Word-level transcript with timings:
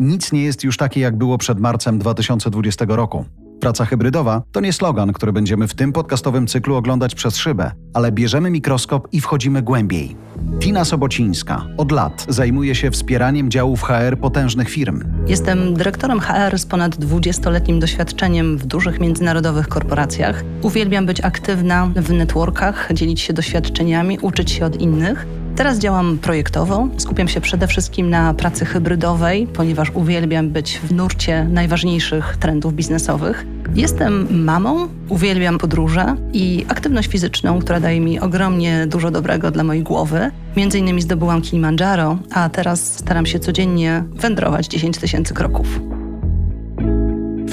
Nic 0.00 0.32
nie 0.32 0.44
jest 0.44 0.64
już 0.64 0.76
takie, 0.76 1.00
jak 1.00 1.16
było 1.16 1.38
przed 1.38 1.60
marcem 1.60 1.98
2020 1.98 2.84
roku. 2.88 3.24
Praca 3.60 3.84
hybrydowa 3.84 4.42
to 4.52 4.60
nie 4.60 4.72
slogan, 4.72 5.12
który 5.12 5.32
będziemy 5.32 5.68
w 5.68 5.74
tym 5.74 5.92
podcastowym 5.92 6.46
cyklu 6.46 6.74
oglądać 6.76 7.14
przez 7.14 7.36
szybę, 7.36 7.72
ale 7.94 8.12
bierzemy 8.12 8.50
mikroskop 8.50 9.08
i 9.12 9.20
wchodzimy 9.20 9.62
głębiej. 9.62 10.16
Tina 10.60 10.84
Sobocińska 10.84 11.66
od 11.76 11.92
lat 11.92 12.26
zajmuje 12.28 12.74
się 12.74 12.90
wspieraniem 12.90 13.50
działów 13.50 13.82
HR 13.82 14.18
potężnych 14.20 14.68
firm. 14.68 15.04
Jestem 15.26 15.74
dyrektorem 15.74 16.20
HR 16.20 16.58
z 16.58 16.66
ponad 16.66 16.96
20-letnim 16.96 17.78
doświadczeniem 17.78 18.58
w 18.58 18.66
dużych 18.66 19.00
międzynarodowych 19.00 19.68
korporacjach. 19.68 20.44
Uwielbiam 20.62 21.06
być 21.06 21.20
aktywna 21.20 21.90
w 21.96 22.12
networkach, 22.12 22.88
dzielić 22.92 23.20
się 23.20 23.32
doświadczeniami, 23.32 24.18
uczyć 24.18 24.50
się 24.50 24.66
od 24.66 24.80
innych. 24.80 25.26
Teraz 25.56 25.78
działam 25.78 26.18
projektowo. 26.18 26.88
Skupiam 26.96 27.28
się 27.28 27.40
przede 27.40 27.66
wszystkim 27.66 28.10
na 28.10 28.34
pracy 28.34 28.64
hybrydowej, 28.64 29.46
ponieważ 29.46 29.90
uwielbiam 29.94 30.50
być 30.50 30.78
w 30.78 30.92
nurcie 30.92 31.44
najważniejszych 31.44 32.36
trendów 32.36 32.74
biznesowych. 32.74 33.46
Jestem 33.74 34.44
mamą, 34.44 34.88
uwielbiam 35.08 35.58
podróże 35.58 36.16
i 36.32 36.64
aktywność 36.68 37.08
fizyczną, 37.08 37.58
która 37.58 37.80
daje 37.80 38.00
mi 38.00 38.20
ogromnie 38.20 38.86
dużo 38.86 39.10
dobrego 39.10 39.50
dla 39.50 39.64
mojej 39.64 39.82
głowy. 39.82 40.30
Między 40.56 40.78
innymi 40.78 41.02
zdobyłam 41.02 41.42
Kilimandżaro, 41.42 42.18
a 42.32 42.48
teraz 42.48 42.94
staram 42.94 43.26
się 43.26 43.38
codziennie 43.38 44.04
wędrować 44.14 44.66
10 44.66 44.98
tysięcy 44.98 45.34
kroków. 45.34 45.80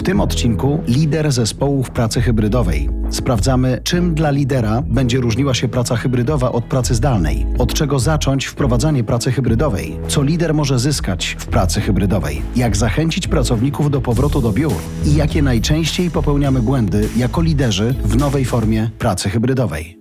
W 0.01 0.03
tym 0.03 0.21
odcinku 0.21 0.83
lider 0.87 1.31
zespołów 1.31 1.91
pracy 1.91 2.21
hybrydowej. 2.21 2.89
Sprawdzamy, 3.09 3.81
czym 3.83 4.15
dla 4.15 4.31
lidera 4.31 4.81
będzie 4.81 5.17
różniła 5.17 5.53
się 5.53 5.67
praca 5.67 5.95
hybrydowa 5.95 6.51
od 6.51 6.63
pracy 6.63 6.95
zdalnej, 6.95 7.45
od 7.57 7.73
czego 7.73 7.99
zacząć 7.99 8.45
wprowadzanie 8.45 9.03
pracy 9.03 9.31
hybrydowej, 9.31 9.99
co 10.07 10.23
lider 10.23 10.53
może 10.53 10.79
zyskać 10.79 11.35
w 11.39 11.45
pracy 11.45 11.81
hybrydowej, 11.81 12.41
jak 12.55 12.77
zachęcić 12.77 13.27
pracowników 13.27 13.91
do 13.91 14.01
powrotu 14.01 14.41
do 14.41 14.51
biur 14.51 14.73
i 15.05 15.15
jakie 15.15 15.41
najczęściej 15.41 16.11
popełniamy 16.11 16.61
błędy 16.61 17.09
jako 17.17 17.41
liderzy 17.41 17.95
w 18.03 18.15
nowej 18.15 18.45
formie 18.45 18.89
pracy 18.99 19.29
hybrydowej. 19.29 20.00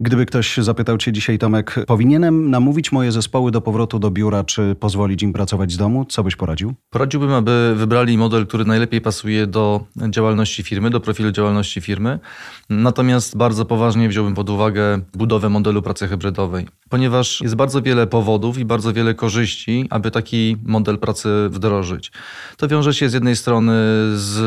Gdyby 0.00 0.26
ktoś 0.26 0.56
zapytał 0.56 0.98
Cię 0.98 1.12
dzisiaj, 1.12 1.38
Tomek, 1.38 1.74
powinienem 1.86 2.50
namówić 2.50 2.92
moje 2.92 3.12
zespoły 3.12 3.50
do 3.50 3.60
powrotu 3.60 3.98
do 3.98 4.10
biura, 4.10 4.44
czy 4.44 4.76
pozwolić 4.80 5.22
im 5.22 5.32
pracować 5.32 5.72
z 5.72 5.76
domu, 5.76 6.04
co 6.04 6.24
byś 6.24 6.36
poradził? 6.36 6.74
Poradziłbym, 6.90 7.32
aby 7.32 7.74
wybrali 7.76 8.18
model, 8.18 8.46
który 8.46 8.64
najlepiej 8.64 9.00
pasuje 9.00 9.46
do 9.46 9.84
działalności 10.10 10.62
firmy, 10.62 10.90
do 10.90 11.00
profilu 11.00 11.32
działalności 11.32 11.80
firmy. 11.80 12.18
Natomiast 12.70 13.36
bardzo 13.36 13.64
poważnie 13.64 14.08
wziąłbym 14.08 14.34
pod 14.34 14.50
uwagę 14.50 15.00
budowę 15.14 15.48
modelu 15.48 15.82
pracy 15.82 16.08
hybrydowej, 16.08 16.68
ponieważ 16.88 17.40
jest 17.40 17.54
bardzo 17.54 17.82
wiele 17.82 18.06
powodów 18.06 18.58
i 18.58 18.64
bardzo 18.64 18.92
wiele 18.92 19.14
korzyści, 19.14 19.86
aby 19.90 20.10
taki 20.10 20.56
model 20.64 20.98
pracy 20.98 21.28
wdrożyć. 21.50 22.12
To 22.56 22.68
wiąże 22.68 22.94
się 22.94 23.08
z 23.08 23.12
jednej 23.12 23.36
strony 23.36 23.72
z 24.14 24.38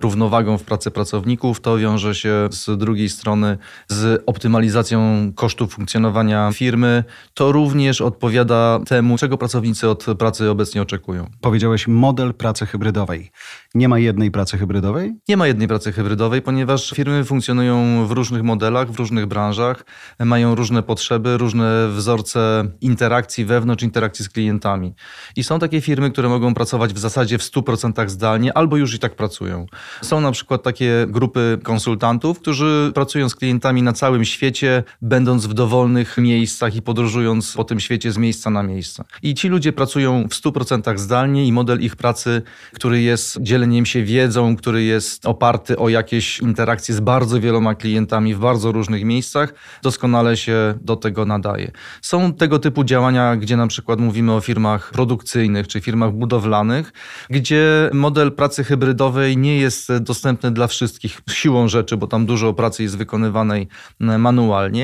równowagą 0.00 0.58
w 0.58 0.62
pracy 0.62 0.90
pracowników, 0.90 1.60
to 1.60 1.78
wiąże 1.78 2.14
się 2.14 2.48
z 2.50 2.78
drugiej 2.78 3.08
strony 3.08 3.58
z 3.88 4.22
optymalizacją 4.26 4.97
kosztów 5.34 5.74
funkcjonowania 5.74 6.50
firmy, 6.52 7.04
to 7.34 7.52
również 7.52 8.00
odpowiada 8.00 8.80
temu, 8.86 9.18
czego 9.18 9.38
pracownicy 9.38 9.88
od 9.88 10.06
pracy 10.18 10.50
obecnie 10.50 10.82
oczekują. 10.82 11.30
Powiedziałeś 11.40 11.88
model 11.88 12.34
pracy 12.34 12.66
hybrydowej. 12.66 13.30
Nie 13.74 13.88
ma 13.88 13.98
jednej 13.98 14.30
pracy 14.30 14.58
hybrydowej? 14.58 15.14
Nie 15.28 15.36
ma 15.36 15.46
jednej 15.46 15.68
pracy 15.68 15.92
hybrydowej, 15.92 16.42
ponieważ 16.42 16.90
firmy 16.90 17.24
funkcjonują 17.24 18.06
w 18.06 18.10
różnych 18.10 18.42
modelach, 18.42 18.90
w 18.90 18.98
różnych 18.98 19.26
branżach, 19.26 19.84
mają 20.18 20.54
różne 20.54 20.82
potrzeby, 20.82 21.36
różne 21.36 21.88
wzorce 21.88 22.64
interakcji 22.80 23.44
wewnątrz, 23.44 23.82
interakcji 23.84 24.24
z 24.24 24.28
klientami. 24.28 24.94
I 25.36 25.44
są 25.44 25.58
takie 25.58 25.80
firmy, 25.80 26.10
które 26.10 26.28
mogą 26.28 26.54
pracować 26.54 26.94
w 26.94 26.98
zasadzie 26.98 27.38
w 27.38 27.42
100% 27.42 28.08
zdalnie, 28.08 28.56
albo 28.56 28.76
już 28.76 28.94
i 28.94 28.98
tak 28.98 29.14
pracują. 29.16 29.66
Są 30.02 30.20
na 30.20 30.32
przykład 30.32 30.62
takie 30.62 31.06
grupy 31.08 31.58
konsultantów, 31.62 32.40
którzy 32.40 32.92
pracują 32.94 33.28
z 33.28 33.34
klientami 33.34 33.82
na 33.82 33.92
całym 33.92 34.24
świecie, 34.24 34.84
będąc 35.02 35.46
w 35.46 35.54
dowolnych 35.54 36.18
miejscach 36.18 36.76
i 36.76 36.82
podróżując 36.82 37.52
po 37.52 37.64
tym 37.64 37.80
świecie 37.80 38.12
z 38.12 38.18
miejsca 38.18 38.50
na 38.50 38.62
miejsce. 38.62 39.04
I 39.22 39.34
ci 39.34 39.48
ludzie 39.48 39.72
pracują 39.72 40.24
w 40.28 40.34
100% 40.34 40.98
zdalnie 40.98 41.46
i 41.46 41.52
model 41.52 41.80
ich 41.80 41.96
pracy, 41.96 42.42
który 42.74 43.02
jest 43.02 43.42
dzieleniem 43.42 43.86
się 43.86 44.02
wiedzą, 44.02 44.56
który 44.56 44.84
jest 44.84 45.26
oparty 45.26 45.78
o 45.78 45.88
jakieś 45.88 46.40
interakcje 46.40 46.94
z 46.94 47.00
bardzo 47.00 47.40
wieloma 47.40 47.74
klientami 47.74 48.34
w 48.34 48.38
bardzo 48.38 48.72
różnych 48.72 49.04
miejscach, 49.04 49.54
doskonale 49.82 50.36
się 50.36 50.74
do 50.80 50.96
tego 50.96 51.26
nadaje. 51.26 51.70
Są 52.02 52.32
tego 52.32 52.58
typu 52.58 52.84
działania, 52.84 53.36
gdzie 53.36 53.56
na 53.56 53.66
przykład 53.66 54.00
mówimy 54.00 54.32
o 54.32 54.40
firmach 54.40 54.90
produkcyjnych 54.90 55.68
czy 55.68 55.80
firmach 55.80 56.12
budowlanych, 56.12 56.92
gdzie 57.30 57.90
model 57.92 58.32
pracy 58.32 58.64
hybrydowej 58.64 59.36
nie 59.36 59.58
jest 59.58 59.92
dostępny 59.96 60.50
dla 60.50 60.66
wszystkich 60.66 61.20
siłą 61.30 61.68
rzeczy, 61.68 61.96
bo 61.96 62.06
tam 62.06 62.26
dużo 62.26 62.52
pracy 62.52 62.82
jest 62.82 62.98
wykonywanej 62.98 63.68
manualnie 64.00 64.77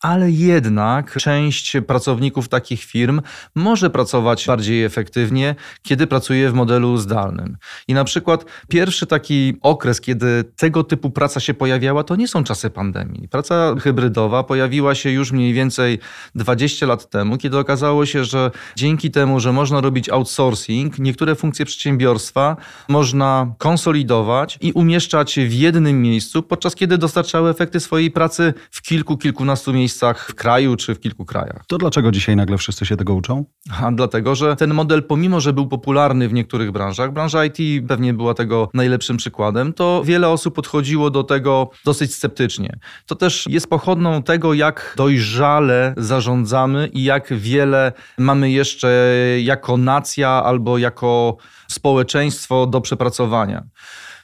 ale 0.00 0.30
jednak 0.30 1.16
część 1.18 1.76
pracowników 1.86 2.48
takich 2.48 2.84
firm 2.84 3.20
może 3.54 3.90
pracować 3.90 4.46
bardziej 4.46 4.84
efektywnie, 4.84 5.54
kiedy 5.82 6.06
pracuje 6.06 6.50
w 6.50 6.54
modelu 6.54 6.96
zdalnym. 6.96 7.56
I 7.88 7.94
na 7.94 8.04
przykład 8.04 8.44
pierwszy 8.68 9.06
taki 9.06 9.54
okres, 9.60 10.00
kiedy 10.00 10.44
tego 10.56 10.84
typu 10.84 11.10
praca 11.10 11.40
się 11.40 11.54
pojawiała, 11.54 12.04
to 12.04 12.16
nie 12.16 12.28
są 12.28 12.44
czasy 12.44 12.70
pandemii. 12.70 13.28
Praca 13.28 13.74
hybrydowa 13.80 14.44
pojawiła 14.44 14.94
się 14.94 15.10
już 15.10 15.32
mniej 15.32 15.52
więcej 15.52 15.98
20 16.34 16.86
lat 16.86 17.10
temu, 17.10 17.38
kiedy 17.38 17.58
okazało 17.58 18.06
się, 18.06 18.24
że 18.24 18.50
dzięki 18.76 19.10
temu, 19.10 19.40
że 19.40 19.52
można 19.52 19.80
robić 19.80 20.08
outsourcing, 20.08 20.98
niektóre 20.98 21.34
funkcje 21.34 21.64
przedsiębiorstwa 21.64 22.56
można 22.88 23.54
konsolidować 23.58 24.58
i 24.60 24.72
umieszczać 24.72 25.38
w 25.40 25.52
jednym 25.52 26.02
miejscu, 26.02 26.42
podczas 26.42 26.74
kiedy 26.74 26.98
dostarczały 26.98 27.50
efekty 27.50 27.80
swojej 27.80 28.10
pracy 28.10 28.54
w 28.70 28.82
kilku, 28.82 29.16
kilku 29.16 29.39
kilkunastu 29.40 29.72
miejscach 29.72 30.28
w 30.28 30.34
kraju 30.34 30.76
czy 30.76 30.94
w 30.94 31.00
kilku 31.00 31.24
krajach. 31.24 31.64
To 31.66 31.78
dlaczego 31.78 32.10
dzisiaj 32.10 32.36
nagle 32.36 32.58
wszyscy 32.58 32.86
się 32.86 32.96
tego 32.96 33.14
uczą? 33.14 33.44
A 33.82 33.92
dlatego, 33.92 34.34
że 34.34 34.56
ten 34.56 34.74
model, 34.74 35.02
pomimo 35.02 35.40
że 35.40 35.52
był 35.52 35.68
popularny 35.68 36.28
w 36.28 36.32
niektórych 36.32 36.72
branżach, 36.72 37.12
branża 37.12 37.44
IT 37.44 37.88
pewnie 37.88 38.14
była 38.14 38.34
tego 38.34 38.68
najlepszym 38.74 39.16
przykładem, 39.16 39.72
to 39.72 40.02
wiele 40.04 40.28
osób 40.28 40.54
podchodziło 40.54 41.10
do 41.10 41.24
tego 41.24 41.70
dosyć 41.84 42.14
sceptycznie. 42.14 42.78
To 43.06 43.14
też 43.14 43.46
jest 43.48 43.70
pochodną 43.70 44.22
tego, 44.22 44.54
jak 44.54 44.94
dojrzale 44.96 45.94
zarządzamy 45.96 46.86
i 46.92 47.04
jak 47.04 47.34
wiele 47.34 47.92
mamy 48.18 48.50
jeszcze 48.50 49.16
jako 49.42 49.76
nacja 49.76 50.28
albo 50.28 50.78
jako 50.78 51.36
społeczeństwo 51.68 52.66
do 52.66 52.80
przepracowania. 52.80 53.64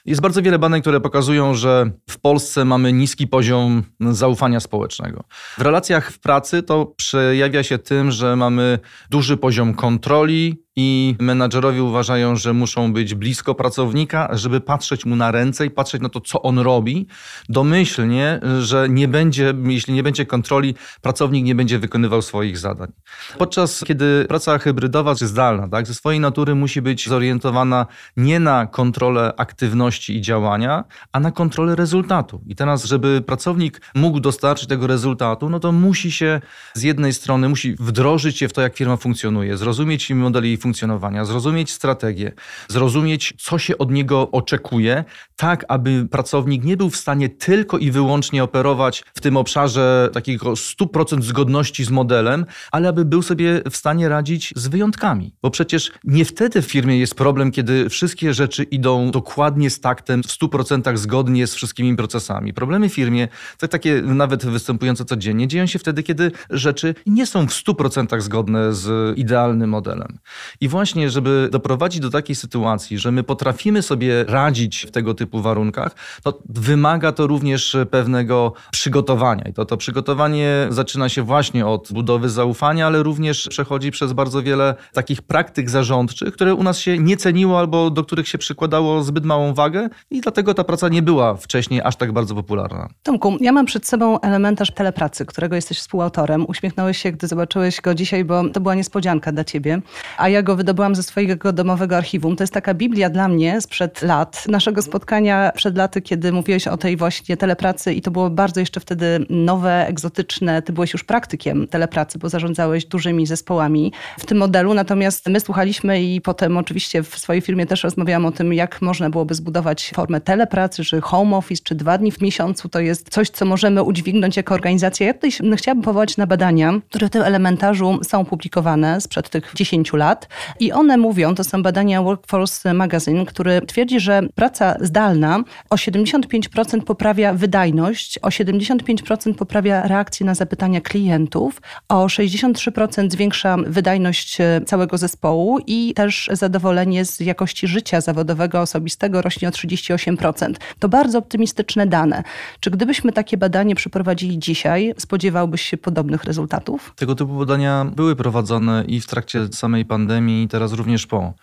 Jest 0.07 0.21
bardzo 0.21 0.41
wiele 0.41 0.59
badań, 0.59 0.81
które 0.81 0.99
pokazują, 0.99 1.53
że 1.53 1.91
w 2.09 2.19
Polsce 2.19 2.65
mamy 2.65 2.93
niski 2.93 3.27
poziom 3.27 3.83
zaufania 3.99 4.59
społecznego. 4.59 5.23
W 5.57 5.61
relacjach 5.61 6.11
w 6.11 6.19
pracy 6.19 6.63
to 6.63 6.85
przejawia 6.85 7.63
się 7.63 7.77
tym, 7.77 8.11
że 8.11 8.35
mamy 8.35 8.79
duży 9.09 9.37
poziom 9.37 9.73
kontroli, 9.73 10.63
i 10.79 11.15
menadżerowie 11.19 11.83
uważają, 11.83 12.35
że 12.35 12.53
muszą 12.53 12.93
być 12.93 13.15
blisko 13.15 13.55
pracownika, 13.55 14.29
żeby 14.31 14.61
patrzeć 14.61 15.05
mu 15.05 15.15
na 15.15 15.31
ręce 15.31 15.65
i 15.65 15.69
patrzeć 15.69 16.01
na 16.01 16.09
to, 16.09 16.21
co 16.21 16.41
on 16.41 16.59
robi, 16.59 17.07
domyślnie, 17.49 18.39
że 18.59 18.89
nie 18.89 19.07
będzie, 19.07 19.53
jeśli 19.63 19.93
nie 19.93 20.03
będzie 20.03 20.25
kontroli, 20.25 20.75
pracownik 21.01 21.45
nie 21.45 21.55
będzie 21.55 21.79
wykonywał 21.79 22.21
swoich 22.21 22.57
zadań. 22.57 22.91
Podczas 23.37 23.83
kiedy 23.87 24.25
praca 24.27 24.57
hybrydowa 24.57 25.15
czy 25.15 25.27
zdalna, 25.27 25.67
tak, 25.67 25.87
ze 25.87 25.93
swojej 25.93 26.19
natury 26.19 26.55
musi 26.55 26.81
być 26.81 27.07
zorientowana 27.07 27.85
nie 28.17 28.39
na 28.39 28.65
kontrolę 28.65 29.33
aktywności 29.37 30.17
i 30.17 30.21
działania, 30.21 30.83
a 31.11 31.19
na 31.19 31.31
kontrolę 31.31 31.75
rezultatu. 31.75 32.41
I 32.47 32.55
teraz, 32.55 32.85
żeby 32.85 33.21
pracownik 33.21 33.81
mógł 33.95 34.19
dostarczyć 34.19 34.69
tego 34.69 34.87
rezultatu, 34.87 35.49
no 35.49 35.59
to 35.59 35.71
musi 35.71 36.11
się 36.11 36.41
z 36.73 36.83
jednej 36.83 37.13
strony, 37.13 37.49
musi 37.49 37.75
wdrożyć 37.79 38.37
się 38.37 38.47
w 38.47 38.53
to, 38.53 38.61
jak 38.61 38.75
firma 38.75 38.97
funkcjonuje, 38.97 39.57
zrozumieć 39.57 40.09
model 40.09 40.43
jej 40.43 40.57
funkcjonowania, 40.57 40.66
funkcjonowania, 40.67 41.25
zrozumieć 41.25 41.71
strategię, 41.71 42.31
zrozumieć, 42.67 43.33
co 43.39 43.59
się 43.59 43.77
od 43.77 43.91
niego 43.91 44.31
oczekuje, 44.31 45.03
tak 45.35 45.65
aby 45.67 46.07
pracownik 46.11 46.63
nie 46.63 46.77
był 46.77 46.89
w 46.89 46.97
stanie 46.97 47.29
tylko 47.29 47.77
i 47.77 47.91
wyłącznie 47.91 48.43
operować 48.43 49.03
w 49.15 49.21
tym 49.21 49.37
obszarze 49.37 50.09
takiego 50.13 50.51
100% 50.53 51.21
zgodności 51.21 51.83
z 51.83 51.89
modelem, 51.89 52.45
ale 52.71 52.89
aby 52.89 53.05
był 53.05 53.21
sobie 53.21 53.61
w 53.71 53.77
stanie 53.77 54.09
radzić 54.09 54.53
z 54.55 54.67
wyjątkami. 54.67 55.33
Bo 55.41 55.49
przecież 55.51 55.91
nie 56.03 56.25
wtedy 56.25 56.61
w 56.61 56.65
firmie 56.65 56.99
jest 56.99 57.15
problem, 57.15 57.51
kiedy 57.51 57.89
wszystkie 57.89 58.33
rzeczy 58.33 58.63
idą 58.63 59.11
dokładnie 59.11 59.69
z 59.69 59.79
taktem, 59.79 60.23
w 60.23 60.27
100% 60.27 60.97
zgodnie 60.97 61.47
z 61.47 61.55
wszystkimi 61.55 61.95
procesami. 61.95 62.53
Problemy 62.53 62.89
w 62.89 62.93
firmie, 62.93 63.27
to 63.57 63.67
takie 63.67 64.01
nawet 64.01 64.45
występujące 64.45 65.05
codziennie, 65.05 65.47
dzieją 65.47 65.65
się 65.65 65.79
wtedy, 65.79 66.03
kiedy 66.03 66.31
rzeczy 66.49 66.95
nie 67.05 67.25
są 67.25 67.47
w 67.47 67.51
100% 67.51 68.21
zgodne 68.21 68.73
z 68.73 69.17
idealnym 69.17 69.69
modelem. 69.69 70.17
I 70.61 70.67
właśnie, 70.67 71.09
żeby 71.09 71.49
doprowadzić 71.51 72.01
do 72.01 72.09
takiej 72.09 72.35
sytuacji, 72.35 72.97
że 72.97 73.11
my 73.11 73.23
potrafimy 73.23 73.81
sobie 73.81 74.23
radzić 74.23 74.85
w 74.87 74.91
tego 74.91 75.13
typu 75.13 75.41
warunkach, 75.41 75.95
to 76.23 76.39
wymaga 76.49 77.11
to 77.11 77.27
również 77.27 77.77
pewnego 77.91 78.53
przygotowania. 78.71 79.43
I 79.49 79.53
to, 79.53 79.65
to 79.65 79.77
przygotowanie 79.77 80.67
zaczyna 80.69 81.09
się 81.09 81.23
właśnie 81.23 81.65
od 81.65 81.93
budowy 81.93 82.29
zaufania, 82.29 82.87
ale 82.87 83.03
również 83.03 83.47
przechodzi 83.49 83.91
przez 83.91 84.13
bardzo 84.13 84.43
wiele 84.43 84.75
takich 84.93 85.21
praktyk 85.21 85.69
zarządczych, 85.69 86.33
które 86.33 86.55
u 86.55 86.63
nas 86.63 86.79
się 86.79 86.97
nie 86.97 87.17
ceniło 87.17 87.59
albo 87.59 87.89
do 87.89 88.03
których 88.03 88.27
się 88.27 88.37
przykładało 88.37 89.03
zbyt 89.03 89.25
małą 89.25 89.53
wagę 89.53 89.89
i 90.11 90.21
dlatego 90.21 90.53
ta 90.53 90.63
praca 90.63 90.89
nie 90.89 91.01
była 91.01 91.35
wcześniej 91.35 91.81
aż 91.81 91.95
tak 91.95 92.11
bardzo 92.11 92.35
popularna. 92.35 92.87
Tomku, 93.03 93.37
ja 93.41 93.51
mam 93.51 93.65
przed 93.65 93.87
sobą 93.87 94.19
elementarz 94.19 94.73
telepracy, 94.73 95.25
którego 95.25 95.55
jesteś 95.55 95.79
współautorem. 95.79 96.45
Uśmiechnąłeś 96.47 96.97
się, 96.97 97.11
gdy 97.11 97.27
zobaczyłeś 97.27 97.81
go 97.81 97.95
dzisiaj, 97.95 98.25
bo 98.25 98.49
to 98.49 98.59
była 98.59 98.75
niespodzianka 98.75 99.31
dla 99.31 99.43
ciebie, 99.43 99.81
a 100.17 100.29
ja 100.29 100.43
go 100.47 100.55
wydobyłam 100.55 100.95
ze 100.95 101.03
swojego 101.03 101.53
domowego 101.53 101.97
archiwum. 101.97 102.35
To 102.35 102.43
jest 102.43 102.53
taka 102.53 102.73
Biblia 102.73 103.09
dla 103.09 103.27
mnie 103.27 103.61
sprzed 103.61 104.01
lat, 104.01 104.47
naszego 104.47 104.81
spotkania 104.81 105.51
przed 105.55 105.77
laty, 105.77 106.01
kiedy 106.01 106.31
mówiłeś 106.31 106.67
o 106.67 106.77
tej 106.77 106.97
właśnie 106.97 107.37
telepracy 107.37 107.93
i 107.93 108.01
to 108.01 108.11
było 108.11 108.29
bardzo 108.29 108.59
jeszcze 108.59 108.79
wtedy 108.79 109.25
nowe, 109.29 109.87
egzotyczne. 109.87 110.61
Ty 110.61 110.73
byłeś 110.73 110.93
już 110.93 111.03
praktykiem 111.03 111.67
telepracy, 111.67 112.19
bo 112.19 112.29
zarządzałeś 112.29 112.85
dużymi 112.85 113.25
zespołami 113.25 113.91
w 114.19 114.25
tym 114.25 114.37
modelu, 114.37 114.73
natomiast 114.73 115.27
my 115.29 115.39
słuchaliśmy 115.39 116.03
i 116.03 116.21
potem 116.21 116.57
oczywiście 116.57 117.03
w 117.03 117.17
swojej 117.19 117.41
firmie 117.41 117.65
też 117.65 117.83
rozmawiałam 117.83 118.25
o 118.25 118.31
tym, 118.31 118.53
jak 118.53 118.81
można 118.81 119.09
byłoby 119.09 119.35
zbudować 119.35 119.91
formę 119.95 120.21
telepracy, 120.21 120.83
czy 120.83 121.01
home 121.01 121.37
office, 121.37 121.63
czy 121.63 121.75
dwa 121.75 121.97
dni 121.97 122.11
w 122.11 122.21
miesiącu. 122.21 122.69
To 122.69 122.79
jest 122.79 123.09
coś, 123.09 123.29
co 123.29 123.45
możemy 123.45 123.83
udźwignąć 123.83 124.37
jako 124.37 124.53
organizacja. 124.53 125.07
Ja 125.07 125.13
tutaj 125.13 125.31
chciałabym 125.57 125.83
powołać 125.83 126.17
na 126.17 126.27
badania, 126.27 126.73
które 126.89 127.07
w 127.07 127.09
tym 127.09 127.21
elementarzu 127.21 127.99
są 128.03 128.25
publikowane 128.25 129.01
sprzed 129.01 129.29
tych 129.29 129.51
10 129.55 129.93
lat 129.93 130.26
i 130.59 130.71
one 130.71 130.97
mówią, 130.97 131.35
to 131.35 131.43
są 131.43 131.63
badania 131.63 132.01
Workforce 132.01 132.73
Magazine, 132.73 133.25
który 133.25 133.61
twierdzi, 133.61 133.99
że 133.99 134.21
praca 134.35 134.75
zdalna 134.81 135.43
o 135.69 135.75
75% 135.75 136.81
poprawia 136.81 137.33
wydajność, 137.33 138.19
o 138.21 138.27
75% 138.27 139.33
poprawia 139.33 139.87
reakcję 139.87 140.25
na 140.25 140.35
zapytania 140.35 140.81
klientów, 140.81 141.61
o 141.89 142.05
63% 142.05 143.11
zwiększa 143.11 143.57
wydajność 143.67 144.37
całego 144.65 144.97
zespołu 144.97 145.59
i 145.67 145.93
też 145.95 146.29
zadowolenie 146.33 147.05
z 147.05 147.19
jakości 147.19 147.67
życia 147.67 148.01
zawodowego, 148.01 148.61
osobistego 148.61 149.21
rośnie 149.21 149.47
o 149.47 149.51
38%. 149.51 150.53
To 150.79 150.89
bardzo 150.89 151.17
optymistyczne 151.17 151.87
dane. 151.87 152.23
Czy 152.59 152.71
gdybyśmy 152.71 153.11
takie 153.11 153.37
badanie 153.37 153.75
przeprowadzili 153.75 154.39
dzisiaj, 154.39 154.93
spodziewałbyś 154.97 155.61
się 155.61 155.77
podobnych 155.77 156.23
rezultatów? 156.23 156.93
Tego 156.95 157.15
typu 157.15 157.33
badania 157.33 157.85
były 157.95 158.15
prowadzone 158.15 158.83
i 158.87 159.01
w 159.01 159.07
trakcie 159.07 159.47
samej 159.51 159.85
pandemii, 159.85 160.16
i 160.21 160.47
teraz 160.47 160.73
również 160.73 161.07
po. 161.07 161.33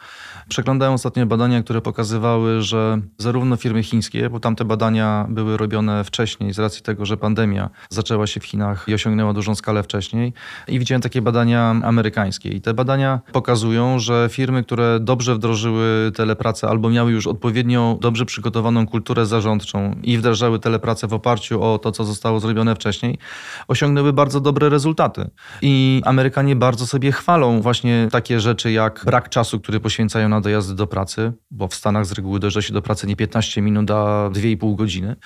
Przeglądałem 0.48 0.94
ostatnio 0.94 1.26
badania, 1.26 1.62
które 1.62 1.80
pokazywały, 1.80 2.62
że 2.62 3.00
zarówno 3.18 3.56
firmy 3.56 3.82
chińskie, 3.82 4.30
bo 4.30 4.40
tamte 4.40 4.64
badania 4.64 5.26
były 5.28 5.56
robione 5.56 6.04
wcześniej 6.04 6.54
z 6.54 6.58
racji 6.58 6.82
tego, 6.82 7.06
że 7.06 7.16
pandemia 7.16 7.70
zaczęła 7.88 8.26
się 8.26 8.40
w 8.40 8.44
Chinach 8.44 8.84
i 8.88 8.94
osiągnęła 8.94 9.32
dużą 9.32 9.54
skalę 9.54 9.82
wcześniej, 9.82 10.32
i 10.68 10.78
widziałem 10.78 11.02
takie 11.02 11.22
badania 11.22 11.76
amerykańskie. 11.84 12.48
I 12.48 12.60
te 12.60 12.74
badania 12.74 13.20
pokazują, 13.32 13.98
że 13.98 14.28
firmy, 14.30 14.64
które 14.64 15.00
dobrze 15.00 15.34
wdrożyły 15.34 16.12
telepracę 16.16 16.68
albo 16.68 16.90
miały 16.90 17.12
już 17.12 17.26
odpowiednio 17.26 17.98
dobrze 18.00 18.24
przygotowaną 18.24 18.86
kulturę 18.86 19.26
zarządczą 19.26 19.96
i 20.02 20.18
wdrażały 20.18 20.58
telepracę 20.58 21.06
w 21.06 21.14
oparciu 21.14 21.62
o 21.62 21.78
to, 21.78 21.92
co 21.92 22.04
zostało 22.04 22.40
zrobione 22.40 22.74
wcześniej, 22.74 23.18
osiągnęły 23.68 24.12
bardzo 24.12 24.40
dobre 24.40 24.68
rezultaty. 24.68 25.30
I 25.62 26.02
Amerykanie 26.04 26.56
bardzo 26.56 26.86
sobie 26.86 27.12
chwalą 27.12 27.60
właśnie 27.60 28.08
takie 28.10 28.40
rzeczy 28.40 28.72
jak 28.72 29.02
brak 29.06 29.28
czasu, 29.28 29.60
który 29.60 29.80
poświęcają 29.80 30.33
na 30.34 30.40
dojazdy 30.40 30.74
do 30.74 30.86
pracy, 30.86 31.32
bo 31.50 31.68
w 31.68 31.74
Stanach 31.74 32.06
z 32.06 32.12
reguły 32.12 32.40
dojeżdża 32.40 32.62
się 32.62 32.72
do 32.72 32.82
pracy 32.82 33.06
nie 33.06 33.16
15 33.16 33.62
minut, 33.62 33.90
a 33.90 34.30
2,5 34.32 34.76
godziny. 34.76 35.16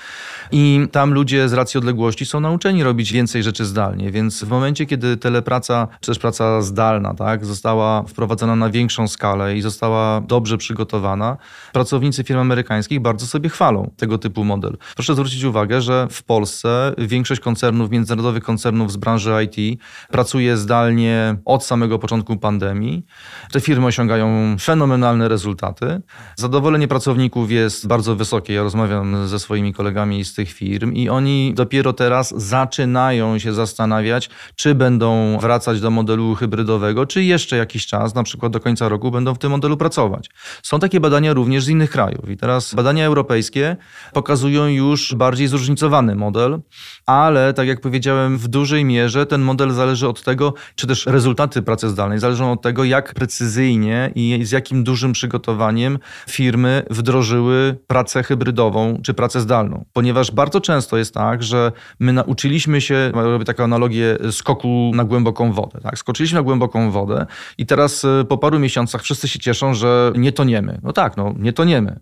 I 0.53 0.89
tam 0.93 1.15
ludzie 1.15 1.49
z 1.49 1.53
racji 1.53 1.79
odległości 1.79 2.27
są 2.27 2.41
nauczeni 2.41 2.83
robić 2.83 3.13
więcej 3.13 3.43
rzeczy 3.43 3.65
zdalnie, 3.65 4.11
więc 4.11 4.45
w 4.45 4.49
momencie, 4.49 4.87
kiedy 4.87 5.17
telepraca, 5.17 5.89
czy 6.01 6.11
też 6.11 6.19
praca 6.19 6.63
zdalna, 6.63 7.15
tak, 7.15 7.47
została 7.47 8.03
wprowadzona 8.03 8.57
na 8.57 8.71
większą 8.71 9.09
skalę 9.09 9.57
i 9.57 9.61
została 9.61 10.21
dobrze 10.21 10.59
przygotowana, 10.59 11.37
pracownicy 11.73 12.25
firm 12.25 12.41
amerykańskich 12.41 13.01
bardzo 13.01 13.27
sobie 13.27 13.49
chwalą 13.49 13.91
tego 13.97 14.19
typu 14.19 14.45
model. 14.45 14.77
Proszę 14.95 15.15
zwrócić 15.15 15.45
uwagę, 15.45 15.81
że 15.81 16.07
w 16.11 16.23
Polsce 16.23 16.95
większość 16.99 17.41
koncernów, 17.41 17.91
międzynarodowych 17.91 18.43
koncernów 18.43 18.93
z 18.93 18.97
branży 18.97 19.33
IT 19.45 19.81
pracuje 20.11 20.57
zdalnie 20.57 21.37
od 21.45 21.65
samego 21.65 21.99
początku 21.99 22.37
pandemii. 22.37 23.07
Te 23.53 23.61
firmy 23.61 23.87
osiągają 23.87 24.57
fenomenalne 24.61 24.98
rezultaty. 25.29 26.01
Zadowolenie 26.37 26.89
pracowników 26.89 27.51
jest 27.51 27.87
bardzo 27.87 28.17
wysokie. 28.17 28.55
Ja 28.55 28.63
rozmawiam 28.63 29.29
ze 29.29 29.39
swoimi 29.39 29.75
kolegami 29.75 30.25
z 30.25 30.35
tych 30.35 30.53
firm 30.53 30.93
i 30.93 31.09
oni 31.09 31.55
dopiero 31.55 31.93
teraz 31.93 32.35
zaczynają 32.37 33.39
się 33.39 33.53
zastanawiać, 33.53 34.31
czy 34.57 34.75
będą 34.75 35.39
wracać 35.41 35.81
do 35.81 35.91
modelu 35.91 36.35
hybrydowego, 36.35 37.07
czy 37.07 37.25
jeszcze 37.25 37.57
jakiś 37.57 37.87
czas, 37.87 38.15
na 38.15 38.23
przykład 38.23 38.53
do 38.53 38.61
końca 38.61 38.89
roku, 38.89 39.11
będą 39.11 39.35
w 39.35 39.39
tym 39.39 39.51
modelu 39.51 39.77
pracować. 39.77 40.31
Są 40.63 40.79
takie 40.79 41.01
badania 41.01 41.33
również 41.33 41.65
z 41.65 41.69
innych 41.69 41.91
krajów. 41.91 42.31
I 42.31 42.37
teraz 42.37 42.75
badania 42.75 43.07
europejskie 43.07 43.77
pokazują 44.13 44.67
już 44.67 45.15
bardziej 45.15 45.49
zróżnicowany 45.49 46.15
model, 46.15 46.61
ale 47.07 47.55
tak 47.55 47.69
jak 47.69 47.81
powiedziałem, 47.81 48.39
w 48.39 48.49
dużej 48.49 48.85
mierze 48.85 49.27
ten 49.27 49.43
model 49.43 49.71
zależy 49.71 50.09
od 50.09 50.23
tego, 50.23 50.55
czy 50.75 50.87
też 50.87 51.07
rezultaty 51.07 51.63
pracy 51.63 51.89
zdalnej 51.89 52.19
zależą 52.19 52.53
od 52.53 52.63
tego, 52.63 52.85
jak 52.85 53.15
precyzyjnie 53.15 54.13
i 54.15 54.41
z 54.43 54.51
jakim 54.51 54.85
dużym 54.89 55.13
przygotowaniem 55.13 55.99
firmy 56.29 56.83
wdrożyły 56.91 57.77
pracę 57.87 58.23
hybrydową 58.23 59.01
czy 59.03 59.15
pracę 59.15 59.41
zdalną. 59.41 59.85
Ponieważ 59.93 60.31
bardzo 60.31 60.61
często 60.61 60.97
jest 60.97 61.15
tak, 61.15 61.43
że 61.43 61.73
my 62.01 62.13
nauczyliśmy 62.13 62.81
się, 62.81 63.13
robię 63.15 63.45
taką 63.45 63.65
analogię 63.65 64.19
skoku 64.31 64.91
na 64.95 65.05
głęboką 65.05 65.53
wodę. 65.53 65.81
Tak? 65.83 65.99
Skoczyliśmy 65.99 66.39
na 66.39 66.43
głęboką 66.43 66.91
wodę 66.91 67.27
i 67.59 67.67
teraz 67.67 68.05
y, 68.05 68.25
po 68.29 68.39
paru 68.39 68.59
miesiącach 68.59 69.03
wszyscy 69.03 69.29
się 69.29 69.39
cieszą, 69.39 69.75
że 69.75 70.13
nie 70.17 70.33
toniemy. 70.33 70.81
No 70.83 70.93
tak, 70.93 71.17
no 71.17 71.35
nie 71.39 71.53
toniemy. 71.53 72.01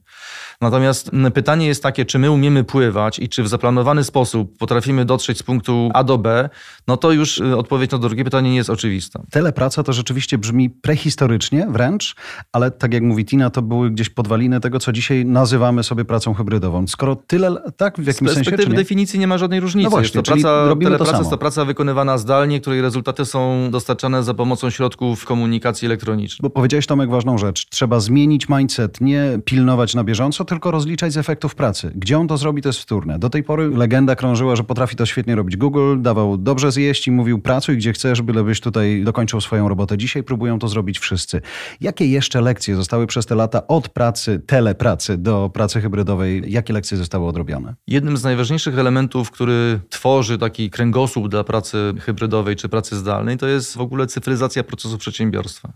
Natomiast 0.60 1.10
pytanie 1.34 1.66
jest 1.66 1.82
takie, 1.82 2.04
czy 2.04 2.18
my 2.18 2.30
umiemy 2.30 2.64
pływać 2.64 3.18
i 3.18 3.28
czy 3.28 3.42
w 3.42 3.48
zaplanowany 3.48 4.04
sposób 4.04 4.58
potrafimy 4.58 5.04
dotrzeć 5.04 5.38
z 5.38 5.42
punktu 5.42 5.90
A 5.94 6.04
do 6.04 6.18
B, 6.18 6.48
no 6.88 6.96
to 6.96 7.12
już 7.12 7.38
y, 7.38 7.56
odpowiedź 7.56 7.90
na 7.90 7.98
drugie 7.98 8.24
pytanie 8.24 8.50
nie 8.50 8.56
jest 8.56 8.70
oczywista. 8.70 9.22
Telepraca 9.30 9.82
to 9.82 9.92
rzeczywiście 9.92 10.38
brzmi 10.38 10.70
prehistorycznie 10.70 11.66
wręcz, 11.70 12.14
ale 12.52 12.70
tak 12.78 12.94
jak 12.94 13.02
mówi 13.02 13.25
Tina, 13.25 13.50
to 13.50 13.62
były 13.62 13.90
gdzieś 13.90 14.11
podwaliny 14.11 14.61
tego, 14.61 14.78
co 14.78 14.93
dzisiaj 14.93 15.25
nazywamy 15.25 15.82
sobie 15.82 16.05
pracą 16.05 16.34
hybrydową. 16.34 16.87
Skoro 16.87 17.17
tyle, 17.17 17.56
tak 17.76 18.00
w 18.00 18.06
jakimś 18.06 18.31
sensie, 18.31 18.32
Z 18.32 18.34
perspektywy 18.34 18.76
definicji 18.76 19.19
nie 19.19 19.26
ma 19.26 19.38
żadnej 19.38 19.61
różnicy. 19.61 19.84
No 19.84 19.90
właśnie, 19.90 20.23
to 20.23 20.32
praca, 20.32 20.75
telepraca 20.82 21.19
to, 21.19 21.31
to 21.31 21.38
praca 21.38 21.64
wykonywana 21.64 22.19
zdalnie, 22.19 22.61
której 22.61 22.82
rezultaty 22.82 23.25
są 23.25 23.69
dostarczane 23.70 24.22
za 24.22 24.34
pomocą 24.34 24.70
środków 24.70 25.24
komunikacji 25.24 25.86
elektronicznej. 25.86 26.43
Bo 26.43 26.50
powiedziałeś 26.50 26.86
Tomek 26.86 27.10
ważną 27.10 27.39
rzecz. 27.39 27.67
Trzeba 27.69 28.00
zmienić 28.00 28.48
mindset, 28.48 29.00
nie 29.00 29.39
pilnować 29.44 29.94
na 29.94 30.05
bieżąco, 30.05 30.44
tylko 30.44 30.70
rozliczać 30.70 31.12
z 31.12 31.17
efektów 31.17 31.55
pracy. 31.55 31.93
Gdzie 31.94 32.19
on 32.19 32.29
to 32.29 32.36
zrobi, 32.36 32.62
to 32.62 32.69
jest 32.69 32.79
wtórne. 32.79 33.19
Do 33.19 33.31
tej 33.31 33.43
pory 33.43 33.69
legenda 33.69 34.17
krążyła, 34.17 34.56
że 34.56 34.65
potrafi 34.65 34.96
to 34.96 35.06
świetnie 35.06 35.34
robić 35.34 35.56
Google, 35.56 36.03
dawał 36.03 36.36
dobrze 36.36 36.72
zjeść 36.72 37.06
i 37.06 37.10
mówił 37.10 37.39
pracuj 37.39 37.77
gdzie 37.77 37.93
chcesz, 37.93 38.22
bylebyś 38.22 38.60
tutaj 38.60 39.05
dokończył 39.05 39.41
swoją 39.41 39.69
robotę. 39.69 39.98
Dzisiaj 39.98 40.22
próbują 40.22 40.58
to 40.58 40.69
zrobić 40.69 40.98
wszyscy. 40.98 41.41
Jakie 41.81 42.06
jeszcze 42.06 42.41
lekcje 42.41 42.66
zostały 42.75 43.06
przez 43.06 43.27
te 43.27 43.35
lata 43.35 43.67
od 43.67 43.89
pracy, 43.89 44.43
telepracy 44.46 45.19
do 45.19 45.51
pracy 45.55 45.81
hybrydowej, 45.81 46.53
jakie 46.53 46.73
lekcje 46.73 46.96
zostały 46.96 47.27
odrobione? 47.27 47.75
Jednym 47.87 48.17
z 48.17 48.25
najważniejszych 48.25 48.79
elementów, 48.79 49.31
który 49.31 49.81
tworzy 49.91 50.39
taki 50.39 50.70
kręgosłup 50.70 51.29
dla 51.29 51.44
pracy 51.44 51.94
hybrydowej 52.01 52.56
czy 52.56 52.69
pracy 52.69 52.96
zdalnej, 52.96 53.39
to 53.39 53.46
jest 53.46 53.77
w 53.77 53.81
ogóle 53.81 54.06
cyfryzacja 54.06 54.65
procesu 54.65 54.99
przedsiębiorstwa. 54.99 55.73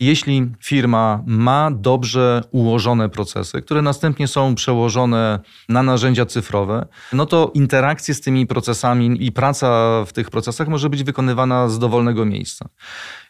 Jeśli 0.00 0.50
firma 0.60 1.22
ma 1.26 1.70
dobrze 1.70 2.42
ułożone 2.50 3.08
procesy, 3.08 3.62
które 3.62 3.82
następnie 3.82 4.28
są 4.28 4.54
przełożone 4.54 5.38
na 5.68 5.82
narzędzia 5.82 6.26
cyfrowe, 6.26 6.86
no 7.12 7.26
to 7.26 7.50
interakcje 7.54 8.14
z 8.14 8.20
tymi 8.20 8.46
procesami 8.46 9.26
i 9.26 9.32
praca 9.32 9.68
w 10.04 10.12
tych 10.12 10.30
procesach 10.30 10.68
może 10.68 10.90
być 10.90 11.04
wykonywana 11.04 11.68
z 11.68 11.78
dowolnego 11.78 12.24
miejsca. 12.24 12.68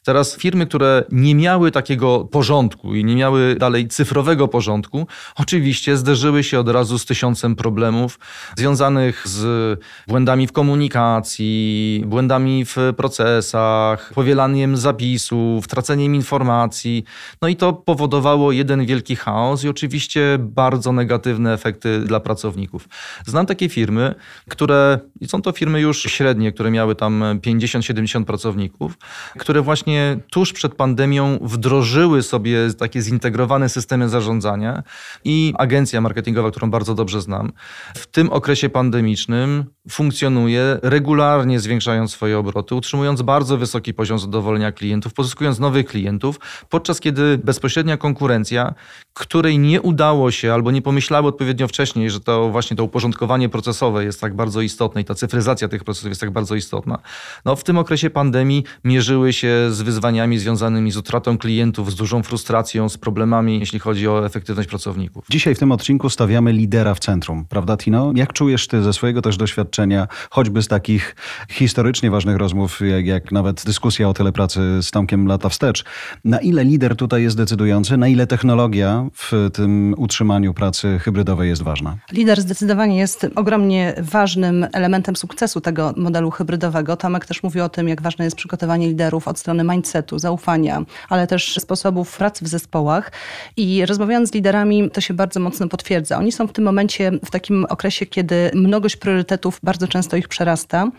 Teraz 0.04 0.36
firmy, 0.36 0.66
które 0.66 1.04
nie 1.12 1.34
miały 1.34 1.70
takiego 1.70 2.24
porządku 2.24 2.94
i 2.94 3.04
nie 3.04 3.16
miały 3.16 3.54
dalej 3.54 3.88
cyfrowego 3.88 4.48
porządku, 4.48 5.06
oczywiście 5.36 5.96
zderzyły 5.96 6.44
się 6.44 6.60
od 6.60 6.68
razu 6.68 6.98
z 6.98 7.06
tysiącem 7.06 7.56
problemów 7.56 8.18
związanych 8.56 9.28
z 9.28 9.80
błędami 10.08 10.46
w 10.46 10.52
komunikacji, 10.52 12.04
błędami 12.06 12.64
w 12.64 12.76
procesach, 12.96 14.12
powielaniem 14.14 14.76
zapisów, 14.76 15.68
traceniem 15.68 16.14
informacji. 16.14 17.04
No 17.42 17.48
i 17.48 17.56
to 17.56 17.72
powodowało 17.72 18.52
jeden 18.52 18.86
wielki 18.86 19.16
chaos 19.16 19.64
i 19.64 19.68
oczywiście 19.68 20.36
bardzo 20.38 20.92
negatywne 20.92 21.52
efekty 21.52 22.00
dla 22.00 22.20
pracowników. 22.20 22.88
Znam 23.26 23.46
takie 23.46 23.68
firmy, 23.68 24.14
które, 24.48 24.98
i 25.20 25.28
są 25.28 25.42
to 25.42 25.52
firmy 25.52 25.80
już 25.80 26.02
średnie, 26.02 26.52
które 26.52 26.70
miały 26.70 26.94
tam 26.94 27.22
50-70 27.42 28.24
pracowników, 28.24 28.98
które 29.38 29.62
właśnie 29.62 29.89
tuż 30.30 30.52
przed 30.52 30.74
pandemią 30.74 31.38
wdrożyły 31.42 32.22
sobie 32.22 32.58
takie 32.78 33.02
zintegrowane 33.02 33.68
systemy 33.68 34.08
zarządzania 34.08 34.82
i 35.24 35.54
agencja 35.58 36.00
marketingowa, 36.00 36.50
którą 36.50 36.70
bardzo 36.70 36.94
dobrze 36.94 37.20
znam, 37.20 37.52
w 37.94 38.06
tym 38.06 38.30
okresie 38.30 38.68
pandemicznym 38.68 39.64
funkcjonuje 39.90 40.78
regularnie 40.82 41.60
zwiększając 41.60 42.12
swoje 42.12 42.38
obroty, 42.38 42.74
utrzymując 42.74 43.22
bardzo 43.22 43.56
wysoki 43.56 43.94
poziom 43.94 44.18
zadowolenia 44.18 44.72
klientów, 44.72 45.14
pozyskując 45.14 45.58
nowych 45.58 45.86
klientów, 45.86 46.40
podczas 46.68 47.00
kiedy 47.00 47.38
bezpośrednia 47.38 47.96
konkurencja, 47.96 48.74
której 49.20 49.58
nie 49.58 49.82
udało 49.82 50.30
się 50.30 50.52
albo 50.52 50.70
nie 50.70 50.82
pomyślały 50.82 51.28
odpowiednio 51.28 51.68
wcześniej, 51.68 52.10
że 52.10 52.20
to 52.20 52.50
właśnie 52.50 52.76
to 52.76 52.84
uporządkowanie 52.84 53.48
procesowe 53.48 54.04
jest 54.04 54.20
tak 54.20 54.36
bardzo 54.36 54.60
istotne 54.60 55.00
i 55.00 55.04
ta 55.04 55.14
cyfryzacja 55.14 55.68
tych 55.68 55.84
procesów 55.84 56.08
jest 56.08 56.20
tak 56.20 56.30
bardzo 56.30 56.54
istotna. 56.54 56.98
No, 57.44 57.56
w 57.56 57.64
tym 57.64 57.78
okresie 57.78 58.10
pandemii 58.10 58.64
mierzyły 58.84 59.32
się 59.32 59.68
z 59.70 59.82
wyzwaniami 59.82 60.38
związanymi 60.38 60.90
z 60.90 60.96
utratą 60.96 61.38
klientów, 61.38 61.92
z 61.92 61.94
dużą 61.94 62.22
frustracją, 62.22 62.88
z 62.88 62.98
problemami, 62.98 63.60
jeśli 63.60 63.78
chodzi 63.78 64.08
o 64.08 64.26
efektywność 64.26 64.68
pracowników. 64.68 65.24
Dzisiaj 65.30 65.54
w 65.54 65.58
tym 65.58 65.72
odcinku 65.72 66.10
stawiamy 66.10 66.52
lidera 66.52 66.94
w 66.94 66.98
centrum, 66.98 67.44
prawda 67.48 67.76
Tino? 67.76 68.12
Jak 68.14 68.32
czujesz 68.32 68.66
ty 68.66 68.82
ze 68.82 68.92
swojego 68.92 69.22
też 69.22 69.36
doświadczenia, 69.36 70.08
choćby 70.30 70.62
z 70.62 70.68
takich 70.68 71.16
historycznie 71.50 72.10
ważnych 72.10 72.36
rozmów, 72.36 72.80
jak, 72.80 73.06
jak 73.06 73.32
nawet 73.32 73.64
dyskusja 73.64 74.08
o 74.08 74.14
telepracy 74.14 74.60
z 74.82 74.90
Tomkiem 74.90 75.26
lata 75.26 75.48
wstecz, 75.48 75.84
na 76.24 76.38
ile 76.38 76.64
lider 76.64 76.96
tutaj 76.96 77.22
jest 77.22 77.36
decydujący, 77.36 77.96
na 77.96 78.08
ile 78.08 78.26
technologia 78.26 79.09
w 79.14 79.50
tym 79.52 79.94
utrzymaniu 79.98 80.54
pracy 80.54 80.98
hybrydowej 80.98 81.48
jest 81.48 81.62
ważna? 81.62 81.96
Lider 82.12 82.40
zdecydowanie 82.40 82.98
jest 82.98 83.26
ogromnie 83.34 83.94
ważnym 83.98 84.66
elementem 84.72 85.16
sukcesu 85.16 85.60
tego 85.60 85.94
modelu 85.96 86.30
hybrydowego. 86.30 86.96
Tomek 86.96 87.26
też 87.26 87.42
mówi 87.42 87.60
o 87.60 87.68
tym, 87.68 87.88
jak 87.88 88.02
ważne 88.02 88.24
jest 88.24 88.36
przygotowanie 88.36 88.88
liderów 88.88 89.28
od 89.28 89.38
strony 89.38 89.64
mindsetu, 89.64 90.18
zaufania, 90.18 90.82
ale 91.08 91.26
też 91.26 91.54
sposobów 91.58 92.16
pracy 92.16 92.44
w 92.44 92.48
zespołach. 92.48 93.12
I 93.56 93.86
rozmawiając 93.86 94.30
z 94.30 94.34
liderami, 94.34 94.90
to 94.90 95.00
się 95.00 95.14
bardzo 95.14 95.40
mocno 95.40 95.68
potwierdza. 95.68 96.18
Oni 96.18 96.32
są 96.32 96.46
w 96.46 96.52
tym 96.52 96.64
momencie 96.64 97.10
w 97.24 97.30
takim 97.30 97.66
okresie, 97.68 98.06
kiedy 98.06 98.50
mnogość 98.54 98.96
priorytetów 98.96 99.60
bardzo 99.62 99.88
często 99.88 100.16
ich 100.16 100.28
przerasta. 100.28 100.90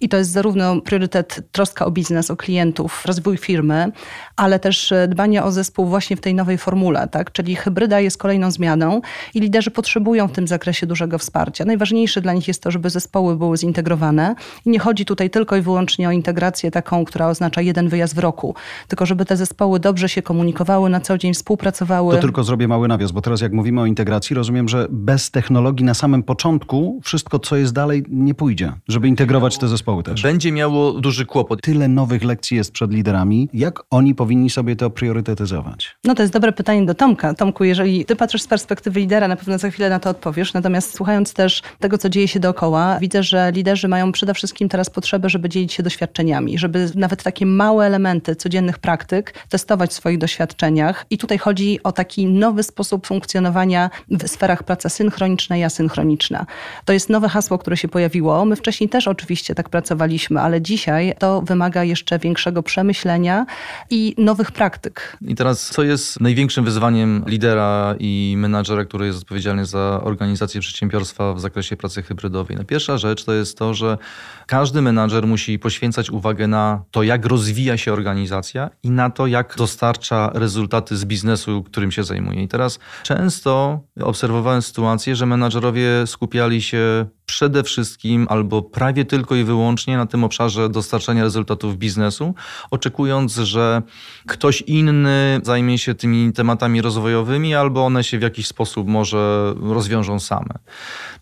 I 0.00 0.08
to 0.08 0.16
jest 0.16 0.30
zarówno 0.30 0.80
priorytet 0.80 1.40
troska 1.52 1.86
o 1.86 1.90
biznes, 1.90 2.30
o 2.30 2.36
klientów, 2.36 3.06
rozwój 3.06 3.36
firmy, 3.36 3.92
ale 4.36 4.58
też 4.58 4.92
dbanie 5.08 5.42
o 5.42 5.52
zespół 5.52 5.86
właśnie 5.86 6.16
w 6.16 6.20
tej 6.20 6.34
nowej 6.34 6.58
formule, 6.58 7.08
tak? 7.08 7.32
Czyli 7.32 7.45
hybryda 7.54 8.00
jest 8.00 8.18
kolejną 8.18 8.50
zmianą 8.50 9.00
i 9.34 9.40
liderzy 9.40 9.70
potrzebują 9.70 10.28
w 10.28 10.32
tym 10.32 10.48
zakresie 10.48 10.86
dużego 10.86 11.18
wsparcia. 11.18 11.64
Najważniejsze 11.64 12.20
dla 12.20 12.32
nich 12.32 12.48
jest 12.48 12.62
to, 12.62 12.70
żeby 12.70 12.90
zespoły 12.90 13.36
były 13.36 13.56
zintegrowane 13.56 14.34
i 14.66 14.70
nie 14.70 14.78
chodzi 14.78 15.04
tutaj 15.04 15.30
tylko 15.30 15.56
i 15.56 15.60
wyłącznie 15.60 16.08
o 16.08 16.10
integrację 16.10 16.70
taką, 16.70 17.04
która 17.04 17.28
oznacza 17.28 17.60
jeden 17.60 17.88
wyjazd 17.88 18.14
w 18.14 18.18
roku, 18.18 18.54
tylko 18.88 19.06
żeby 19.06 19.24
te 19.24 19.36
zespoły 19.36 19.80
dobrze 19.80 20.08
się 20.08 20.22
komunikowały 20.22 20.90
na 20.90 21.00
co 21.00 21.18
dzień, 21.18 21.34
współpracowały. 21.34 22.14
To 22.14 22.20
tylko 22.20 22.44
zrobię 22.44 22.68
mały 22.68 22.88
nawias, 22.88 23.12
bo 23.12 23.20
teraz 23.20 23.40
jak 23.40 23.52
mówimy 23.52 23.80
o 23.80 23.86
integracji, 23.86 24.36
rozumiem, 24.36 24.68
że 24.68 24.86
bez 24.90 25.30
technologii 25.30 25.84
na 25.84 25.94
samym 25.94 26.22
początku 26.22 27.00
wszystko, 27.04 27.38
co 27.38 27.56
jest 27.56 27.72
dalej, 27.72 28.04
nie 28.08 28.34
pójdzie, 28.34 28.72
żeby 28.88 29.08
integrować 29.08 29.58
te 29.58 29.68
zespoły 29.68 30.02
też. 30.02 30.22
Będzie 30.22 30.52
miało 30.52 30.92
duży 30.92 31.26
kłopot. 31.26 31.62
Tyle 31.62 31.88
nowych 31.88 32.24
lekcji 32.24 32.56
jest 32.56 32.72
przed 32.72 32.92
liderami. 32.92 33.48
Jak 33.52 33.82
oni 33.90 34.14
powinni 34.14 34.50
sobie 34.50 34.76
to 34.76 34.90
priorytetyzować? 34.90 35.96
No 36.04 36.14
to 36.14 36.22
jest 36.22 36.32
dobre 36.32 36.52
pytanie 36.52 36.86
do 36.86 36.94
Tomka. 36.94 37.34
Tomku, 37.36 37.64
jeżeli 37.64 38.04
ty 38.04 38.16
patrzysz 38.16 38.42
z 38.42 38.46
perspektywy 38.46 39.00
lidera, 39.00 39.28
na 39.28 39.36
pewno 39.36 39.58
za 39.58 39.70
chwilę 39.70 39.90
na 39.90 40.00
to 40.00 40.10
odpowiesz. 40.10 40.54
Natomiast 40.54 40.96
słuchając 40.96 41.34
też 41.34 41.62
tego, 41.80 41.98
co 41.98 42.08
dzieje 42.08 42.28
się 42.28 42.40
dookoła, 42.40 42.98
widzę, 43.00 43.22
że 43.22 43.52
liderzy 43.52 43.88
mają 43.88 44.12
przede 44.12 44.34
wszystkim 44.34 44.68
teraz 44.68 44.90
potrzebę, 44.90 45.28
żeby 45.30 45.48
dzielić 45.48 45.72
się 45.72 45.82
doświadczeniami, 45.82 46.58
żeby 46.58 46.90
nawet 46.94 47.22
takie 47.22 47.46
małe 47.46 47.86
elementy 47.86 48.36
codziennych 48.36 48.78
praktyk 48.78 49.34
testować 49.48 49.90
w 49.90 49.92
swoich 49.92 50.18
doświadczeniach. 50.18 51.06
I 51.10 51.18
tutaj 51.18 51.38
chodzi 51.38 51.82
o 51.82 51.92
taki 51.92 52.26
nowy 52.26 52.62
sposób 52.62 53.06
funkcjonowania 53.06 53.90
w 54.10 54.28
sferach 54.28 54.62
praca 54.62 54.88
synchroniczna 54.88 55.56
i 55.56 55.62
asynchroniczna. 55.62 56.46
To 56.84 56.92
jest 56.92 57.08
nowe 57.10 57.28
hasło, 57.28 57.58
które 57.58 57.76
się 57.76 57.88
pojawiło. 57.88 58.44
My 58.44 58.56
wcześniej 58.56 58.88
też 58.88 59.08
oczywiście 59.08 59.54
tak 59.54 59.68
pracowaliśmy, 59.68 60.40
ale 60.40 60.62
dzisiaj 60.62 61.14
to 61.18 61.42
wymaga 61.42 61.84
jeszcze 61.84 62.18
większego 62.18 62.62
przemyślenia 62.62 63.46
i 63.90 64.14
nowych 64.18 64.52
praktyk. 64.52 65.16
I 65.20 65.34
teraz, 65.34 65.70
co 65.70 65.82
jest 65.82 66.20
największym 66.20 66.64
wyzwaniem 66.64 67.24
lidera 67.26 67.94
i 67.98 68.34
menadżera, 68.38 68.84
który 68.84 69.06
jest 69.06 69.18
odpowiedzialny 69.18 69.66
za 69.66 70.00
organizację 70.04 70.60
przedsiębiorstwa 70.60 71.34
w 71.34 71.40
zakresie 71.40 71.76
pracy 71.76 72.02
hybrydowej? 72.02 72.56
No 72.56 72.64
pierwsza 72.64 72.98
rzecz 72.98 73.24
to 73.24 73.32
jest 73.32 73.58
to, 73.58 73.74
że 73.74 73.98
każdy 74.46 74.82
menadżer 74.82 75.26
musi 75.26 75.58
poświęcać 75.58 76.10
uwagę 76.10 76.46
na 76.48 76.82
to, 76.90 77.02
jak 77.02 77.26
rozwija 77.26 77.76
się 77.76 77.92
organizacja 77.92 78.70
i 78.82 78.90
na 78.90 79.10
to, 79.10 79.26
jak 79.26 79.54
dostarcza 79.56 80.30
rezultaty 80.34 80.96
z 80.96 81.04
biznesu, 81.04 81.62
którym 81.62 81.92
się 81.92 82.04
zajmuje. 82.04 82.42
I 82.42 82.48
teraz 82.48 82.78
często 83.02 83.80
obserwowałem 84.00 84.62
sytuację, 84.62 85.16
że 85.16 85.26
menadżerowie 85.26 86.06
skupiali 86.06 86.62
się 86.62 87.06
przede 87.26 87.62
wszystkim 87.62 88.26
albo 88.30 88.62
prawie 88.62 89.04
tylko 89.04 89.36
i 89.36 89.44
wyłącznie 89.44 89.96
na 89.96 90.06
tym 90.06 90.24
obszarze 90.24 90.68
dostarczania 90.68 91.22
rezultatów 91.22 91.76
biznesu, 91.76 92.34
oczekując, 92.70 93.34
że 93.34 93.82
ktoś 94.26 94.60
inny 94.60 95.40
zajmie 95.42 95.78
się 95.78 95.94
tymi 95.94 96.32
tematami 96.32 96.82
rozwojowymi, 96.82 97.54
albo 97.54 97.86
one 97.86 98.04
się 98.04 98.18
w 98.18 98.22
jakiś 98.22 98.46
sposób 98.46 98.88
może 98.88 99.54
rozwiążą 99.60 100.20
same. 100.20 100.54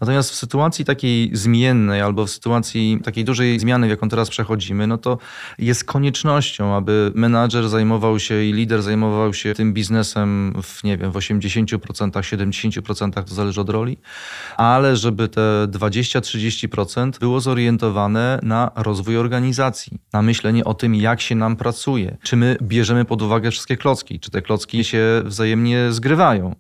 Natomiast 0.01 0.31
w 0.31 0.35
sytuacji 0.35 0.85
takiej 0.85 1.31
zmiennej, 1.37 2.01
albo 2.01 2.27
w 2.27 2.31
sytuacji 2.31 3.01
takiej 3.05 3.25
dużej 3.25 3.61
zmiany, 3.61 3.87
w 3.87 3.91
jaką 3.91 4.09
teraz 4.09 4.31
przechodzimy, 4.31 4.87
no 4.87 4.99
to 4.99 5.19
jest 5.59 5.85
koniecznością, 5.85 6.75
aby 6.75 7.13
menadżer 7.15 7.69
zajmował 7.69 8.19
się 8.19 8.43
i 8.43 8.53
lider 8.53 8.83
zajmował 8.83 9.35
się 9.35 9.55
tym 9.55 9.73
biznesem 9.73 10.55
w, 10.63 10.85
nie 10.85 10.97
wiem, 10.97 11.13
w 11.13 11.15
80%, 11.15 11.79
70%, 12.11 13.25
to 13.25 13.35
zależy 13.35 13.61
od 13.61 13.71
roli, 13.71 13.99
ale 14.57 14.97
żeby 14.97 15.29
te 15.29 15.67
20-30% 15.95 17.19
było 17.19 17.41
zorientowane 17.41 18.39
na 18.43 18.71
rozwój 18.77 19.17
organizacji, 19.17 19.99
na 20.13 20.23
myślenie 20.23 20.65
o 20.65 20.75
tym, 20.75 20.95
jak 20.95 21.21
się 21.21 21.35
nam 21.35 21.57
pracuje, 21.57 22.17
czy 22.23 22.37
my 22.37 22.57
bierzemy 22.63 23.05
pod 23.05 23.23
uwagę 23.23 23.51
wszystkie 23.51 23.77
klocki, 23.77 24.21
czy 24.21 24.31
te 24.31 24.43
klocki 24.43 24.85
się 24.85 25.23
wzajemnie 25.25 25.93
zgrywają. 25.93 26.57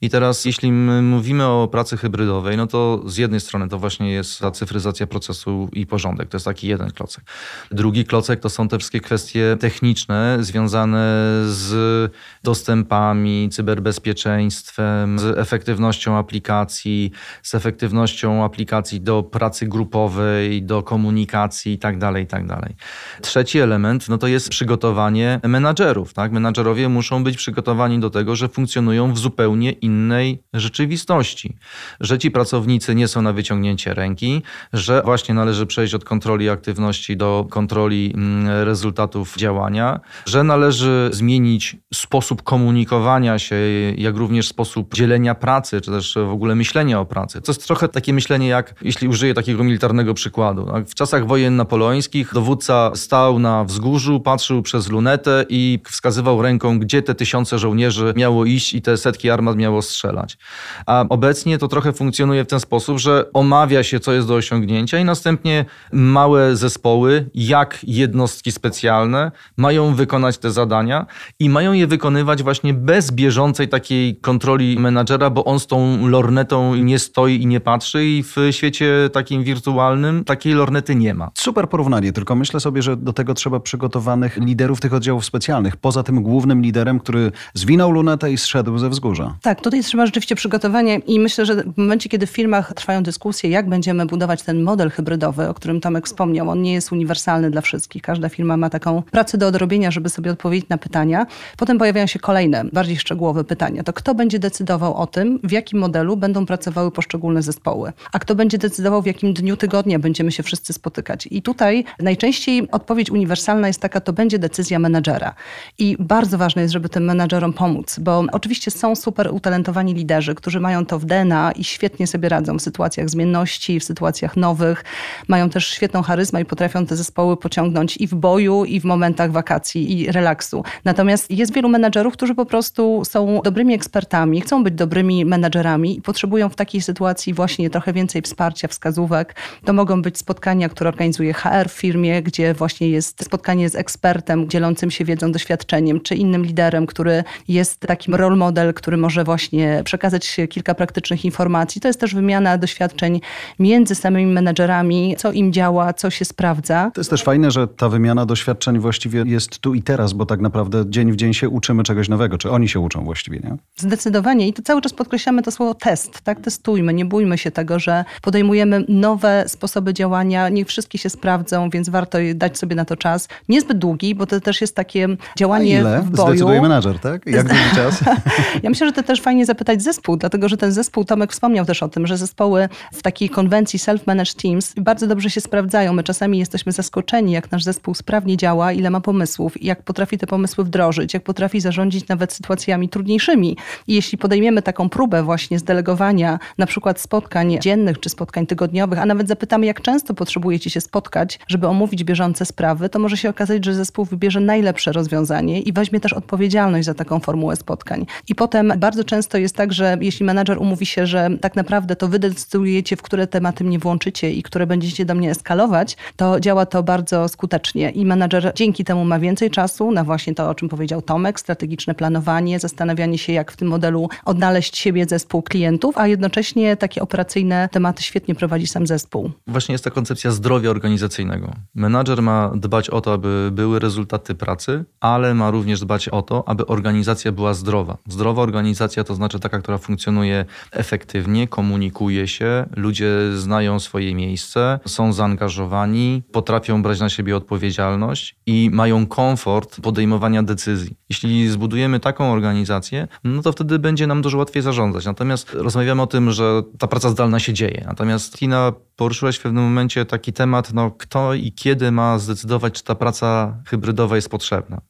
I 0.00 0.10
teraz, 0.10 0.44
jeśli 0.44 0.72
mówimy 0.72 1.44
o 1.44 1.68
pracy 1.68 1.96
hybrydowej, 1.96 2.56
no 2.56 2.66
to 2.66 3.02
z 3.06 3.16
jednej 3.16 3.40
strony 3.40 3.68
to 3.68 3.78
właśnie 3.78 4.12
jest 4.12 4.38
ta 4.38 4.50
cyfryzacja 4.50 5.06
procesu 5.06 5.68
i 5.72 5.86
porządek. 5.86 6.28
To 6.28 6.36
jest 6.36 6.44
taki 6.44 6.68
jeden 6.68 6.90
klocek. 6.90 7.24
Drugi 7.70 8.04
klocek 8.04 8.40
to 8.40 8.50
są 8.50 8.68
te 8.68 8.78
wszystkie 8.78 9.00
kwestie 9.00 9.56
techniczne 9.60 10.38
związane 10.40 11.02
z 11.44 12.12
dostępami, 12.42 13.48
cyberbezpieczeństwem, 13.52 15.18
z 15.18 15.38
efektywnością 15.38 16.16
aplikacji, 16.16 17.10
z 17.42 17.54
efektywnością 17.54 18.44
aplikacji 18.44 18.71
do 19.00 19.22
pracy 19.22 19.66
grupowej, 19.66 20.62
do 20.62 20.82
komunikacji 20.82 21.72
itd., 21.72 21.98
tak 21.98 22.16
itd. 22.16 22.56
Tak 22.60 22.72
Trzeci 23.20 23.58
element 23.58 24.08
no 24.08 24.18
to 24.18 24.26
jest 24.26 24.48
przygotowanie 24.48 25.40
menadżerów. 25.44 26.14
Tak? 26.14 26.32
Menadżerowie 26.32 26.88
muszą 26.88 27.24
być 27.24 27.36
przygotowani 27.36 28.00
do 28.00 28.10
tego, 28.10 28.36
że 28.36 28.48
funkcjonują 28.48 29.12
w 29.12 29.18
zupełnie 29.18 29.70
innej 29.70 30.42
rzeczywistości. 30.52 31.56
Że 32.00 32.18
ci 32.18 32.30
pracownicy 32.30 32.94
nie 32.94 33.08
są 33.08 33.22
na 33.22 33.32
wyciągnięcie 33.32 33.94
ręki, 33.94 34.42
że 34.72 35.02
właśnie 35.04 35.34
należy 35.34 35.66
przejść 35.66 35.94
od 35.94 36.04
kontroli 36.04 36.50
aktywności 36.50 37.16
do 37.16 37.46
kontroli 37.50 38.12
mm, 38.14 38.64
rezultatów 38.64 39.36
działania, 39.36 40.00
że 40.26 40.44
należy 40.44 41.10
zmienić 41.12 41.76
sposób 41.94 42.42
komunikowania 42.42 43.38
się, 43.38 43.56
jak 43.96 44.16
również 44.16 44.48
sposób 44.48 44.94
dzielenia 44.94 45.34
pracy, 45.34 45.80
czy 45.80 45.90
też 45.90 46.14
w 46.14 46.32
ogóle 46.32 46.54
myślenia 46.54 47.00
o 47.00 47.04
pracy. 47.04 47.40
To 47.40 47.52
jest 47.52 47.66
trochę 47.66 47.88
takie 47.88 48.12
myślenie 48.12 48.48
jak, 48.48 48.61
jeśli 48.82 49.08
użyję 49.08 49.34
takiego 49.34 49.64
militarnego 49.64 50.14
przykładu. 50.14 50.66
Tak? 50.66 50.88
W 50.88 50.94
czasach 50.94 51.26
wojen 51.26 51.56
napoleońskich 51.56 52.34
dowódca 52.34 52.90
stał 52.94 53.38
na 53.38 53.64
wzgórzu, 53.64 54.20
patrzył 54.20 54.62
przez 54.62 54.88
lunetę 54.88 55.44
i 55.48 55.78
wskazywał 55.88 56.42
ręką, 56.42 56.78
gdzie 56.78 57.02
te 57.02 57.14
tysiące 57.14 57.58
żołnierzy 57.58 58.12
miało 58.16 58.44
iść 58.44 58.74
i 58.74 58.82
te 58.82 58.96
setki 58.96 59.30
armat 59.30 59.56
miało 59.56 59.82
strzelać. 59.82 60.38
A 60.86 61.04
obecnie 61.08 61.58
to 61.58 61.68
trochę 61.68 61.92
funkcjonuje 61.92 62.44
w 62.44 62.46
ten 62.46 62.60
sposób, 62.60 62.98
że 62.98 63.32
omawia 63.32 63.82
się, 63.82 64.00
co 64.00 64.12
jest 64.12 64.28
do 64.28 64.34
osiągnięcia 64.34 64.98
i 64.98 65.04
następnie 65.04 65.64
małe 65.92 66.56
zespoły, 66.56 67.30
jak 67.34 67.78
jednostki 67.82 68.52
specjalne, 68.52 69.32
mają 69.56 69.94
wykonać 69.94 70.38
te 70.38 70.50
zadania 70.50 71.06
i 71.38 71.48
mają 71.48 71.72
je 71.72 71.86
wykonywać 71.86 72.42
właśnie 72.42 72.74
bez 72.74 73.10
bieżącej 73.10 73.68
takiej 73.68 74.16
kontroli 74.16 74.78
menadżera, 74.78 75.30
bo 75.30 75.44
on 75.44 75.60
z 75.60 75.66
tą 75.66 76.08
lornetą 76.08 76.74
nie 76.74 76.98
stoi 76.98 77.42
i 77.42 77.46
nie 77.46 77.60
patrzy 77.60 78.04
i 78.06 78.22
w 78.22 78.51
świecie 78.52 79.10
takim 79.12 79.44
wirtualnym 79.44 80.24
takiej 80.24 80.52
lornety 80.52 80.94
nie 80.94 81.14
ma. 81.14 81.30
Super 81.34 81.68
porównanie, 81.68 82.12
tylko 82.12 82.34
myślę 82.34 82.60
sobie, 82.60 82.82
że 82.82 82.96
do 82.96 83.12
tego 83.12 83.34
trzeba 83.34 83.60
przygotowanych 83.60 84.36
liderów 84.36 84.80
tych 84.80 84.94
oddziałów 84.94 85.24
specjalnych, 85.24 85.76
poza 85.76 86.02
tym 86.02 86.22
głównym 86.22 86.62
liderem, 86.62 87.00
który 87.00 87.32
zwinął 87.54 87.90
lunetę 87.90 88.32
i 88.32 88.38
zszedł 88.38 88.78
ze 88.78 88.88
wzgórza. 88.88 89.36
Tak, 89.42 89.60
tutaj 89.60 89.82
trzeba 89.82 90.06
rzeczywiście 90.06 90.34
przygotowanie 90.34 90.98
i 90.98 91.20
myślę, 91.20 91.46
że 91.46 91.64
w 91.64 91.78
momencie, 91.78 92.08
kiedy 92.08 92.26
w 92.26 92.30
firmach 92.30 92.72
trwają 92.74 93.02
dyskusje, 93.02 93.50
jak 93.50 93.68
będziemy 93.68 94.06
budować 94.06 94.42
ten 94.42 94.62
model 94.62 94.90
hybrydowy, 94.90 95.48
o 95.48 95.54
którym 95.54 95.80
Tomek 95.80 96.06
wspomniał, 96.06 96.50
on 96.50 96.62
nie 96.62 96.72
jest 96.72 96.92
uniwersalny 96.92 97.50
dla 97.50 97.60
wszystkich. 97.60 98.02
Każda 98.02 98.28
firma 98.28 98.56
ma 98.56 98.70
taką 98.70 99.02
pracę 99.02 99.38
do 99.38 99.46
odrobienia, 99.46 99.90
żeby 99.90 100.08
sobie 100.08 100.30
odpowiedzieć 100.30 100.68
na 100.68 100.78
pytania. 100.78 101.26
Potem 101.56 101.78
pojawiają 101.78 102.06
się 102.06 102.18
kolejne, 102.18 102.64
bardziej 102.72 102.96
szczegółowe 102.96 103.44
pytania. 103.44 103.82
To 103.82 103.92
kto 103.92 104.14
będzie 104.14 104.38
decydował 104.38 104.94
o 104.94 105.06
tym, 105.06 105.38
w 105.44 105.52
jakim 105.52 105.78
modelu 105.78 106.16
będą 106.16 106.46
pracowały 106.46 106.90
poszczególne 106.90 107.42
zespoły? 107.42 107.92
A 108.12 108.18
kto 108.18 108.34
będzie 108.34 108.41
decydował, 108.48 109.02
w 109.02 109.06
jakim 109.06 109.32
dniu 109.32 109.56
tygodnia 109.56 109.98
będziemy 109.98 110.32
się 110.32 110.42
wszyscy 110.42 110.72
spotykać? 110.72 111.28
I 111.30 111.42
tutaj 111.42 111.84
najczęściej 112.00 112.70
odpowiedź 112.70 113.10
uniwersalna 113.10 113.66
jest 113.68 113.80
taka, 113.80 114.00
to 114.00 114.12
będzie 114.12 114.38
decyzja 114.38 114.78
menadżera. 114.78 115.34
I 115.78 115.96
bardzo 116.00 116.38
ważne 116.38 116.62
jest, 116.62 116.72
żeby 116.72 116.88
tym 116.88 117.04
menadżerom 117.04 117.52
pomóc, 117.52 117.98
bo 117.98 118.24
oczywiście 118.32 118.70
są 118.70 118.96
super 118.96 119.28
utalentowani 119.32 119.94
liderzy, 119.94 120.34
którzy 120.34 120.60
mają 120.60 120.86
to 120.86 120.98
w 120.98 121.04
DNA 121.04 121.52
i 121.52 121.64
świetnie 121.64 122.06
sobie 122.06 122.28
radzą 122.28 122.58
w 122.58 122.62
sytuacjach 122.62 123.10
zmienności, 123.10 123.80
w 123.80 123.84
sytuacjach 123.84 124.36
nowych. 124.36 124.84
Mają 125.28 125.50
też 125.50 125.66
świetną 125.66 126.02
charyzmę 126.02 126.40
i 126.40 126.44
potrafią 126.44 126.86
te 126.86 126.96
zespoły 126.96 127.36
pociągnąć 127.36 127.96
i 127.96 128.06
w 128.06 128.14
boju, 128.14 128.64
i 128.64 128.80
w 128.80 128.84
momentach 128.84 129.32
wakacji, 129.32 130.00
i 130.00 130.12
relaksu. 130.12 130.64
Natomiast 130.84 131.30
jest 131.30 131.52
wielu 131.52 131.68
menadżerów, 131.68 132.12
którzy 132.12 132.34
po 132.34 132.46
prostu 132.46 133.02
są 133.04 133.40
dobrymi 133.44 133.74
ekspertami, 133.74 134.40
chcą 134.40 134.64
być 134.64 134.74
dobrymi 134.74 135.24
menadżerami 135.24 135.98
i 135.98 136.02
potrzebują 136.02 136.48
w 136.48 136.56
takiej 136.56 136.82
sytuacji 136.82 137.34
właśnie 137.34 137.70
trochę 137.70 137.92
więcej 137.92 138.21
wsparcia, 138.22 138.68
wskazówek. 138.68 139.34
To 139.64 139.72
mogą 139.72 140.02
być 140.02 140.18
spotkania, 140.18 140.68
które 140.68 140.88
organizuje 140.88 141.32
HR 141.32 141.68
w 141.68 141.72
firmie, 141.72 142.22
gdzie 142.22 142.54
właśnie 142.54 142.88
jest 142.88 143.24
spotkanie 143.24 143.68
z 143.68 143.74
ekspertem 143.74 144.48
dzielącym 144.48 144.90
się 144.90 145.04
wiedzą, 145.04 145.32
doświadczeniem, 145.32 146.00
czy 146.00 146.14
innym 146.14 146.44
liderem, 146.44 146.86
który 146.86 147.24
jest 147.48 147.80
takim 147.80 148.14
role 148.14 148.36
model, 148.36 148.74
który 148.74 148.96
może 148.96 149.24
właśnie 149.24 149.82
przekazać 149.84 150.36
kilka 150.50 150.74
praktycznych 150.74 151.24
informacji. 151.24 151.80
To 151.80 151.88
jest 151.88 152.00
też 152.00 152.14
wymiana 152.14 152.58
doświadczeń 152.58 153.20
między 153.58 153.94
samymi 153.94 154.32
menedżerami, 154.32 155.14
co 155.18 155.32
im 155.32 155.52
działa, 155.52 155.92
co 155.92 156.10
się 156.10 156.24
sprawdza. 156.24 156.90
To 156.94 157.00
jest 157.00 157.10
też 157.10 157.22
fajne, 157.22 157.50
że 157.50 157.68
ta 157.68 157.88
wymiana 157.88 158.26
doświadczeń 158.26 158.78
właściwie 158.78 159.24
jest 159.26 159.58
tu 159.58 159.74
i 159.74 159.82
teraz, 159.82 160.12
bo 160.12 160.26
tak 160.26 160.40
naprawdę 160.40 160.84
dzień 160.86 161.12
w 161.12 161.16
dzień 161.16 161.34
się 161.34 161.48
uczymy 161.48 161.82
czegoś 161.82 162.08
nowego, 162.08 162.38
czy 162.38 162.50
oni 162.50 162.68
się 162.68 162.80
uczą 162.80 163.04
właściwie, 163.04 163.38
nie? 163.38 163.56
Zdecydowanie 163.76 164.48
i 164.48 164.52
to 164.52 164.62
cały 164.62 164.80
czas 164.80 164.92
podkreślamy 164.92 165.42
to 165.42 165.50
słowo 165.50 165.74
test, 165.74 166.20
tak? 166.20 166.40
Testujmy, 166.40 166.94
nie 166.94 167.04
bójmy 167.04 167.38
się 167.38 167.50
tego, 167.50 167.78
że 167.78 168.04
podejmujemy 168.22 168.84
nowe 168.88 169.44
sposoby 169.48 169.94
działania, 169.94 170.48
nie 170.48 170.64
wszystkie 170.64 170.98
się 170.98 171.10
sprawdzą, 171.10 171.70
więc 171.70 171.88
warto 171.88 172.18
dać 172.34 172.58
sobie 172.58 172.76
na 172.76 172.84
to 172.84 172.96
czas. 172.96 173.28
Niezbyt 173.48 173.78
długi, 173.78 174.14
bo 174.14 174.26
to 174.26 174.40
też 174.40 174.60
jest 174.60 174.76
takie 174.76 175.08
działanie 175.38 175.76
A 175.76 175.80
ile? 175.80 176.02
w 176.02 176.10
boju. 176.10 176.28
Zdecyduje 176.28 176.62
menadżer, 176.62 176.98
tak? 176.98 177.26
Jak 177.26 177.48
długi 177.48 177.74
czas? 177.74 178.00
Ja 178.62 178.70
myślę, 178.70 178.86
że 178.86 178.92
to 178.92 179.02
też 179.02 179.20
fajnie 179.20 179.46
zapytać 179.46 179.82
zespół, 179.82 180.16
dlatego 180.16 180.48
że 180.48 180.56
ten 180.56 180.72
zespół, 180.72 181.04
Tomek 181.04 181.32
wspomniał 181.32 181.66
też 181.66 181.82
o 181.82 181.88
tym, 181.88 182.06
że 182.06 182.16
zespoły 182.16 182.68
w 182.92 183.02
takiej 183.02 183.28
konwencji 183.28 183.78
self-managed 183.78 184.42
teams 184.42 184.74
bardzo 184.76 185.06
dobrze 185.06 185.30
się 185.30 185.40
sprawdzają. 185.40 185.92
My 185.92 186.02
czasami 186.02 186.38
jesteśmy 186.38 186.72
zaskoczeni, 186.72 187.32
jak 187.32 187.50
nasz 187.50 187.64
zespół 187.64 187.94
sprawnie 187.94 188.36
działa, 188.36 188.72
ile 188.72 188.90
ma 188.90 189.00
pomysłów, 189.00 189.62
jak 189.62 189.82
potrafi 189.82 190.18
te 190.18 190.26
pomysły 190.26 190.64
wdrożyć, 190.64 191.14
jak 191.14 191.22
potrafi 191.22 191.60
zarządzić 191.60 192.08
nawet 192.08 192.32
sytuacjami 192.32 192.88
trudniejszymi. 192.88 193.56
I 193.86 193.94
jeśli 193.94 194.18
podejmiemy 194.18 194.62
taką 194.62 194.88
próbę 194.88 195.22
właśnie 195.22 195.58
zdelegowania 195.58 196.38
na 196.58 196.66
przykład 196.66 197.00
spotkań 197.00 197.58
dziennych 197.60 198.00
czy 198.02 198.08
spotkań 198.08 198.46
tygodniowych, 198.46 198.98
a 198.98 199.06
nawet 199.06 199.28
zapytamy, 199.28 199.66
jak 199.66 199.80
często 199.80 200.14
potrzebujecie 200.14 200.70
się 200.70 200.80
spotkać, 200.80 201.38
żeby 201.48 201.68
omówić 201.68 202.04
bieżące 202.04 202.44
sprawy, 202.44 202.88
to 202.88 202.98
może 202.98 203.16
się 203.16 203.28
okazać, 203.30 203.64
że 203.64 203.74
zespół 203.74 204.04
wybierze 204.04 204.40
najlepsze 204.40 204.92
rozwiązanie 204.92 205.60
i 205.60 205.72
weźmie 205.72 206.00
też 206.00 206.12
odpowiedzialność 206.12 206.86
za 206.86 206.94
taką 206.94 207.20
formułę 207.20 207.56
spotkań. 207.56 208.06
I 208.28 208.34
potem 208.34 208.72
bardzo 208.76 209.04
często 209.04 209.38
jest 209.38 209.56
tak, 209.56 209.72
że 209.72 209.96
jeśli 210.00 210.26
menadżer 210.26 210.58
umówi 210.58 210.86
się, 210.86 211.06
że 211.06 211.28
tak 211.40 211.56
naprawdę 211.56 211.96
to 211.96 212.08
wy 212.08 212.18
decydujecie, 212.18 212.96
w 212.96 213.02
które 213.02 213.26
tematy 213.26 213.64
mnie 213.64 213.78
włączycie 213.78 214.32
i 214.32 214.42
które 214.42 214.66
będziecie 214.66 215.04
do 215.04 215.14
mnie 215.14 215.30
eskalować, 215.30 215.96
to 216.16 216.40
działa 216.40 216.66
to 216.66 216.82
bardzo 216.82 217.28
skutecznie. 217.28 217.90
I 217.90 218.06
menadżer 218.06 218.52
dzięki 218.54 218.84
temu 218.84 219.04
ma 219.04 219.18
więcej 219.18 219.50
czasu 219.50 219.90
na 219.90 220.04
właśnie 220.04 220.34
to, 220.34 220.50
o 220.50 220.54
czym 220.54 220.68
powiedział 220.68 221.02
Tomek, 221.02 221.40
strategiczne 221.40 221.94
planowanie, 221.94 222.58
zastanawianie 222.58 223.18
się, 223.18 223.32
jak 223.32 223.52
w 223.52 223.56
tym 223.56 223.68
modelu 223.68 224.08
odnaleźć 224.24 224.76
siebie, 224.76 225.06
zespół 225.08 225.42
klientów, 225.42 225.98
a 225.98 226.06
jednocześnie 226.06 226.76
takie 226.76 227.02
operacyjne 227.02 227.68
tematy 227.72 227.91
świetnie 228.00 228.34
prowadzi 228.34 228.66
sam 228.66 228.86
zespół. 228.86 229.30
Właśnie 229.46 229.72
jest 229.72 229.84
ta 229.84 229.90
koncepcja 229.90 230.30
zdrowia 230.30 230.70
organizacyjnego. 230.70 231.52
Menadżer 231.74 232.22
ma 232.22 232.52
dbać 232.54 232.90
o 232.90 233.00
to, 233.00 233.12
aby 233.12 233.50
były 233.52 233.78
rezultaty 233.78 234.34
pracy, 234.34 234.84
ale 235.00 235.34
ma 235.34 235.50
również 235.50 235.80
dbać 235.80 236.08
o 236.08 236.22
to, 236.22 236.48
aby 236.48 236.66
organizacja 236.66 237.32
była 237.32 237.54
zdrowa. 237.54 237.96
Zdrowa 238.08 238.42
organizacja 238.42 239.04
to 239.04 239.14
znaczy 239.14 239.40
taka, 239.40 239.58
która 239.58 239.78
funkcjonuje 239.78 240.44
efektywnie, 240.72 241.48
komunikuje 241.48 242.28
się, 242.28 242.66
ludzie 242.76 243.08
znają 243.34 243.80
swoje 243.80 244.14
miejsce, 244.14 244.80
są 244.86 245.12
zaangażowani, 245.12 246.22
potrafią 246.32 246.82
brać 246.82 247.00
na 247.00 247.08
siebie 247.08 247.36
odpowiedzialność 247.36 248.36
i 248.46 248.70
mają 248.72 249.06
komfort 249.06 249.80
podejmowania 249.80 250.42
decyzji. 250.42 250.96
Jeśli 251.10 251.48
zbudujemy 251.48 252.00
taką 252.00 252.32
organizację, 252.32 253.08
no 253.24 253.42
to 253.42 253.52
wtedy 253.52 253.78
będzie 253.78 254.06
nam 254.06 254.22
dużo 254.22 254.38
łatwiej 254.38 254.62
zarządzać. 254.62 255.04
Natomiast 255.04 255.54
rozmawiamy 255.54 256.02
o 256.02 256.06
tym, 256.06 256.30
że 256.30 256.62
ta 256.78 256.86
praca 256.86 257.10
zdalna 257.10 257.38
się 257.38 257.52
dzieje. 257.52 257.81
Natomiast 257.86 258.38
Tina 258.38 258.72
poruszyłeś 258.96 259.36
w 259.36 259.42
pewnym 259.42 259.64
momencie 259.64 260.06
taki 260.06 260.32
temat, 260.32 260.72
no 260.72 260.90
kto 260.90 261.34
i 261.34 261.52
kiedy 261.52 261.92
ma 261.92 262.18
zdecydować, 262.18 262.74
czy 262.74 262.84
ta 262.84 262.94
praca 262.94 263.56
hybrydowa 263.66 264.16
jest 264.16 264.28
potrzebna. 264.28 264.80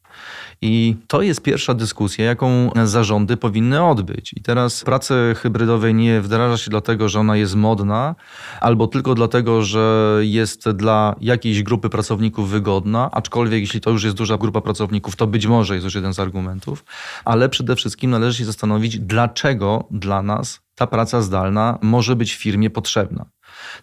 I 0.61 0.95
to 1.07 1.21
jest 1.21 1.41
pierwsza 1.41 1.73
dyskusja, 1.73 2.25
jaką 2.25 2.71
zarządy 2.83 3.37
powinny 3.37 3.83
odbyć. 3.83 4.33
I 4.33 4.41
teraz 4.41 4.83
pracy 4.83 5.35
hybrydowej 5.37 5.93
nie 5.93 6.21
wdraża 6.21 6.57
się 6.57 6.69
dlatego, 6.69 7.09
że 7.09 7.19
ona 7.19 7.37
jest 7.37 7.55
modna, 7.55 8.15
albo 8.61 8.87
tylko 8.87 9.15
dlatego, 9.15 9.61
że 9.61 10.17
jest 10.21 10.69
dla 10.69 11.15
jakiejś 11.21 11.63
grupy 11.63 11.89
pracowników 11.89 12.49
wygodna, 12.49 13.09
aczkolwiek 13.11 13.61
jeśli 13.61 13.81
to 13.81 13.89
już 13.89 14.03
jest 14.03 14.17
duża 14.17 14.37
grupa 14.37 14.61
pracowników, 14.61 15.15
to 15.15 15.27
być 15.27 15.47
może 15.47 15.73
jest 15.73 15.83
już 15.83 15.95
jeden 15.95 16.13
z 16.13 16.19
argumentów, 16.19 16.85
ale 17.25 17.49
przede 17.49 17.75
wszystkim 17.75 18.11
należy 18.11 18.37
się 18.37 18.45
zastanowić, 18.45 18.99
dlaczego 18.99 19.87
dla 19.91 20.21
nas 20.21 20.59
ta 20.75 20.87
praca 20.87 21.21
zdalna 21.21 21.79
może 21.81 22.15
być 22.15 22.33
firmie 22.35 22.69
potrzebna. 22.69 23.25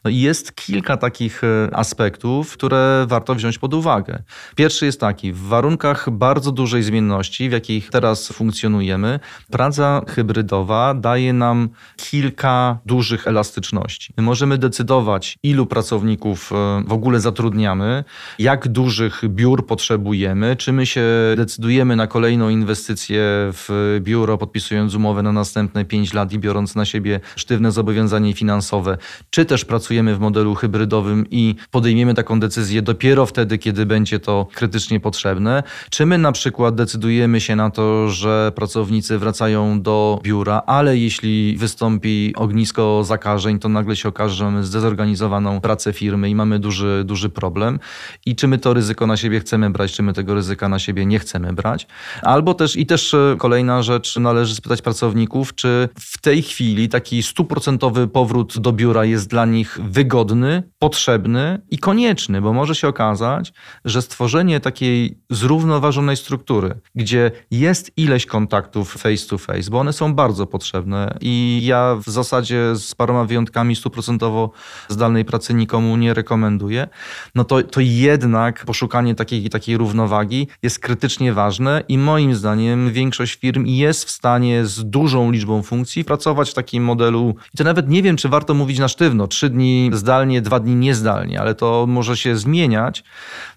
No 0.04 0.10
i 0.10 0.16
jest 0.16 0.54
kilka 0.54 0.96
takich 0.96 1.44
e, 1.44 1.74
aspektów, 1.74 2.52
które 2.52 3.06
warto 3.08 3.34
wziąć 3.34 3.58
pod 3.58 3.74
uwagę. 3.74 4.22
Pierwszy 4.56 4.86
jest 4.86 5.00
taki, 5.00 5.32
w 5.32 5.40
warunkach 5.40 6.10
bardzo 6.10 6.52
dużej 6.52 6.82
zmienności, 6.82 7.48
w 7.48 7.52
jakich 7.52 7.90
teraz 7.90 8.28
funkcjonujemy, 8.28 9.20
praca 9.50 10.02
hybrydowa 10.08 10.94
daje 10.94 11.32
nam 11.32 11.68
kilka 11.96 12.78
dużych 12.86 13.26
elastyczności. 13.26 14.14
My 14.16 14.22
możemy 14.22 14.58
decydować, 14.58 15.38
ilu 15.42 15.66
pracowników 15.66 16.52
e, 16.52 16.82
w 16.86 16.92
ogóle 16.92 17.20
zatrudniamy, 17.20 18.04
jak 18.38 18.68
dużych 18.68 19.22
biur 19.28 19.66
potrzebujemy, 19.66 20.56
czy 20.56 20.72
my 20.72 20.86
się 20.86 21.04
decydujemy 21.36 21.96
na 21.96 22.06
kolejną 22.06 22.48
inwestycję 22.48 23.20
w 23.52 23.98
biuro, 24.00 24.38
podpisując 24.38 24.94
umowę 24.94 25.22
na 25.22 25.32
następne 25.32 25.84
5 25.84 26.12
lat 26.14 26.32
i 26.32 26.38
biorąc 26.38 26.74
na 26.74 26.84
siebie 26.84 27.20
sztywne 27.36 27.72
zobowiązanie 27.72 28.34
finansowe, 28.34 28.98
czy 29.30 29.44
też 29.44 29.64
pracujemy 29.70 30.16
w 30.16 30.20
modelu 30.20 30.54
hybrydowym 30.54 31.26
i 31.30 31.54
podejmiemy 31.70 32.14
taką 32.14 32.40
decyzję 32.40 32.82
dopiero 32.82 33.26
wtedy, 33.26 33.58
kiedy 33.58 33.86
będzie 33.86 34.18
to 34.20 34.46
krytycznie 34.54 35.00
potrzebne. 35.00 35.62
Czy 35.90 36.06
my 36.06 36.18
na 36.18 36.32
przykład 36.32 36.74
decydujemy 36.74 37.40
się 37.40 37.56
na 37.56 37.70
to, 37.70 38.08
że 38.08 38.52
pracownicy 38.54 39.18
wracają 39.18 39.82
do 39.82 40.20
biura, 40.22 40.62
ale 40.66 40.96
jeśli 40.96 41.56
wystąpi 41.56 42.32
ognisko 42.36 43.04
zakażeń, 43.04 43.58
to 43.58 43.68
nagle 43.68 43.96
się 43.96 44.08
okaże, 44.08 44.34
że 44.34 44.44
mamy 44.44 44.64
zdezorganizowaną 44.64 45.60
pracę 45.60 45.92
firmy 45.92 46.30
i 46.30 46.34
mamy 46.34 46.58
duży, 46.58 47.02
duży 47.06 47.28
problem. 47.28 47.78
I 48.26 48.36
czy 48.36 48.48
my 48.48 48.58
to 48.58 48.74
ryzyko 48.74 49.06
na 49.06 49.16
siebie 49.16 49.40
chcemy 49.40 49.70
brać, 49.70 49.92
czy 49.92 50.02
my 50.02 50.12
tego 50.12 50.34
ryzyka 50.34 50.68
na 50.68 50.78
siebie 50.78 51.06
nie 51.06 51.18
chcemy 51.18 51.52
brać. 51.52 51.86
Albo 52.22 52.54
też, 52.54 52.76
i 52.76 52.86
też 52.86 53.14
e, 53.14 53.36
kolejna 53.38 53.82
rzecz, 53.82 54.16
należy 54.16 54.54
spytać 54.54 54.82
pracowników, 54.82 55.54
czy 55.54 55.88
w 55.98 56.20
tej 56.20 56.42
chwili 56.42 56.88
taki 56.88 57.22
stuprocentowy 57.22 58.08
powrót 58.08 58.58
do 58.58 58.72
biura 58.72 59.04
jest 59.04 59.30
dla 59.30 59.44
nich 59.60 59.78
wygodny, 59.82 60.62
potrzebny 60.78 61.60
i 61.70 61.78
konieczny, 61.78 62.40
bo 62.40 62.52
może 62.52 62.74
się 62.74 62.88
okazać, 62.88 63.52
że 63.84 64.02
stworzenie 64.02 64.60
takiej 64.60 65.18
zrównoważonej 65.30 66.16
struktury, 66.16 66.80
gdzie 66.94 67.30
jest 67.50 67.92
ileś 67.96 68.26
kontaktów 68.26 68.92
face 68.92 69.26
to 69.28 69.38
face, 69.38 69.70
bo 69.70 69.78
one 69.78 69.92
są 69.92 70.14
bardzo 70.14 70.46
potrzebne 70.46 71.18
i 71.20 71.60
ja 71.64 71.96
w 72.06 72.10
zasadzie 72.10 72.76
z 72.76 72.94
paroma 72.94 73.24
wyjątkami 73.24 73.76
stuprocentowo 73.76 74.50
zdalnej 74.88 75.24
pracy 75.24 75.54
nikomu 75.54 75.96
nie 75.96 76.14
rekomenduję, 76.14 76.88
no 77.34 77.44
to, 77.44 77.62
to 77.62 77.80
jednak 77.80 78.64
poszukanie 78.64 79.14
takiej, 79.14 79.50
takiej 79.50 79.76
równowagi 79.76 80.48
jest 80.62 80.78
krytycznie 80.78 81.32
ważne 81.32 81.84
i 81.88 81.98
moim 81.98 82.34
zdaniem 82.34 82.92
większość 82.92 83.34
firm 83.34 83.66
jest 83.66 84.04
w 84.04 84.10
stanie 84.10 84.66
z 84.66 84.84
dużą 84.90 85.30
liczbą 85.30 85.62
funkcji 85.62 86.04
pracować 86.04 86.50
w 86.50 86.54
takim 86.54 86.84
modelu. 86.84 87.34
I 87.54 87.56
to 87.58 87.64
nawet 87.64 87.88
nie 87.88 88.02
wiem, 88.02 88.16
czy 88.16 88.28
warto 88.28 88.54
mówić 88.54 88.78
na 88.78 88.88
sztywno, 88.88 89.28
trzy 89.40 89.50
dni 89.50 89.90
zdalnie, 89.92 90.42
dwa 90.42 90.60
dni 90.60 90.76
niezdalnie, 90.76 91.40
ale 91.40 91.54
to 91.54 91.84
może 91.88 92.16
się 92.16 92.36
zmieniać. 92.36 93.04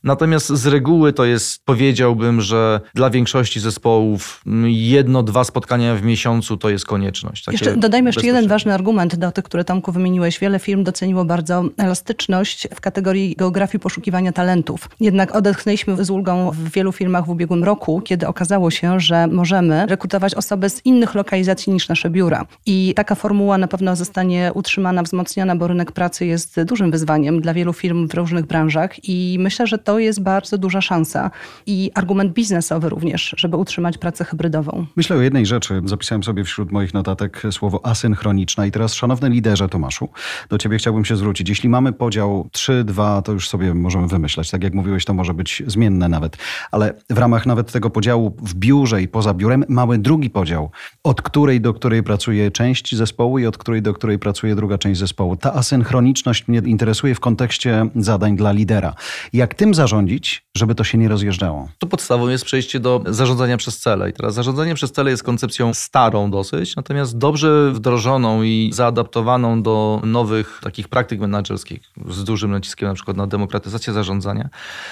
Natomiast 0.04 0.48
z 0.48 0.66
reguły 0.66 1.14
to 1.14 1.26
jest, 1.26 1.66
powiedziałbym, 1.66 2.42
że 2.42 2.82
dla 2.94 3.10
większości 3.10 3.60
zespołów 3.60 4.42
jedno, 4.66 5.24
dwa 5.24 5.44
spotkania 5.44 5.96
w 5.96 6.04
miesiącu 6.04 6.58
to 6.58 6.70
jest 6.70 6.86
konieczność. 6.86 7.48
Jeszcze, 7.52 7.78
dodajmy 7.78 8.10
jeszcze 8.10 8.28
jeden 8.28 8.48
ważny 8.48 8.74
argument 8.74 9.16
do 9.16 9.32
tych, 9.32 9.44
które 9.44 9.64
Tomku 9.64 9.92
wymieniłeś. 9.92 10.40
Wiele 10.40 10.60
firm 10.60 10.84
doceniło 10.84 11.26
bardzo 11.26 11.64
elastyczność 11.78 12.68
w 12.76 12.82
kategorii 12.82 13.36
geografii 13.38 13.80
poszukiwania 13.80 14.32
talentów. 14.32 14.90
Jednak 15.00 15.36
odetchnęliśmy 15.36 16.06
z 16.06 16.10
ulgą 16.10 16.52
w 16.52 16.72
wielu 16.72 16.92
firmach 16.92 17.26
w 17.26 17.30
ubiegłym 17.30 17.64
roku, 17.64 18.02
kiedy 18.02 18.28
okazało 18.28 18.72
się, 18.72 19.00
że 19.00 19.28
możemy 19.28 19.86
rekrutować 19.86 20.36
osoby 20.36 20.70
z 20.70 20.86
innych 20.86 21.16
lokalizacji 21.16 21.74
niż 21.74 21.90
nasze 21.90 22.10
biura. 22.10 22.46
I 22.66 22.94
taka 22.96 23.16
formuła 23.16 23.58
na 23.58 23.68
pewno 23.68 23.96
zostanie 23.96 24.52
utrzymana, 24.54 25.04
wzmocniona, 25.04 25.56
bo 25.56 25.68
rynek 25.74 25.92
pracy 25.92 26.26
jest 26.26 26.64
dużym 26.64 26.92
wyzwaniem 26.92 27.42
dla 27.42 27.54
wielu 27.54 27.74
firm 27.74 28.08
w 28.08 28.14
różnych 28.14 28.46
branżach 28.46 29.10
i 29.10 29.38
myślę, 29.40 29.68
że 29.68 29.78
to 29.78 30.00
jest 30.00 30.22
bardzo 30.24 30.58
duża 30.58 30.82
szansa 30.82 31.32
i 31.66 31.92
argument 31.96 32.34
biznesowy 32.34 32.90
również, 32.90 33.36
żeby 33.38 33.58
utrzymać 33.58 33.98
pracę 33.98 34.26
hybrydową. 34.26 34.86
Myślę 34.96 35.16
o 35.16 35.22
jednej 35.22 35.46
rzeczy. 35.46 35.82
Zapisałem 35.86 36.24
sobie 36.24 36.44
wśród 36.44 36.72
moich 36.72 36.94
notatek 36.94 37.42
słowo 37.52 37.86
asynchroniczna 37.86 38.66
i 38.66 38.72
teraz 38.72 38.94
szanowny 38.94 39.30
liderze 39.30 39.70
Tomaszu, 39.70 40.10
do 40.50 40.58
ciebie 40.58 40.78
chciałbym 40.78 41.06
się 41.06 41.16
zwrócić. 41.16 41.50
Jeśli 41.50 41.70
mamy 41.70 41.94
podział 41.94 42.48
3-2, 42.52 43.22
to 43.22 43.32
już 43.32 43.50
sobie 43.50 43.74
możemy 43.74 44.08
wymyślać. 44.08 44.52
Tak 44.52 44.64
jak 44.64 44.74
mówiłeś, 44.74 45.06
to 45.06 45.14
może 45.14 45.34
być 45.34 45.64
zmienne 45.68 46.10
nawet. 46.10 46.38
Ale 46.72 46.94
w 47.10 47.18
ramach 47.18 47.46
nawet 47.46 47.72
tego 47.72 47.90
podziału 47.90 48.36
w 48.42 48.56
biurze 48.56 49.02
i 49.02 49.08
poza 49.08 49.34
biurem 49.34 49.66
mamy 49.70 49.98
drugi 49.98 50.30
podział, 50.30 50.72
od 51.04 51.22
której 51.22 51.62
do 51.62 51.74
której 51.74 52.04
pracuje 52.04 52.52
część 52.52 52.96
zespołu 52.96 53.40
i 53.40 53.46
od 53.46 53.58
której 53.58 53.82
do 53.82 53.94
której 53.94 54.20
pracuje 54.20 54.56
druga 54.56 54.78
część 54.78 55.00
zespołu. 55.00 55.36
Ta 55.36 55.54
asynchroniczność 55.64 56.48
mnie 56.48 56.62
interesuje 56.66 57.16
w 57.16 57.20
kontekście 57.20 57.86
zadań 57.96 58.36
dla 58.36 58.52
lidera. 58.52 58.94
Jak 59.34 59.56
tym 59.56 59.74
zarządzić, 59.74 60.46
żeby 60.58 60.76
to 60.76 60.84
się 60.84 60.98
nie 60.98 61.10
rozjeżdżało? 61.10 61.70
To 61.80 61.88
podstawą 61.88 62.28
jest 62.28 62.46
przejście 62.46 62.80
do 62.80 63.04
zarządzania 63.08 63.58
przez 63.58 63.80
cele. 63.80 64.10
I 64.10 64.14
teraz 64.14 64.34
zarządzanie 64.34 64.76
przez 64.76 64.92
cele 64.92 65.12
jest 65.12 65.24
koncepcją 65.24 65.74
starą 65.74 66.32
dosyć, 66.32 66.76
natomiast 66.76 67.18
dobrze 67.18 67.72
wdrożoną 67.72 68.44
i 68.44 68.70
zaadaptowaną 68.74 69.64
do 69.64 70.02
nowych 70.04 70.60
takich 70.64 70.88
praktyk 70.88 71.20
menedżerskich 71.20 71.82
z 72.10 72.24
dużym 72.24 72.52
naciskiem 72.52 72.88
na 72.88 72.94
przykład 72.94 73.18
na 73.18 73.28
demokratyzację 73.28 73.94
zarządzania, 73.94 74.50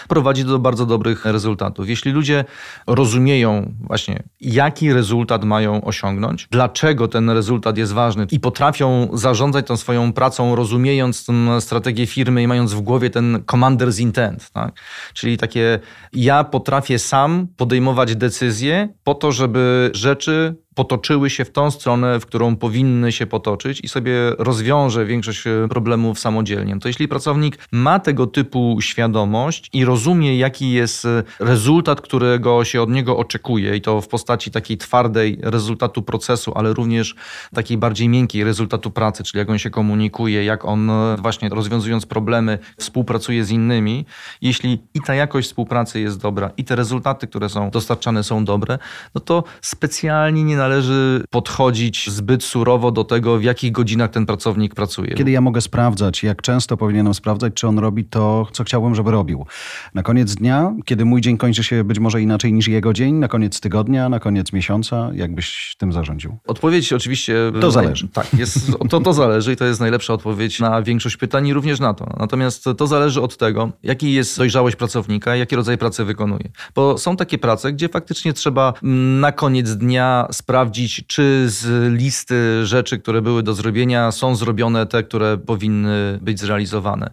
prowadzi 0.07 0.45
do 0.45 0.59
bardzo 0.59 0.85
dobrych 0.85 1.25
rezultatów. 1.25 1.89
Jeśli 1.89 2.11
ludzie 2.11 2.45
rozumieją 2.87 3.73
właśnie, 3.87 4.23
jaki 4.41 4.93
rezultat 4.93 5.43
mają 5.43 5.83
osiągnąć, 5.83 6.47
dlaczego 6.51 7.07
ten 7.07 7.29
rezultat 7.29 7.77
jest 7.77 7.93
ważny 7.93 8.27
i 8.31 8.39
potrafią 8.39 9.09
zarządzać 9.13 9.67
tą 9.67 9.77
swoją 9.77 10.13
pracą, 10.13 10.55
rozumiejąc 10.61 11.25
tę 11.25 11.61
strategię 11.61 12.07
firmy 12.07 12.43
i 12.43 12.47
mając 12.47 12.73
w 12.73 12.81
głowie 12.81 13.09
ten 13.09 13.43
commander's 13.51 14.01
intent, 14.01 14.49
tak? 14.49 14.73
czyli 15.13 15.37
takie 15.37 15.79
ja 16.13 16.43
potrafię 16.43 16.99
sam 16.99 17.47
podejmować 17.57 18.15
decyzje 18.15 18.89
po 19.03 19.15
to, 19.15 19.31
żeby 19.31 19.91
rzeczy 19.93 20.55
potoczyły 20.75 21.29
się 21.29 21.45
w 21.45 21.51
tą 21.51 21.71
stronę, 21.71 22.19
w 22.19 22.25
którą 22.25 22.55
powinny 22.55 23.11
się 23.11 23.25
potoczyć 23.25 23.81
i 23.83 23.87
sobie 23.87 24.13
rozwiąże 24.37 25.05
większość 25.05 25.47
e, 25.47 25.67
problemów 25.69 26.19
samodzielnie. 26.19 26.79
To 26.79 26.87
jeśli 26.87 27.07
pracownik 27.07 27.57
ma 27.71 27.99
tego 27.99 28.27
typu 28.27 28.77
świadomość 28.81 29.69
i 29.73 29.85
rozumie, 29.85 30.37
jaki 30.37 30.71
jest 30.71 31.05
e, 31.05 31.23
rezultat, 31.39 32.01
którego 32.01 32.63
się 32.63 32.81
od 32.81 32.89
niego 32.89 33.17
oczekuje, 33.17 33.75
i 33.75 33.81
to 33.81 34.01
w 34.01 34.07
postaci 34.07 34.51
takiej 34.51 34.77
twardej 34.77 35.39
rezultatu 35.41 36.01
procesu, 36.01 36.51
ale 36.55 36.73
również 36.73 37.15
takiej 37.53 37.77
bardziej 37.77 38.09
miękkiej 38.09 38.43
rezultatu 38.43 38.91
pracy, 38.91 39.23
czyli 39.23 39.39
jak 39.39 39.49
on 39.49 39.57
się 39.57 39.69
komunikuje, 39.69 40.43
jak 40.43 40.65
on 40.65 40.89
e, 40.89 41.15
właśnie 41.19 41.49
rozwiązując 41.49 42.05
problemy 42.05 42.59
współpracuje 42.77 43.43
z 43.43 43.51
innymi, 43.51 44.05
jeśli 44.41 44.79
i 44.93 45.01
ta 45.01 45.15
jakość 45.15 45.47
współpracy 45.47 45.99
jest 45.99 46.21
dobra, 46.21 46.51
i 46.57 46.63
te 46.63 46.75
rezultaty, 46.75 47.27
które 47.27 47.49
są 47.49 47.69
dostarczane 47.69 48.23
są 48.23 48.45
dobre, 48.45 48.79
no 49.15 49.21
to 49.21 49.43
specjalnie 49.61 50.43
nie 50.43 50.60
należy 50.61 51.23
podchodzić 51.29 52.09
zbyt 52.09 52.43
surowo 52.43 52.91
do 52.91 53.03
tego, 53.03 53.37
w 53.37 53.43
jakich 53.43 53.71
godzinach 53.71 54.09
ten 54.09 54.25
pracownik 54.25 54.75
pracuje. 54.75 55.13
Kiedy 55.13 55.31
ja 55.31 55.41
mogę 55.41 55.61
sprawdzać, 55.61 56.23
jak 56.23 56.41
często 56.41 56.77
powinienem 56.77 57.13
sprawdzać, 57.13 57.53
czy 57.53 57.67
on 57.67 57.79
robi 57.79 58.05
to, 58.05 58.47
co 58.51 58.63
chciałbym, 58.63 58.95
żeby 58.95 59.11
robił. 59.11 59.45
Na 59.93 60.03
koniec 60.03 60.35
dnia, 60.35 60.73
kiedy 60.85 61.05
mój 61.05 61.21
dzień 61.21 61.37
kończy 61.37 61.63
się 61.63 61.83
być 61.83 61.99
może 61.99 62.21
inaczej 62.21 62.53
niż 62.53 62.67
jego 62.67 62.93
dzień, 62.93 63.15
na 63.15 63.27
koniec 63.27 63.59
tygodnia, 63.59 64.09
na 64.09 64.19
koniec 64.19 64.53
miesiąca, 64.53 65.09
jakbyś 65.13 65.75
tym 65.77 65.93
zarządził? 65.93 66.37
Odpowiedź 66.47 66.93
oczywiście... 66.93 67.35
To 67.61 67.71
zależy. 67.71 68.07
Tak, 68.07 68.33
jest, 68.33 68.71
to, 68.89 68.99
to 68.99 69.13
zależy 69.13 69.53
i 69.53 69.55
to 69.55 69.65
jest 69.65 69.79
najlepsza 69.79 70.13
odpowiedź 70.13 70.59
na 70.59 70.81
większość 70.81 71.17
pytań 71.17 71.47
i 71.47 71.53
również 71.53 71.79
na 71.79 71.93
to. 71.93 72.13
Natomiast 72.19 72.65
to 72.77 72.87
zależy 72.87 73.21
od 73.21 73.37
tego, 73.37 73.71
jaki 73.83 74.13
jest 74.13 74.37
dojrzałość 74.37 74.75
pracownika, 74.75 75.35
jaki 75.35 75.55
rodzaj 75.55 75.77
pracy 75.77 76.05
wykonuje. 76.05 76.49
Bo 76.75 76.97
są 76.97 77.17
takie 77.17 77.37
prace, 77.37 77.73
gdzie 77.73 77.89
faktycznie 77.89 78.33
trzeba 78.33 78.73
na 79.21 79.31
koniec 79.31 79.75
dnia 79.75 80.27
sprawdzić, 80.31 80.50
sprawdzić, 80.51 81.03
czy 81.07 81.49
z 81.49 81.93
listy 81.93 82.65
rzeczy, 82.65 82.99
które 82.99 83.21
były 83.21 83.43
do 83.43 83.53
zrobienia, 83.53 84.11
są 84.11 84.35
zrobione 84.35 84.85
te, 84.85 85.03
które 85.03 85.37
powinny 85.37 86.19
być 86.21 86.39
zrealizowane. 86.39 87.11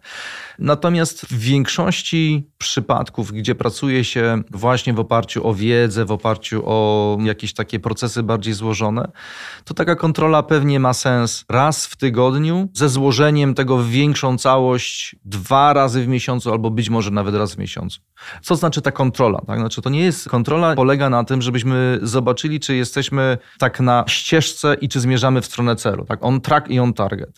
Natomiast 0.59 1.27
w 1.27 1.38
większości 1.38 2.46
przypadków, 2.59 3.33
gdzie 3.33 3.55
pracuje 3.55 4.05
się 4.05 4.42
właśnie 4.51 4.92
w 4.92 5.01
oparciu 5.01 5.48
o 5.48 5.55
wiedzę, 5.55 6.05
w 6.05 6.11
oparciu 6.11 6.62
o 6.64 7.18
jakieś 7.20 7.55
takie 7.55 7.81
procesy 7.81 8.22
bardziej 8.22 8.55
złożone, 8.55 9.09
to 9.64 9.74
taka 9.74 9.96
kontrola 9.96 10.42
pewnie 10.42 10.81
ma 10.81 10.94
sens 10.94 11.44
raz 11.48 11.87
w 11.87 11.96
tygodniu, 11.96 12.68
ze 12.74 12.88
złożeniem 12.88 13.55
tego 13.55 13.79
w 13.79 13.88
większą 13.88 14.38
całość 14.38 15.16
dwa 15.24 15.72
razy 15.72 16.03
w 16.03 16.09
miesiącu, 16.09 16.53
albo 16.53 16.70
być 16.70 16.90
może 16.90 17.11
nawet 17.11 17.35
raz 17.35 17.55
w 17.55 17.59
miesiącu. 17.59 18.01
Co 18.42 18.57
znaczy 18.57 18.83
ta 18.83 18.92
kontrola? 18.92 19.40
Tak? 19.46 19.59
Znaczy, 19.59 19.83
to 19.83 19.90
nie 19.90 20.01
jest 20.01 20.29
kontrola, 20.29 20.74
polega 20.74 21.11
na 21.11 21.24
tym, 21.24 21.42
żebyśmy 21.42 21.98
zobaczyli, 22.03 22.61
czy 22.61 22.77
jesteśmy 22.77 23.27
tak 23.58 23.80
na 23.80 24.04
ścieżce 24.08 24.74
i 24.80 24.88
czy 24.88 25.00
zmierzamy 25.00 25.40
w 25.42 25.46
stronę 25.46 25.76
celu. 25.76 26.04
Tak? 26.04 26.18
On 26.22 26.40
track 26.40 26.68
i 26.70 26.78
on 26.78 26.94
target. 26.94 27.30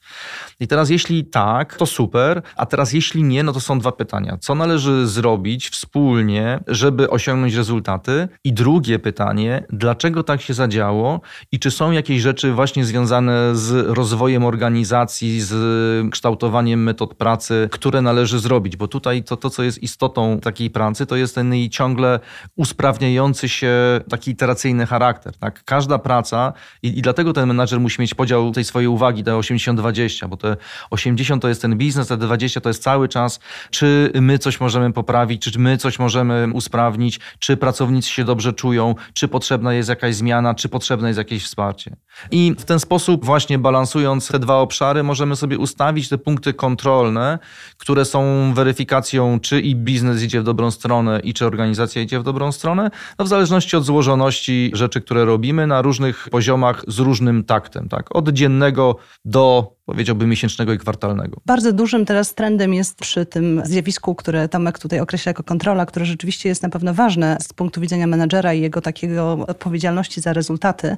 I 0.60 0.66
teraz, 0.66 0.90
jeśli 0.90 1.24
tak, 1.24 1.76
to 1.76 1.86
super, 1.86 2.42
a 2.56 2.66
teraz, 2.66 2.92
jeśli 2.92 3.22
nie, 3.22 3.42
no 3.42 3.52
to 3.52 3.60
są 3.60 3.78
dwa 3.78 3.92
pytania. 3.92 4.38
Co 4.40 4.54
należy 4.54 5.06
zrobić 5.06 5.68
wspólnie, 5.68 6.60
żeby 6.66 7.10
osiągnąć 7.10 7.54
rezultaty? 7.54 8.28
I 8.44 8.52
drugie 8.52 8.98
pytanie, 8.98 9.64
dlaczego 9.70 10.22
tak 10.22 10.42
się 10.42 10.54
zadziało 10.54 11.20
i 11.52 11.58
czy 11.58 11.70
są 11.70 11.90
jakieś 11.90 12.22
rzeczy 12.22 12.52
właśnie 12.52 12.84
związane 12.84 13.56
z 13.56 13.86
rozwojem 13.86 14.44
organizacji, 14.44 15.40
z 15.40 16.10
kształtowaniem 16.10 16.82
metod 16.82 17.14
pracy, 17.14 17.68
które 17.72 18.02
należy 18.02 18.38
zrobić? 18.38 18.76
Bo 18.76 18.88
tutaj 18.88 19.24
to, 19.24 19.36
to 19.36 19.50
co 19.50 19.62
jest 19.62 19.82
istotą 19.82 20.40
takiej 20.40 20.70
pracy, 20.70 21.06
to 21.06 21.16
jest 21.16 21.34
ten 21.34 21.54
jej 21.54 21.70
ciągle 21.70 22.20
usprawniający 22.56 23.48
się 23.48 24.00
taki 24.10 24.30
iteracyjny 24.30 24.86
charakter. 24.86 25.36
Tak? 25.36 25.64
Każda 25.80 25.98
praca 25.98 26.52
i, 26.82 26.98
i 26.98 27.02
dlatego 27.02 27.32
ten 27.32 27.48
menadżer 27.48 27.80
musi 27.80 28.00
mieć 28.00 28.14
podział 28.14 28.52
tej 28.52 28.64
swojej 28.64 28.88
uwagi, 28.88 29.24
te 29.24 29.32
80-20, 29.32 30.28
bo 30.28 30.36
te 30.36 30.56
80 30.90 31.42
to 31.42 31.48
jest 31.48 31.62
ten 31.62 31.76
biznes, 31.76 32.10
a 32.10 32.16
te 32.16 32.26
20 32.26 32.60
to 32.60 32.68
jest 32.68 32.82
cały 32.82 33.08
czas, 33.08 33.40
czy 33.70 34.12
my 34.14 34.38
coś 34.38 34.60
możemy 34.60 34.92
poprawić, 34.92 35.42
czy 35.42 35.58
my 35.58 35.76
coś 35.76 35.98
możemy 35.98 36.48
usprawnić, 36.52 37.20
czy 37.38 37.56
pracownicy 37.56 38.10
się 38.10 38.24
dobrze 38.24 38.52
czują, 38.52 38.94
czy 39.14 39.28
potrzebna 39.28 39.74
jest 39.74 39.88
jakaś 39.88 40.14
zmiana, 40.14 40.54
czy 40.54 40.68
potrzebne 40.68 41.08
jest 41.08 41.18
jakieś 41.18 41.44
wsparcie. 41.44 41.96
I 42.30 42.54
w 42.58 42.64
ten 42.64 42.80
sposób, 42.80 43.24
właśnie 43.24 43.58
balansując 43.58 44.28
te 44.28 44.38
dwa 44.38 44.56
obszary, 44.56 45.02
możemy 45.02 45.36
sobie 45.36 45.58
ustawić 45.58 46.08
te 46.08 46.18
punkty 46.18 46.54
kontrolne, 46.54 47.38
które 47.78 48.04
są 48.04 48.52
weryfikacją, 48.54 49.40
czy 49.40 49.60
i 49.60 49.76
biznes 49.76 50.22
idzie 50.22 50.40
w 50.40 50.44
dobrą 50.44 50.70
stronę, 50.70 51.20
i 51.24 51.34
czy 51.34 51.46
organizacja 51.46 52.02
idzie 52.02 52.20
w 52.20 52.22
dobrą 52.22 52.52
stronę, 52.52 52.90
no 53.18 53.24
w 53.24 53.28
zależności 53.28 53.76
od 53.76 53.84
złożoności 53.84 54.70
rzeczy, 54.74 55.00
które 55.00 55.24
robimy 55.24 55.66
na 55.70 55.82
różnych 55.82 56.28
poziomach 56.30 56.84
z 56.88 56.98
różnym 56.98 57.44
taktem, 57.44 57.88
tak? 57.88 58.16
Od 58.16 58.28
dziennego 58.28 58.96
do 59.24 59.72
powiedziałbym 59.90 60.28
miesięcznego 60.28 60.72
i 60.72 60.78
kwartalnego. 60.78 61.40
Bardzo 61.46 61.72
dużym 61.72 62.04
teraz 62.04 62.34
trendem 62.34 62.74
jest 62.74 62.98
przy 62.98 63.26
tym 63.26 63.62
zjawisku, 63.64 64.14
które 64.14 64.48
Tomek 64.48 64.78
tutaj 64.78 65.00
określa 65.00 65.30
jako 65.30 65.42
kontrola, 65.42 65.86
które 65.86 66.06
rzeczywiście 66.06 66.48
jest 66.48 66.62
na 66.62 66.68
pewno 66.68 66.94
ważne 66.94 67.36
z 67.40 67.52
punktu 67.52 67.80
widzenia 67.80 68.06
menedżera 68.06 68.54
i 68.54 68.60
jego 68.60 68.80
takiego 68.80 69.32
odpowiedzialności 69.32 70.20
za 70.20 70.32
rezultaty, 70.32 70.96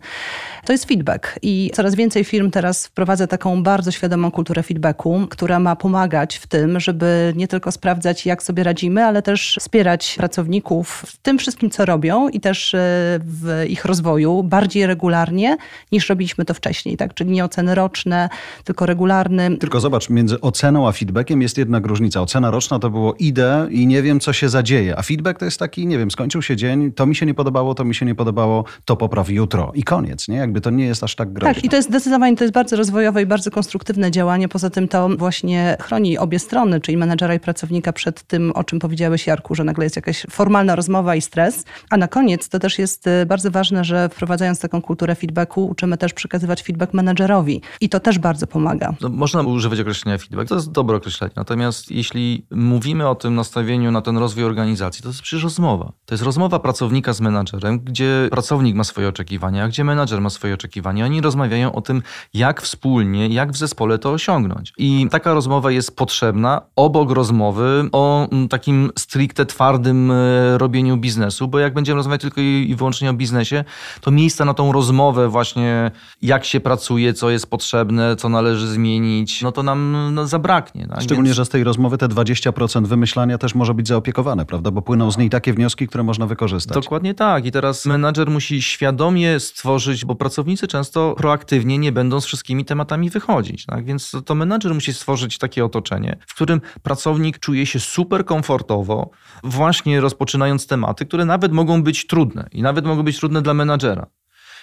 to 0.64 0.72
jest 0.72 0.84
feedback. 0.84 1.38
I 1.42 1.70
coraz 1.74 1.94
więcej 1.94 2.24
firm 2.24 2.50
teraz 2.50 2.86
wprowadza 2.86 3.26
taką 3.26 3.62
bardzo 3.62 3.90
świadomą 3.90 4.30
kulturę 4.30 4.62
feedbacku, 4.62 5.26
która 5.30 5.58
ma 5.58 5.76
pomagać 5.76 6.36
w 6.36 6.46
tym, 6.46 6.80
żeby 6.80 7.32
nie 7.36 7.48
tylko 7.48 7.72
sprawdzać, 7.72 8.26
jak 8.26 8.42
sobie 8.42 8.62
radzimy, 8.62 9.04
ale 9.04 9.22
też 9.22 9.56
wspierać 9.60 10.14
pracowników 10.18 11.04
w 11.06 11.16
tym 11.16 11.38
wszystkim, 11.38 11.70
co 11.70 11.84
robią 11.84 12.28
i 12.28 12.40
też 12.40 12.74
e, 12.74 12.78
w 13.20 13.64
ich 13.68 13.84
rozwoju 13.84 14.42
bardziej 14.42 14.86
regularnie 14.86 15.56
niż 15.92 16.08
robiliśmy 16.08 16.44
to 16.44 16.54
wcześniej. 16.54 16.96
Tak? 16.96 17.14
Czyli 17.14 17.30
nie 17.30 17.44
oceny 17.44 17.74
roczne, 17.74 18.28
tylko 18.64 18.81
tylko 18.82 18.86
regularny. 18.86 19.56
Tylko 19.56 19.80
zobacz, 19.80 20.10
między 20.10 20.40
oceną 20.40 20.88
a 20.88 20.92
feedbackiem 20.92 21.42
jest 21.42 21.58
jednak 21.58 21.86
różnica. 21.86 22.20
Ocena 22.20 22.50
roczna 22.50 22.78
to 22.78 22.90
było 22.90 23.14
idę 23.18 23.66
i 23.70 23.86
nie 23.86 24.02
wiem, 24.02 24.20
co 24.20 24.32
się 24.32 24.48
zadzieje, 24.48 24.98
a 24.98 25.02
feedback 25.02 25.38
to 25.38 25.44
jest 25.44 25.58
taki, 25.58 25.86
nie 25.86 25.98
wiem, 25.98 26.10
skończył 26.10 26.42
się 26.42 26.56
dzień, 26.56 26.92
to 26.92 27.06
mi 27.06 27.16
się 27.16 27.26
nie 27.26 27.34
podobało, 27.34 27.74
to 27.74 27.84
mi 27.84 27.94
się 27.94 28.06
nie 28.06 28.14
podobało, 28.14 28.64
to 28.84 28.96
popraw 28.96 29.30
jutro 29.30 29.72
i 29.74 29.82
koniec, 29.82 30.28
nie? 30.28 30.36
Jakby 30.36 30.60
to 30.60 30.70
nie 30.70 30.84
jest 30.84 31.04
aż 31.04 31.14
tak 31.14 31.32
groźne. 31.32 31.54
Tak, 31.54 31.64
i 31.64 31.68
to 31.68 31.76
jest 31.76 31.88
zdecydowanie, 31.88 32.36
to 32.36 32.44
jest 32.44 32.54
bardzo 32.54 32.76
rozwojowe 32.76 33.22
i 33.22 33.26
bardzo 33.26 33.50
konstruktywne 33.50 34.10
działanie. 34.10 34.48
Poza 34.48 34.70
tym 34.70 34.88
to 34.88 35.08
właśnie 35.08 35.76
chroni 35.80 36.18
obie 36.18 36.38
strony, 36.38 36.80
czyli 36.80 36.96
menedżera 36.96 37.34
i 37.34 37.40
pracownika 37.40 37.92
przed 37.92 38.22
tym, 38.22 38.52
o 38.54 38.64
czym 38.64 38.78
powiedziałeś 38.78 39.26
Jarku, 39.26 39.54
że 39.54 39.64
nagle 39.64 39.84
jest 39.84 39.96
jakaś 39.96 40.26
formalna 40.30 40.76
rozmowa 40.76 41.16
i 41.16 41.20
stres. 41.20 41.64
A 41.90 41.96
na 41.96 42.08
koniec 42.08 42.48
to 42.48 42.58
też 42.58 42.78
jest 42.78 43.06
y, 43.06 43.26
bardzo 43.26 43.50
ważne, 43.50 43.84
że 43.84 44.08
wprowadzając 44.08 44.60
taką 44.60 44.82
kulturę 44.82 45.14
feedbacku, 45.14 45.66
uczymy 45.66 45.98
też 45.98 46.12
przekazywać 46.14 46.62
feedback 46.62 46.94
menedżerowi. 46.94 47.60
I 47.80 47.88
to 47.88 48.00
też 48.00 48.18
bardzo 48.18 48.46
pomaga. 48.46 48.71
No, 49.00 49.08
można 49.08 49.42
używać 49.42 49.80
określenia 49.80 50.18
feedback, 50.18 50.48
to 50.48 50.54
jest 50.54 50.72
dobre 50.72 50.96
określenie. 50.96 51.32
Natomiast 51.36 51.90
jeśli 51.90 52.46
mówimy 52.50 53.08
o 53.08 53.14
tym 53.14 53.34
nastawieniu 53.34 53.90
na 53.90 54.00
ten 54.00 54.18
rozwój 54.18 54.44
organizacji, 54.44 55.02
to 55.02 55.08
jest 55.08 55.22
przecież 55.22 55.42
rozmowa. 55.42 55.92
To 56.06 56.14
jest 56.14 56.24
rozmowa 56.24 56.58
pracownika 56.58 57.12
z 57.12 57.20
menadżerem, 57.20 57.80
gdzie 57.80 58.28
pracownik 58.30 58.76
ma 58.76 58.84
swoje 58.84 59.08
oczekiwania, 59.08 59.68
gdzie 59.68 59.84
menadżer 59.84 60.20
ma 60.20 60.30
swoje 60.30 60.54
oczekiwania. 60.54 61.04
Oni 61.04 61.20
rozmawiają 61.20 61.72
o 61.72 61.80
tym, 61.80 62.02
jak 62.34 62.62
wspólnie, 62.62 63.28
jak 63.28 63.52
w 63.52 63.56
zespole 63.56 63.98
to 63.98 64.12
osiągnąć. 64.12 64.72
I 64.78 65.08
taka 65.10 65.34
rozmowa 65.34 65.70
jest 65.70 65.96
potrzebna 65.96 66.60
obok 66.76 67.10
rozmowy 67.10 67.88
o 67.92 68.28
mm, 68.28 68.48
takim 68.48 68.90
stricte 68.98 69.46
twardym 69.46 70.10
e, 70.10 70.58
robieniu 70.58 70.96
biznesu, 70.96 71.48
bo 71.48 71.58
jak 71.58 71.74
będziemy 71.74 71.96
rozmawiać 71.96 72.20
tylko 72.20 72.40
i 72.40 72.74
wyłącznie 72.78 73.10
o 73.10 73.12
biznesie, 73.12 73.64
to 74.00 74.10
miejsca 74.10 74.44
na 74.44 74.54
tą 74.54 74.72
rozmowę 74.72 75.28
właśnie, 75.28 75.90
jak 76.22 76.44
się 76.44 76.60
pracuje, 76.60 77.14
co 77.14 77.30
jest 77.30 77.50
potrzebne, 77.50 78.16
co 78.16 78.28
należy 78.28 78.61
zmienić, 78.66 79.42
no 79.42 79.52
to 79.52 79.62
nam 79.62 80.08
no, 80.14 80.26
zabraknie. 80.26 80.86
Tak? 80.86 81.02
Szczególnie, 81.02 81.28
Więc- 81.28 81.36
że 81.36 81.44
z 81.44 81.48
tej 81.48 81.64
rozmowy 81.64 81.98
te 81.98 82.08
20% 82.08 82.86
wymyślania 82.86 83.38
też 83.38 83.54
może 83.54 83.74
być 83.74 83.88
zaopiekowane, 83.88 84.46
prawda? 84.46 84.70
Bo 84.70 84.82
płyną 84.82 85.10
z 85.10 85.18
niej 85.18 85.30
takie 85.30 85.52
wnioski, 85.52 85.88
które 85.88 86.04
można 86.04 86.26
wykorzystać. 86.26 86.74
Dokładnie 86.74 87.14
tak. 87.14 87.46
I 87.46 87.52
teraz 87.52 87.86
menadżer 87.86 88.30
musi 88.30 88.62
świadomie 88.62 89.40
stworzyć, 89.40 90.04
bo 90.04 90.14
pracownicy 90.14 90.66
często 90.66 91.14
proaktywnie 91.18 91.78
nie 91.78 91.92
będą 91.92 92.20
z 92.20 92.26
wszystkimi 92.26 92.64
tematami 92.64 93.10
wychodzić. 93.10 93.66
Tak? 93.66 93.84
Więc 93.84 94.12
to 94.26 94.34
menadżer 94.34 94.74
musi 94.74 94.92
stworzyć 94.92 95.38
takie 95.38 95.64
otoczenie, 95.64 96.16
w 96.26 96.34
którym 96.34 96.60
pracownik 96.82 97.38
czuje 97.38 97.66
się 97.66 97.80
super 97.80 98.24
komfortowo, 98.24 99.10
właśnie 99.44 100.00
rozpoczynając 100.00 100.66
tematy, 100.66 101.06
które 101.06 101.24
nawet 101.24 101.52
mogą 101.52 101.82
być 101.82 102.06
trudne 102.06 102.48
i 102.52 102.62
nawet 102.62 102.86
mogą 102.86 103.02
być 103.02 103.18
trudne 103.18 103.42
dla 103.42 103.54
menadżera. 103.54 104.06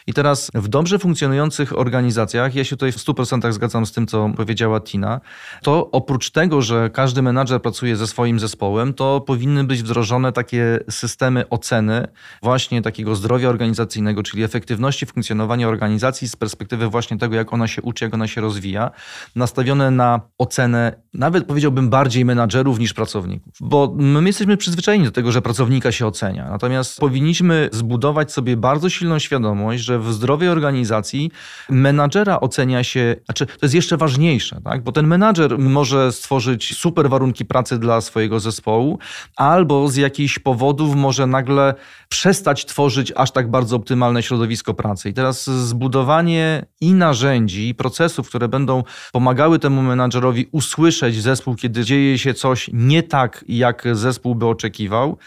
I 0.08 0.14
teraz 0.14 0.52
w 0.54 0.68
dobrze 0.68 1.00
funkcjonujących 1.00 1.80
organizacjach, 1.80 2.56
ja 2.56 2.64
się 2.64 2.76
tutaj 2.76 2.92
w 2.92 2.98
100% 2.98 3.52
zgadzam 3.52 3.86
z 3.86 3.92
tym, 3.92 4.08
co 4.08 4.30
powiedziała 4.38 4.82
Tina, 4.82 5.22
to 5.64 5.92
oprócz 5.92 6.32
tego, 6.32 6.62
że 6.62 6.90
każdy 6.90 7.22
menadżer 7.22 7.62
pracuje 7.62 7.96
ze 7.96 8.08
swoim 8.08 8.40
zespołem, 8.40 8.94
to 8.94 9.22
powinny 9.22 9.64
być 9.64 9.84
wdrożone 9.84 10.32
takie 10.32 10.80
systemy 10.90 11.50
oceny 11.50 12.08
właśnie 12.44 12.82
takiego 12.82 13.16
zdrowia 13.16 13.50
organizacyjnego, 13.50 14.24
czyli 14.24 14.44
efektywności 14.44 15.06
funkcjonowania 15.06 15.68
organizacji 15.68 16.28
z 16.28 16.36
perspektywy 16.36 16.88
właśnie 16.88 17.18
tego, 17.18 17.36
jak 17.36 17.54
ona 17.54 17.68
się 17.68 17.82
uczy, 17.82 18.06
jak 18.06 18.14
ona 18.14 18.28
się 18.28 18.42
rozwija, 18.42 18.92
nastawione 19.36 19.92
na 19.92 20.22
ocenę 20.38 20.94
nawet 21.14 21.46
powiedziałbym 21.46 21.90
bardziej 21.90 22.26
menadżerów 22.26 22.80
niż 22.80 22.94
pracowników. 22.94 23.54
Bo 23.62 23.96
my 23.98 24.30
jesteśmy 24.30 24.58
przyzwyczajeni 24.58 25.06
do 25.06 25.12
tego, 25.12 25.32
że 25.32 25.42
pracownika 25.42 25.92
się 25.92 26.08
ocenia. 26.08 26.50
Natomiast 26.50 27.00
powinniśmy 27.00 27.70
zbudować 27.72 28.32
sobie 28.32 28.58
bardzo 28.58 28.90
silną 28.90 29.20
świadomość, 29.20 29.84
że 29.84 29.99
w 30.00 30.14
zdrowej 30.14 30.50
organizacji 30.50 31.32
menadżera 31.70 32.40
ocenia 32.40 32.84
się, 32.84 33.16
znaczy 33.26 33.46
to 33.46 33.60
jest 33.62 33.76
jeszcze 33.76 33.98
ważniejsze, 33.98 34.62
tak? 34.64 34.84
bo 34.84 34.92
ten 34.92 35.08
menadżer 35.08 35.60
może 35.60 36.12
stworzyć 36.12 36.78
super 36.78 37.10
warunki 37.10 37.46
pracy 37.46 37.80
dla 37.80 38.02
swojego 38.02 38.40
zespołu, 38.40 39.00
albo 39.36 39.88
z 39.88 39.96
jakichś 39.96 40.40
powodów 40.40 40.96
może 40.96 41.28
nagle 41.28 41.74
przestać 42.10 42.66
tworzyć 42.66 43.14
aż 43.16 43.32
tak 43.32 43.52
bardzo 43.52 43.76
optymalne 43.76 44.24
środowisko 44.24 44.74
pracy. 44.74 45.10
I 45.10 45.14
teraz 45.14 45.50
zbudowanie 45.50 46.66
i 46.82 46.94
narzędzi, 46.94 47.70
i 47.70 47.76
procesów, 47.76 48.30
które 48.30 48.48
będą 48.48 48.84
pomagały 49.12 49.60
temu 49.60 49.82
menadżerowi 49.82 50.48
usłyszeć 50.52 51.22
zespół, 51.22 51.56
kiedy 51.56 51.84
dzieje 51.84 52.18
się 52.18 52.34
coś 52.34 52.70
nie 52.74 53.04
tak, 53.04 53.46
jak 53.48 53.84
zespół 53.94 54.36
by 54.36 54.46
oczekiwał, 54.46 55.18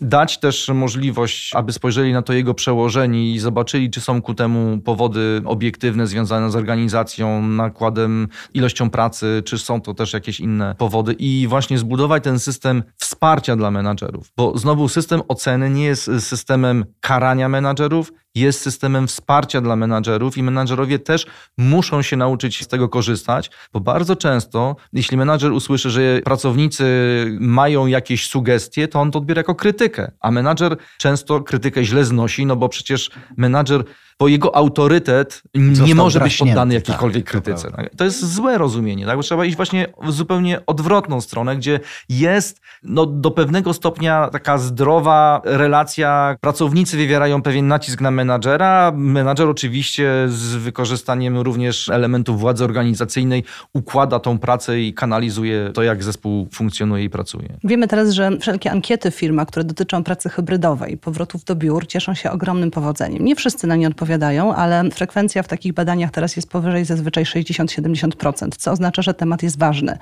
dać 0.00 0.38
też 0.38 0.68
możliwość, 0.68 1.54
aby 1.54 1.72
spojrzeli 1.72 2.12
na 2.12 2.22
to 2.22 2.32
jego 2.32 2.54
przełożeni 2.54 3.34
i 3.34 3.38
zobaczyli, 3.38 3.90
czy 3.90 4.00
są 4.00 4.22
ku 4.22 4.34
temu 4.34 4.78
powody 4.78 5.42
obiektywne 5.44 6.06
związane 6.06 6.50
z 6.50 6.56
organizacją, 6.56 7.42
nakładem, 7.42 8.28
ilością 8.54 8.90
pracy, 8.90 9.42
czy 9.44 9.58
są 9.58 9.80
to 9.80 9.94
też 9.94 10.12
jakieś 10.12 10.40
inne 10.40 10.74
powody 10.78 11.12
i 11.12 11.46
właśnie 11.48 11.78
zbudować 11.78 12.24
ten 12.24 12.38
system 12.38 12.82
wsparcia 12.96 13.56
dla 13.56 13.70
menadżerów. 13.70 14.32
Bo 14.36 14.58
znowu 14.58 14.88
system 14.88 15.22
oceny 15.28 15.70
nie 15.70 15.84
jest 15.84 16.10
systemem 16.20 16.84
karania 17.00 17.48
menadżerów, 17.48 18.12
jest 18.38 18.60
systemem 18.60 19.06
wsparcia 19.06 19.60
dla 19.60 19.76
menadżerów 19.76 20.36
i 20.36 20.42
menadżerowie 20.42 20.98
też 20.98 21.26
muszą 21.58 22.02
się 22.02 22.16
nauczyć 22.16 22.64
z 22.64 22.68
tego 22.68 22.88
korzystać, 22.88 23.50
bo 23.72 23.80
bardzo 23.80 24.16
często, 24.16 24.76
jeśli 24.92 25.16
menadżer 25.16 25.52
usłyszy, 25.52 25.90
że 25.90 26.20
pracownicy 26.24 26.84
mają 27.40 27.86
jakieś 27.86 28.28
sugestie, 28.28 28.88
to 28.88 29.00
on 29.00 29.10
to 29.10 29.18
odbiera 29.18 29.40
jako 29.40 29.54
krytykę, 29.54 30.12
a 30.20 30.30
menadżer 30.30 30.76
często 30.98 31.40
krytykę 31.40 31.84
źle 31.84 32.04
znosi, 32.04 32.46
no 32.46 32.56
bo 32.56 32.68
przecież 32.68 33.10
menadżer 33.36 33.84
bo 34.18 34.28
jego 34.28 34.56
autorytet 34.56 35.42
nie 35.54 35.76
Został 35.76 35.96
może 35.96 36.20
być 36.20 36.36
poddany 36.36 36.74
tak, 36.74 36.88
jakiejkolwiek 36.88 37.24
to 37.24 37.30
krytyce. 37.30 37.70
prawda. 37.70 37.90
To 37.96 38.04
jest 38.04 38.34
złe 38.34 38.58
rozumienie, 38.58 39.06
tak? 39.06 39.16
bo 39.16 39.22
trzeba 39.22 39.44
iść 39.44 39.56
właśnie 39.56 39.86
w 40.02 40.12
zupełnie 40.12 40.66
odwrotną 40.66 41.20
stronę, 41.20 41.56
gdzie 41.56 41.80
jest 42.08 42.60
no, 42.82 43.06
do 43.06 43.30
pewnego 43.30 43.74
stopnia 43.74 44.28
taka 44.32 44.58
zdrowa 44.58 45.40
relacja. 45.44 46.36
Pracownicy 46.40 46.96
wywierają 46.96 47.42
pewien 47.42 47.68
nacisk 47.68 48.00
na 48.00 48.10
menadżera, 48.10 48.92
menadżer 48.96 49.48
oczywiście 49.48 50.12
z 50.28 50.56
wykorzystaniem 50.56 51.38
również 51.38 51.88
elementów 51.88 52.40
władzy 52.40 52.64
organizacyjnej 52.64 53.44
układa 53.72 54.20
tą 54.20 54.38
pracę 54.38 54.80
i 54.80 54.94
kanalizuje 54.94 55.70
to, 55.74 55.82
jak 55.82 56.02
zespół 56.02 56.48
funkcjonuje 56.52 57.04
i 57.04 57.10
pracuje. 57.10 57.48
Wiemy 57.64 57.88
teraz, 57.88 58.10
że 58.10 58.30
wszelkie 58.40 58.70
ankiety 58.70 59.10
w 59.10 59.14
firmach, 59.14 59.48
które 59.48 59.64
dotyczą 59.64 60.04
pracy 60.04 60.28
hybrydowej, 60.28 60.96
powrotów 60.96 61.44
do 61.44 61.56
biur, 61.56 61.86
cieszą 61.86 62.14
się 62.14 62.30
ogromnym 62.30 62.70
powodzeniem. 62.70 63.24
Nie 63.24 63.36
wszyscy 63.36 63.66
na 63.66 63.76
nie 63.76 63.88
odpowiadają, 63.88 64.07
ale 64.56 64.90
frekwencja 64.90 65.42
w 65.42 65.48
takich 65.48 65.72
badaniach 65.72 66.10
teraz 66.10 66.36
jest 66.36 66.50
powyżej 66.50 66.84
zazwyczaj 66.84 67.24
60-70%, 67.24 68.48
co 68.56 68.72
oznacza, 68.72 69.02
że 69.02 69.14
temat 69.14 69.42
jest 69.42 69.58
ważny. 69.58 69.98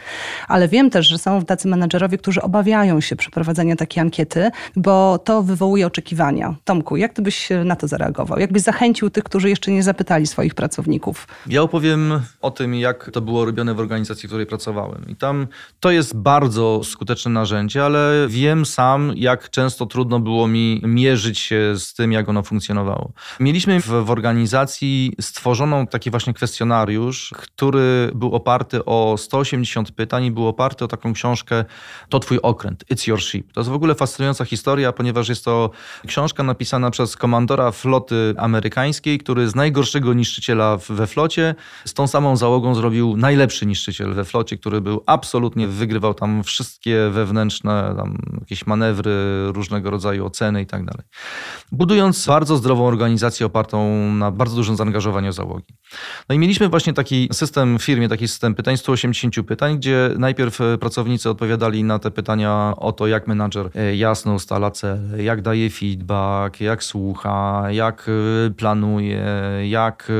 Ale 0.48 0.68
wiem 0.68 0.90
też, 0.90 1.06
że 1.06 1.18
są 1.18 1.44
tacy 1.44 1.68
menedżerowie, 1.68 2.18
którzy 2.18 2.42
obawiają 2.42 3.00
się 3.00 3.16
przeprowadzenia 3.16 3.76
takiej 3.76 4.00
ankiety, 4.00 4.50
bo 4.76 5.18
to 5.18 5.42
wywołuje 5.42 5.86
oczekiwania. 5.86 6.54
Tomku, 6.64 6.96
jak 6.96 7.12
ty 7.12 7.22
byś 7.22 7.48
na 7.64 7.76
to 7.76 7.88
zareagował? 7.88 8.38
Jak 8.38 8.52
byś 8.52 8.62
zachęcił 8.62 9.10
tych, 9.10 9.24
którzy 9.24 9.48
jeszcze 9.48 9.70
nie 9.72 9.82
zapytali 9.82 10.26
swoich 10.26 10.54
pracowników? 10.54 11.28
Ja 11.46 11.62
opowiem 11.62 12.20
o 12.40 12.50
tym, 12.50 12.74
jak 12.74 13.10
to 13.10 13.20
było 13.20 13.44
robione 13.44 13.74
w 13.74 13.80
organizacji, 13.80 14.26
w 14.26 14.30
której 14.30 14.46
pracowałem. 14.46 15.04
I 15.08 15.16
tam 15.16 15.46
to 15.80 15.90
jest 15.90 16.16
bardzo 16.16 16.80
skuteczne 16.84 17.30
narzędzie, 17.30 17.84
ale 17.84 18.26
wiem 18.28 18.66
sam, 18.66 19.12
jak 19.16 19.50
często 19.50 19.86
trudno 19.86 20.20
było 20.20 20.48
mi 20.48 20.82
mierzyć 20.84 21.38
się 21.38 21.72
z 21.76 21.94
tym, 21.94 22.12
jak 22.12 22.28
ono 22.28 22.42
funkcjonowało. 22.42 23.12
Mieliśmy 23.40 23.80
w, 23.80 23.95
w 24.04 24.10
organizacji 24.10 25.12
stworzoną 25.20 25.86
taki 25.86 26.10
właśnie 26.10 26.34
kwestionariusz, 26.34 27.34
który 27.36 28.10
był 28.14 28.34
oparty 28.34 28.84
o 28.84 29.14
180 29.18 29.92
pytań 29.92 30.24
i 30.24 30.30
był 30.30 30.48
oparty 30.48 30.84
o 30.84 30.88
taką 30.88 31.12
książkę 31.12 31.64
To 32.08 32.20
twój 32.20 32.38
okręt, 32.42 32.84
It's 32.92 33.08
Your 33.08 33.22
Ship. 33.22 33.52
To 33.52 33.60
jest 33.60 33.70
w 33.70 33.74
ogóle 33.74 33.94
fascynująca 33.94 34.44
historia, 34.44 34.92
ponieważ 34.92 35.28
jest 35.28 35.44
to 35.44 35.70
książka 36.06 36.42
napisana 36.42 36.90
przez 36.90 37.16
komandora 37.16 37.70
floty 37.70 38.34
amerykańskiej, 38.38 39.18
który 39.18 39.48
z 39.48 39.54
najgorszego 39.54 40.14
niszczyciela 40.14 40.78
we 40.88 41.06
flocie 41.06 41.54
z 41.84 41.94
tą 41.94 42.06
samą 42.06 42.36
załogą 42.36 42.74
zrobił 42.74 43.16
najlepszy 43.16 43.66
niszczyciel 43.66 44.14
we 44.14 44.24
flocie, 44.24 44.58
który 44.58 44.80
był 44.80 45.02
absolutnie, 45.06 45.68
wygrywał 45.68 46.14
tam 46.14 46.44
wszystkie 46.44 47.10
wewnętrzne 47.10 47.94
tam 47.96 48.18
jakieś 48.40 48.66
manewry, 48.66 49.12
różnego 49.52 49.90
rodzaju 49.90 50.26
oceny 50.26 50.62
i 50.62 50.66
tak 50.66 50.84
dalej. 50.84 51.06
Budując 51.72 52.26
bardzo 52.26 52.56
zdrową 52.56 52.86
organizację 52.86 53.46
opartą 53.46 53.85
na 54.12 54.30
bardzo 54.30 54.56
dużym 54.56 54.76
zaangażowaniu 54.76 55.32
załogi. 55.32 55.74
No 56.28 56.34
i 56.34 56.38
mieliśmy 56.38 56.68
właśnie 56.68 56.92
taki 56.92 57.28
system 57.32 57.78
w 57.78 57.82
firmie, 57.82 58.08
taki 58.08 58.28
system 58.28 58.54
pytań, 58.54 58.76
180 58.76 59.34
pytań, 59.46 59.76
gdzie 59.76 60.10
najpierw 60.18 60.60
e, 60.60 60.78
pracownicy 60.78 61.30
odpowiadali 61.30 61.84
na 61.84 61.98
te 61.98 62.10
pytania 62.10 62.72
o 62.76 62.92
to, 62.92 63.06
jak 63.06 63.26
menadżer 63.26 63.70
e, 63.74 63.96
jasno 63.96 64.34
ustala 64.34 64.70
cele, 64.70 65.22
jak 65.22 65.42
daje 65.42 65.70
feedback, 65.70 66.60
jak 66.60 66.84
słucha, 66.84 67.64
jak 67.70 68.06
e, 68.46 68.50
planuje, 68.50 69.26
jak 69.68 70.12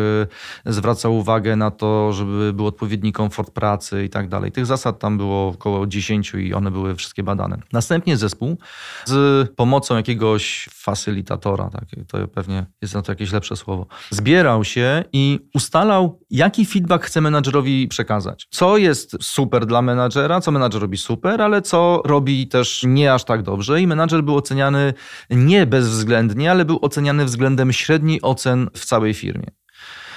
zwraca 0.66 1.09
uwagę 1.09 1.57
na 1.57 1.70
to, 1.70 2.12
żeby 2.12 2.52
był 2.52 2.66
odpowiedni 2.66 3.12
komfort 3.12 3.50
pracy 3.50 4.05
i 4.05 4.11
tak 4.11 4.29
dalej. 4.29 4.52
Tych 4.52 4.66
zasad 4.66 4.98
tam 4.98 5.16
było 5.16 5.48
około 5.48 5.87
10 5.87 6.33
i 6.35 6.55
one 6.55 6.70
były 6.70 6.94
wszystkie 6.94 7.22
badane. 7.22 7.59
Następnie 7.72 8.16
zespół 8.16 8.59
z 9.05 9.50
pomocą 9.57 9.96
jakiegoś 9.96 10.68
facylitatora, 10.72 11.70
tak, 11.70 11.85
to 12.09 12.29
pewnie 12.29 12.66
jest 12.83 12.94
na 12.94 13.02
to 13.02 13.12
jakieś 13.12 13.33
lepsze 13.33 13.56
słowo, 13.57 13.87
zbierał 14.11 14.64
się 14.64 15.05
i 15.12 15.40
ustalał, 15.55 16.21
jaki 16.31 16.66
feedback 16.66 17.05
chce 17.05 17.21
menadżerowi 17.21 17.88
przekazać. 17.88 18.47
Co 18.51 18.77
jest 18.77 19.16
super 19.21 19.66
dla 19.66 19.83
menadżera, 19.83 20.40
co 20.40 20.51
menadżer 20.51 20.83
robi 20.83 20.99
super, 20.99 21.42
ale 21.42 21.62
co 21.62 22.03
robi 22.05 22.49
też 22.49 22.83
nie 22.87 23.14
aż 23.14 23.25
tak 23.25 23.42
dobrze. 23.42 23.81
I 23.81 23.87
menadżer 23.87 24.23
był 24.23 24.37
oceniany 24.37 24.95
nie 25.31 25.66
bezwzględnie, 25.66 26.51
ale 26.51 26.64
był 26.64 26.79
oceniany 26.83 27.25
względem 27.25 27.73
średniej 27.73 28.23
ocen 28.23 28.71
w 28.75 28.85
całej 28.85 29.14
firmie. 29.14 29.47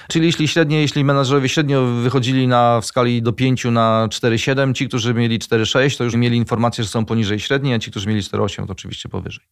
Czyli 0.09 0.25
jeśli 0.25 0.47
średnio, 0.47 0.77
jeśli 0.77 1.03
menadżerowie 1.03 1.49
średnio 1.49 1.85
wychodzili 1.85 2.47
na, 2.47 2.81
w 2.81 2.85
skali 2.85 3.21
do 3.21 3.33
5 3.33 3.65
na 3.65 4.07
4,7, 4.11 4.73
ci, 4.73 4.87
którzy 4.87 5.13
mieli 5.13 5.39
4,6, 5.39 5.97
to 5.97 6.03
już 6.03 6.15
mieli 6.15 6.37
informację, 6.37 6.83
że 6.83 6.89
są 6.89 7.05
poniżej 7.05 7.39
średniej, 7.39 7.73
a 7.73 7.79
ci, 7.79 7.91
którzy 7.91 8.07
mieli 8.07 8.21
4,8, 8.21 8.65
to 8.65 8.71
oczywiście 8.71 9.09
powyżej. 9.09 9.45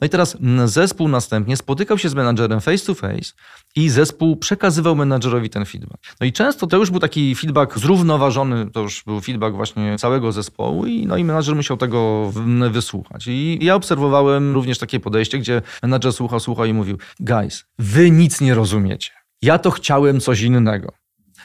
No 0.00 0.06
i 0.06 0.10
teraz 0.10 0.36
zespół 0.64 1.08
następnie 1.08 1.56
spotykał 1.56 1.98
się 1.98 2.08
z 2.08 2.14
menadżerem 2.14 2.60
face 2.60 2.86
to 2.86 2.94
face 2.94 3.32
i 3.76 3.88
zespół 3.88 4.36
przekazywał 4.36 4.96
menadżerowi 4.96 5.50
ten 5.50 5.64
feedback. 5.64 6.02
No 6.20 6.26
i 6.26 6.32
często 6.32 6.66
to 6.66 6.76
już 6.76 6.90
był 6.90 7.00
taki 7.00 7.34
feedback 7.34 7.78
zrównoważony, 7.78 8.70
to 8.70 8.80
już 8.80 9.02
był 9.04 9.20
feedback 9.20 9.56
właśnie 9.56 9.98
całego 9.98 10.32
zespołu 10.32 10.86
i, 10.86 11.06
no 11.06 11.16
i 11.16 11.24
menadżer 11.24 11.56
musiał 11.56 11.76
tego 11.76 12.32
wysłuchać. 12.70 13.26
I 13.26 13.58
ja 13.62 13.74
obserwowałem 13.74 14.54
również 14.54 14.78
takie 14.78 15.00
podejście, 15.00 15.38
gdzie 15.38 15.62
menadżer 15.82 16.12
słuchał, 16.12 16.40
słuchał 16.40 16.66
i 16.66 16.72
mówił, 16.72 16.98
guys, 17.20 17.64
wy 17.78 18.10
nic 18.10 18.40
nie 18.40 18.54
rozumiecie. 18.54 19.19
Ja 19.42 19.58
to 19.58 19.70
chciałem 19.70 20.20
coś 20.20 20.40
innego. 20.40 20.92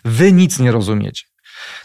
Wy 0.05 0.31
nic 0.31 0.59
nie 0.59 0.71
rozumiecie. 0.71 1.25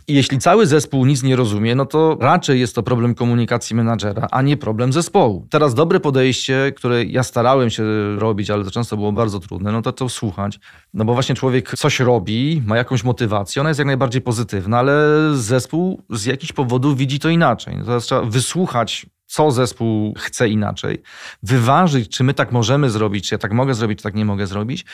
I 0.08 0.14
jeśli 0.14 0.38
cały 0.38 0.66
zespół 0.66 1.06
nic 1.06 1.22
nie 1.22 1.36
rozumie, 1.36 1.74
no 1.74 1.86
to 1.86 2.16
raczej 2.20 2.60
jest 2.60 2.74
to 2.74 2.82
problem 2.82 3.14
komunikacji 3.14 3.76
menadżera, 3.76 4.28
a 4.30 4.42
nie 4.42 4.56
problem 4.56 4.92
zespołu. 4.92 5.46
Teraz 5.50 5.74
dobre 5.74 6.00
podejście, 6.00 6.72
które 6.76 7.04
ja 7.04 7.22
starałem 7.22 7.70
się 7.70 7.84
robić, 8.16 8.50
ale 8.50 8.64
to 8.64 8.70
często 8.70 8.96
było 8.96 9.12
bardzo 9.12 9.40
trudne, 9.40 9.72
no 9.72 9.82
to 9.82 9.92
to 9.92 10.08
słuchać. 10.08 10.58
No 10.94 11.04
bo 11.04 11.14
właśnie 11.14 11.34
człowiek 11.34 11.76
coś 11.76 12.00
robi, 12.00 12.62
ma 12.66 12.76
jakąś 12.76 13.04
motywację, 13.04 13.60
ona 13.60 13.70
jest 13.70 13.78
jak 13.78 13.86
najbardziej 13.86 14.22
pozytywna, 14.22 14.78
ale 14.78 14.94
zespół 15.34 16.02
z 16.10 16.24
jakichś 16.24 16.52
powodów 16.52 16.96
widzi 16.96 17.18
to 17.18 17.28
inaczej. 17.28 17.76
No 17.76 17.84
to 17.84 18.00
trzeba 18.00 18.22
wysłuchać 18.22 19.06
co 19.30 19.50
zespół 19.50 20.14
chce 20.18 20.48
inaczej, 20.48 21.02
wyważyć, 21.42 22.16
czy 22.16 22.24
my 22.24 22.34
tak 22.34 22.52
możemy 22.52 22.90
zrobić, 22.90 23.28
czy 23.28 23.34
ja 23.34 23.38
tak 23.38 23.52
mogę 23.52 23.74
zrobić, 23.74 23.98
czy 23.98 24.02
tak 24.02 24.14
nie 24.14 24.24
mogę 24.24 24.46
zrobić. 24.46 24.84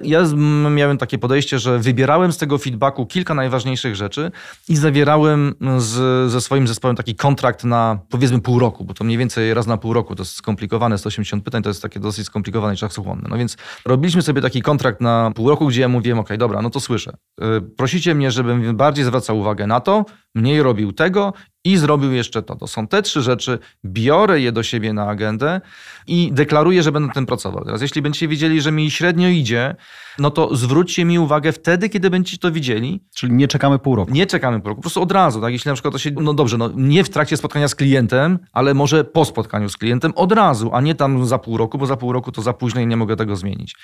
Ja 0.00 0.22
miałem 0.70 0.98
takie 0.98 1.18
podejście, 1.18 1.58
że 1.58 1.78
wybierałem 1.78 2.32
z 2.32 2.38
tego 2.38 2.58
feedbacku 2.58 3.06
kilka 3.06 3.34
najważniejszych 3.34 3.96
rzeczy 3.96 4.30
i 4.68 4.76
zawierałem 4.76 5.54
z, 5.78 6.30
ze 6.30 6.40
swoim 6.40 6.68
zespołem 6.68 6.96
taki 6.96 7.14
kontrakt 7.14 7.64
na 7.64 7.98
powiedzmy 8.08 8.40
pół 8.40 8.58
roku, 8.58 8.84
bo 8.84 8.94
to 8.94 9.04
mniej 9.04 9.18
więcej 9.18 9.54
raz 9.54 9.66
na 9.66 9.76
pół 9.76 9.92
roku, 9.92 10.16
to 10.16 10.22
jest 10.22 10.34
skomplikowane, 10.34 10.98
180 10.98 11.44
pytań, 11.44 11.62
to 11.62 11.70
jest 11.70 11.82
takie 11.82 12.00
dosyć 12.00 12.26
skomplikowane 12.26 12.74
i 12.74 12.76
czasochłonne. 12.76 13.28
No 13.30 13.38
więc 13.38 13.56
robiliśmy 13.86 14.22
sobie 14.22 14.42
taki 14.42 14.62
kontrakt 14.62 15.00
na 15.00 15.32
pół 15.34 15.48
roku, 15.48 15.66
gdzie 15.66 15.80
ja 15.80 15.88
mówiłem, 15.88 16.18
ok, 16.18 16.28
dobra, 16.38 16.62
no 16.62 16.70
to 16.70 16.80
słyszę. 16.80 17.16
Y, 17.42 17.60
prosicie 17.76 18.14
mnie, 18.14 18.30
żebym 18.30 18.76
bardziej 18.76 19.04
zwracał 19.04 19.38
uwagę 19.38 19.66
na 19.66 19.80
to, 19.80 20.04
mniej 20.34 20.62
robił 20.62 20.92
tego 20.92 21.32
i 21.64 21.76
zrobił 21.76 22.12
jeszcze 22.12 22.42
to. 22.42 22.56
To 22.56 22.66
są 22.66 22.86
te 22.86 23.02
trzy 23.02 23.22
rzeczy, 23.22 23.58
biorę 23.84 24.40
je 24.40 24.52
do 24.52 24.62
siebie 24.62 24.92
na 24.92 25.06
agendę 25.06 25.60
i 26.06 26.30
deklaruję, 26.32 26.82
że 26.82 26.92
będę 26.92 27.06
nad 27.06 27.14
tym 27.14 27.26
pracował. 27.26 27.64
Teraz, 27.64 27.82
jeśli 27.82 28.02
będziecie 28.02 28.28
widzieli, 28.28 28.60
że 28.60 28.72
mi 28.72 28.90
średnio 28.90 29.28
idzie, 29.28 29.74
no 30.18 30.30
to 30.30 30.56
zwróćcie 30.56 31.04
mi 31.04 31.18
uwagę 31.18 31.52
wtedy, 31.52 31.88
kiedy 31.88 32.10
będziecie 32.10 32.38
to 32.38 32.52
widzieli. 32.52 33.00
Czyli 33.14 33.32
nie 33.32 33.48
czekamy 33.48 33.78
pół 33.78 33.96
roku. 33.96 34.12
Nie 34.12 34.26
czekamy 34.26 34.60
pół 34.60 34.68
roku, 34.68 34.78
po 34.78 34.82
prostu 34.82 35.02
od 35.02 35.12
razu. 35.12 35.40
Tak? 35.40 35.52
Jeśli 35.52 35.68
na 35.68 35.74
przykład 35.74 35.92
to 35.92 35.98
się, 35.98 36.10
no 36.10 36.34
dobrze, 36.34 36.58
no 36.58 36.70
nie 36.74 37.04
w 37.04 37.10
trakcie 37.10 37.36
spotkania 37.36 37.68
z 37.68 37.74
klientem, 37.74 38.38
ale 38.52 38.74
może 38.74 39.04
po 39.04 39.24
spotkaniu 39.24 39.68
z 39.68 39.76
klientem 39.76 40.12
od 40.16 40.32
razu, 40.32 40.70
a 40.72 40.80
nie 40.80 40.94
tam 40.94 41.26
za 41.26 41.38
pół 41.38 41.56
roku, 41.56 41.78
bo 41.78 41.86
za 41.86 41.96
pół 41.96 42.12
roku 42.12 42.32
to 42.32 42.42
za 42.42 42.52
późno 42.52 42.80
i 42.80 42.86
nie 42.86 42.96
mogę 42.96 43.16
tego 43.16 43.36
zmienić. 43.36 43.76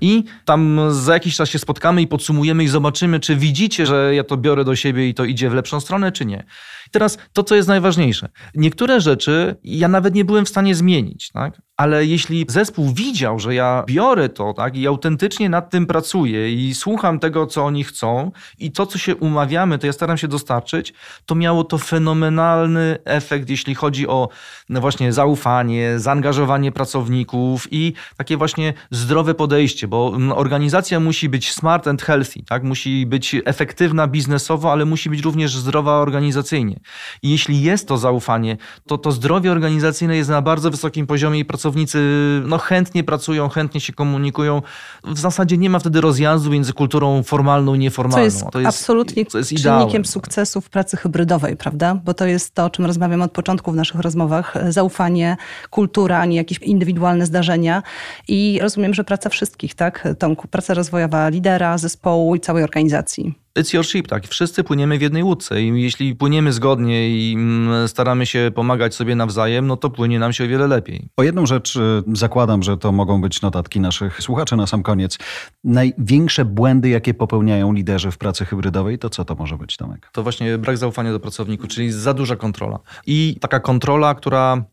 I 0.00 0.24
tam 0.44 0.80
za 0.90 1.14
jakiś 1.14 1.36
czas 1.36 1.48
się 1.48 1.58
spotkamy 1.58 2.02
i 2.02 2.06
podsumujemy 2.06 2.64
i 2.64 2.68
zobaczymy, 2.68 3.20
czy 3.20 3.36
widzicie, 3.36 3.86
że 3.86 4.14
ja 4.14 4.24
to 4.24 4.36
biorę 4.36 4.64
do 4.64 4.76
siebie 4.76 5.08
i 5.08 5.14
to 5.14 5.24
idzie 5.24 5.50
w 5.50 5.54
lepszą 5.54 5.80
stronę, 5.80 6.12
czy 6.12 6.26
nie. 6.26 6.44
I 6.86 6.90
teraz 6.90 7.13
to, 7.32 7.42
co 7.42 7.54
jest 7.54 7.68
najważniejsze. 7.68 8.28
Niektóre 8.54 9.00
rzeczy 9.00 9.56
ja 9.64 9.88
nawet 9.88 10.14
nie 10.14 10.24
byłem 10.24 10.44
w 10.44 10.48
stanie 10.48 10.74
zmienić, 10.74 11.30
tak? 11.32 11.60
ale 11.76 12.06
jeśli 12.06 12.46
zespół 12.48 12.94
widział, 12.94 13.38
że 13.38 13.54
ja 13.54 13.84
biorę 13.86 14.28
to 14.28 14.52
tak, 14.52 14.76
i 14.76 14.86
autentycznie 14.86 15.48
nad 15.48 15.70
tym 15.70 15.86
pracuję 15.86 16.52
i 16.52 16.74
słucham 16.74 17.18
tego, 17.18 17.46
co 17.46 17.64
oni 17.64 17.84
chcą 17.84 18.30
i 18.58 18.72
to, 18.72 18.86
co 18.86 18.98
się 18.98 19.16
umawiamy, 19.16 19.78
to 19.78 19.86
ja 19.86 19.92
staram 19.92 20.18
się 20.18 20.28
dostarczyć, 20.28 20.94
to 21.26 21.34
miało 21.34 21.64
to 21.64 21.78
fenomenalny 21.78 22.98
efekt, 23.04 23.50
jeśli 23.50 23.74
chodzi 23.74 24.08
o 24.08 24.28
no 24.68 24.80
właśnie 24.80 25.12
zaufanie, 25.12 25.98
zaangażowanie 25.98 26.72
pracowników 26.72 27.68
i 27.70 27.92
takie 28.16 28.36
właśnie 28.36 28.74
zdrowe 28.90 29.34
podejście, 29.34 29.88
bo 29.88 30.12
organizacja 30.34 31.00
musi 31.00 31.28
być 31.28 31.52
smart 31.52 31.88
and 31.88 32.02
healthy, 32.02 32.42
tak? 32.48 32.62
musi 32.62 33.06
być 33.06 33.36
efektywna 33.44 34.06
biznesowo, 34.06 34.72
ale 34.72 34.84
musi 34.84 35.10
być 35.10 35.20
również 35.20 35.56
zdrowa 35.56 35.92
organizacyjnie. 35.92 36.80
I 37.22 37.30
jeśli 37.30 37.62
jest 37.62 37.88
to 37.88 37.98
zaufanie, 37.98 38.56
to 38.86 38.98
to 38.98 39.12
zdrowie 39.12 39.52
organizacyjne 39.52 40.16
jest 40.16 40.30
na 40.30 40.42
bardzo 40.42 40.70
wysokim 40.70 41.06
poziomie 41.06 41.38
i 41.38 41.44
pracownicy 41.44 41.98
no, 42.46 42.58
chętnie 42.58 43.04
pracują, 43.04 43.48
chętnie 43.48 43.80
się 43.80 43.92
komunikują. 43.92 44.62
W 45.04 45.18
zasadzie 45.18 45.58
nie 45.58 45.70
ma 45.70 45.78
wtedy 45.78 46.00
rozjazdu 46.00 46.50
między 46.50 46.72
kulturą 46.72 47.22
formalną 47.22 47.74
i 47.74 47.78
nieformalną. 47.78 48.16
Co 48.16 48.24
jest, 48.24 48.50
to 48.52 48.60
jest 48.60 48.68
absolutnie 48.68 49.26
to 49.26 49.38
jest 49.38 49.54
czynnikiem 49.62 50.04
sukcesu 50.04 50.60
w 50.60 50.70
pracy 50.70 50.96
hybrydowej, 50.96 51.56
prawda? 51.56 51.94
Bo 51.94 52.14
to 52.14 52.26
jest 52.26 52.54
to, 52.54 52.64
o 52.64 52.70
czym 52.70 52.86
rozmawiam 52.86 53.22
od 53.22 53.32
początku 53.32 53.72
w 53.72 53.74
naszych 53.74 54.00
rozmowach. 54.00 54.54
Zaufanie, 54.68 55.36
kultura, 55.70 56.18
a 56.18 56.24
nie 56.24 56.36
jakieś 56.36 56.58
indywidualne 56.58 57.26
zdarzenia. 57.26 57.82
I 58.28 58.58
rozumiem, 58.62 58.94
że 58.94 59.04
praca 59.04 59.28
wszystkich, 59.28 59.74
tak? 59.74 60.08
Tomku, 60.18 60.48
praca 60.48 60.74
rozwojowa 60.74 61.28
lidera, 61.28 61.78
zespołu 61.78 62.34
i 62.34 62.40
całej 62.40 62.64
organizacji. 62.64 63.43
It's 63.58 63.74
your 63.74 63.86
ship, 63.86 64.08
tak. 64.08 64.28
Wszyscy 64.28 64.64
płyniemy 64.64 64.98
w 64.98 65.02
jednej 65.02 65.22
łódce 65.22 65.62
i 65.62 65.82
jeśli 65.82 66.14
płyniemy 66.14 66.52
zgodnie 66.52 67.08
i 67.10 67.34
mm, 67.34 67.88
staramy 67.88 68.26
się 68.26 68.50
pomagać 68.54 68.94
sobie 68.94 69.16
nawzajem, 69.16 69.66
no 69.66 69.76
to 69.76 69.90
płynie 69.90 70.18
nam 70.18 70.32
się 70.32 70.44
o 70.44 70.48
wiele 70.48 70.66
lepiej. 70.66 71.08
O 71.16 71.22
jedną 71.22 71.46
rzecz 71.46 71.76
y, 71.76 72.02
zakładam, 72.12 72.62
że 72.62 72.76
to 72.76 72.92
mogą 72.92 73.20
być 73.20 73.42
notatki 73.42 73.80
naszych 73.80 74.22
słuchaczy 74.22 74.56
na 74.56 74.66
sam 74.66 74.82
koniec. 74.82 75.18
Największe 75.64 76.44
błędy, 76.44 76.88
jakie 76.88 77.14
popełniają 77.14 77.72
liderzy 77.72 78.10
w 78.10 78.18
pracy 78.18 78.44
hybrydowej, 78.44 78.98
to 78.98 79.10
co 79.10 79.24
to 79.24 79.34
może 79.34 79.58
być, 79.58 79.76
Tomek? 79.76 80.10
To 80.12 80.22
właśnie 80.22 80.58
brak 80.58 80.78
zaufania 80.78 81.12
do 81.12 81.20
pracowników, 81.20 81.68
czyli 81.68 81.92
za 81.92 82.14
duża 82.14 82.36
kontrola. 82.36 82.78
I 83.06 83.36
taka 83.40 83.60
kontrola, 83.60 84.14
która 84.14 84.64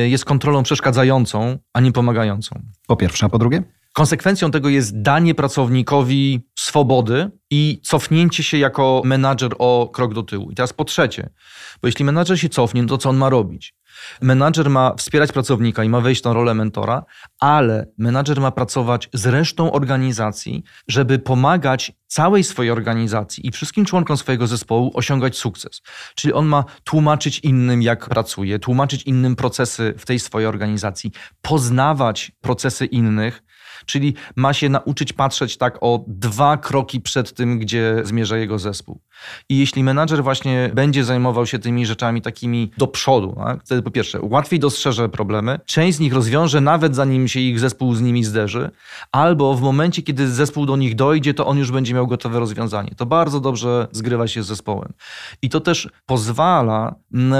y, 0.00 0.08
jest 0.08 0.24
kontrolą 0.24 0.62
przeszkadzającą, 0.62 1.58
a 1.72 1.80
nie 1.80 1.92
pomagającą. 1.92 2.62
Po 2.86 2.96
pierwsze, 2.96 3.26
a 3.26 3.28
po 3.28 3.38
drugie? 3.38 3.62
Konsekwencją 3.92 4.50
tego 4.50 4.68
jest 4.68 5.02
danie 5.02 5.34
pracownikowi 5.34 6.48
swobody 6.58 7.30
i 7.50 7.80
cofnięcie 7.84 8.42
się 8.42 8.58
jako 8.58 9.02
menadżer 9.04 9.54
o 9.58 9.90
krok 9.92 10.14
do 10.14 10.22
tyłu. 10.22 10.50
I 10.50 10.54
teraz 10.54 10.72
po 10.72 10.84
trzecie, 10.84 11.30
bo 11.82 11.88
jeśli 11.88 12.04
menadżer 12.04 12.40
się 12.40 12.48
cofnie, 12.48 12.82
no 12.82 12.88
to 12.88 12.98
co 12.98 13.08
on 13.08 13.16
ma 13.16 13.28
robić? 13.28 13.74
Menadżer 14.22 14.70
ma 14.70 14.94
wspierać 14.94 15.32
pracownika 15.32 15.84
i 15.84 15.88
ma 15.88 16.00
wejść 16.00 16.22
tą 16.22 16.32
rolę 16.32 16.54
mentora, 16.54 17.04
ale 17.40 17.86
menadżer 17.98 18.40
ma 18.40 18.50
pracować 18.50 19.08
z 19.12 19.26
resztą 19.26 19.72
organizacji, 19.72 20.62
żeby 20.88 21.18
pomagać 21.18 21.92
całej 22.06 22.44
swojej 22.44 22.72
organizacji 22.72 23.46
i 23.46 23.50
wszystkim 23.50 23.84
członkom 23.84 24.16
swojego 24.16 24.46
zespołu 24.46 24.90
osiągać 24.94 25.36
sukces. 25.36 25.82
Czyli 26.14 26.34
on 26.34 26.46
ma 26.46 26.64
tłumaczyć 26.84 27.38
innym, 27.38 27.82
jak 27.82 28.08
pracuje, 28.08 28.58
tłumaczyć 28.58 29.02
innym 29.02 29.36
procesy 29.36 29.94
w 29.98 30.06
tej 30.06 30.18
swojej 30.18 30.48
organizacji, 30.48 31.12
poznawać 31.42 32.32
procesy 32.40 32.86
innych, 32.86 33.42
czyli 33.86 34.14
ma 34.36 34.52
się 34.52 34.68
nauczyć 34.68 35.12
patrzeć 35.12 35.56
tak 35.56 35.78
o 35.80 36.04
dwa 36.06 36.56
kroki 36.56 37.00
przed 37.00 37.32
tym, 37.32 37.58
gdzie 37.58 37.96
zmierza 38.04 38.36
jego 38.36 38.58
zespół. 38.58 39.00
I 39.48 39.58
jeśli 39.58 39.84
menadżer 39.84 40.22
właśnie 40.22 40.70
będzie 40.74 41.04
zajmował 41.04 41.46
się 41.46 41.58
tymi 41.58 41.86
rzeczami 41.86 42.22
takimi 42.22 42.70
do 42.78 42.86
przodu, 42.86 43.36
tak? 43.44 43.60
wtedy 43.64 43.82
po 43.82 43.90
pierwsze 43.90 44.18
łatwiej 44.22 44.60
dostrzeże 44.60 45.08
problemy, 45.08 45.60
część 45.66 45.96
z 45.96 46.00
nich 46.00 46.12
rozwiąże 46.12 46.60
nawet 46.60 46.96
zanim 46.96 47.28
się 47.28 47.40
ich 47.40 47.60
zespół 47.60 47.94
z 47.94 48.00
nimi 48.00 48.24
zderzy, 48.24 48.70
albo 49.12 49.54
w 49.54 49.60
momencie, 49.60 50.02
kiedy 50.02 50.28
zespół 50.28 50.66
do 50.66 50.76
nich 50.76 50.94
dojdzie, 50.94 51.34
to 51.34 51.46
on 51.46 51.58
już 51.58 51.70
będzie 51.70 51.94
miał 51.94 52.06
gotowe 52.06 52.40
rozwiązanie. 52.40 52.90
To 52.96 53.06
bardzo 53.06 53.40
dobrze 53.40 53.88
zgrywa 53.92 54.28
się 54.28 54.42
z 54.42 54.46
zespołem. 54.46 54.92
I 55.42 55.48
to 55.48 55.60
też 55.60 55.88
pozwala 56.06 56.94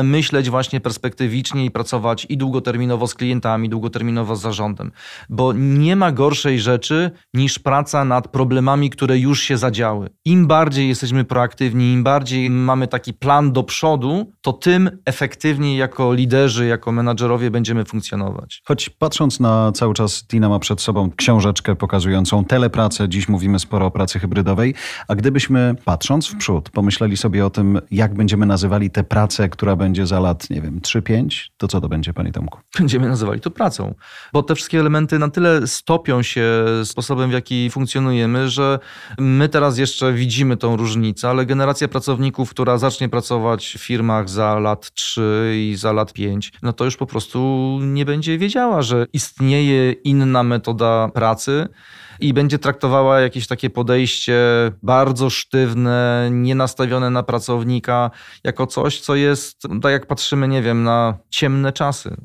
myśleć 0.04 0.50
właśnie 0.50 0.80
perspektywicznie 0.80 1.64
i 1.64 1.70
pracować 1.70 2.26
i 2.28 2.36
długoterminowo 2.36 3.06
z 3.06 3.14
klientami, 3.14 3.68
długoterminowo 3.68 4.36
z 4.36 4.40
zarządem, 4.40 4.92
bo 5.28 5.52
nie 5.52 5.96
ma 5.96 6.12
gorszej 6.12 6.60
rzeczy 6.60 7.10
niż 7.34 7.58
praca 7.58 8.04
nad 8.04 8.28
problemami, 8.28 8.90
które 8.90 9.18
już 9.18 9.40
się 9.42 9.56
zadziały. 9.56 10.10
Im 10.24 10.46
bardziej 10.46 10.88
jesteśmy 10.88 11.24
proaktywni, 11.24 11.67
efektywni, 11.68 11.92
im 11.92 12.04
bardziej 12.04 12.50
mamy 12.50 12.88
taki 12.88 13.14
plan 13.14 13.52
do 13.52 13.62
przodu, 13.62 14.32
to 14.42 14.52
tym 14.52 14.90
efektywniej 15.04 15.76
jako 15.76 16.14
liderzy, 16.14 16.66
jako 16.66 16.92
menadżerowie 16.92 17.50
będziemy 17.50 17.84
funkcjonować. 17.84 18.62
Choć 18.64 18.90
patrząc 18.90 19.40
na 19.40 19.72
cały 19.72 19.94
czas, 19.94 20.26
Tina 20.26 20.48
ma 20.48 20.58
przed 20.58 20.80
sobą 20.80 21.10
książeczkę 21.16 21.76
pokazującą 21.76 22.44
telepracę, 22.44 23.08
dziś 23.08 23.28
mówimy 23.28 23.58
sporo 23.58 23.86
o 23.86 23.90
pracy 23.90 24.18
hybrydowej, 24.18 24.74
a 25.08 25.14
gdybyśmy 25.14 25.74
patrząc 25.84 26.26
w 26.26 26.36
przód, 26.36 26.70
pomyśleli 26.70 27.16
sobie 27.16 27.46
o 27.46 27.50
tym, 27.50 27.80
jak 27.90 28.14
będziemy 28.14 28.46
nazywali 28.46 28.90
tę 28.90 29.04
pracę, 29.04 29.48
która 29.48 29.76
będzie 29.76 30.06
za 30.06 30.20
lat, 30.20 30.50
nie 30.50 30.60
wiem, 30.60 30.80
3-5, 30.80 31.48
to 31.56 31.68
co 31.68 31.80
to 31.80 31.88
będzie, 31.88 32.12
panie 32.12 32.32
Tomku? 32.32 32.58
Będziemy 32.78 33.08
nazywali 33.08 33.40
to 33.40 33.50
pracą, 33.50 33.94
bo 34.32 34.42
te 34.42 34.54
wszystkie 34.54 34.80
elementy 34.80 35.18
na 35.18 35.28
tyle 35.28 35.66
stopią 35.66 36.22
się 36.22 36.64
sposobem, 36.84 37.30
w 37.30 37.32
jaki 37.32 37.70
funkcjonujemy, 37.70 38.48
że 38.48 38.78
my 39.18 39.48
teraz 39.48 39.78
jeszcze 39.78 40.12
widzimy 40.12 40.56
tą 40.56 40.76
różnicę, 40.76 41.28
ale 41.28 41.46
generacja 41.58 41.88
pracowników, 41.88 42.50
która 42.50 42.78
zacznie 42.78 43.08
pracować 43.08 43.74
w 43.78 43.82
firmach 43.82 44.28
za 44.28 44.58
lat 44.58 44.90
3 44.94 45.54
i 45.56 45.76
za 45.76 45.92
lat 45.92 46.12
5, 46.12 46.52
no 46.62 46.72
to 46.72 46.84
już 46.84 46.96
po 46.96 47.06
prostu 47.06 47.38
nie 47.82 48.04
będzie 48.04 48.38
wiedziała, 48.38 48.82
że 48.82 49.06
istnieje 49.12 49.92
inna 49.92 50.42
metoda 50.42 51.08
pracy 51.14 51.68
i 52.20 52.32
będzie 52.32 52.58
traktowała 52.58 53.20
jakieś 53.20 53.46
takie 53.46 53.70
podejście 53.70 54.38
bardzo 54.82 55.30
sztywne, 55.30 56.28
nienastawione 56.32 57.10
na 57.10 57.22
pracownika, 57.22 58.10
jako 58.44 58.66
coś, 58.66 59.00
co 59.00 59.14
jest, 59.14 59.62
tak 59.82 59.92
jak 59.92 60.06
patrzymy, 60.06 60.48
nie 60.48 60.62
wiem, 60.62 60.82
na 60.82 61.14
ciemne 61.30 61.72
czasy. 61.72 62.16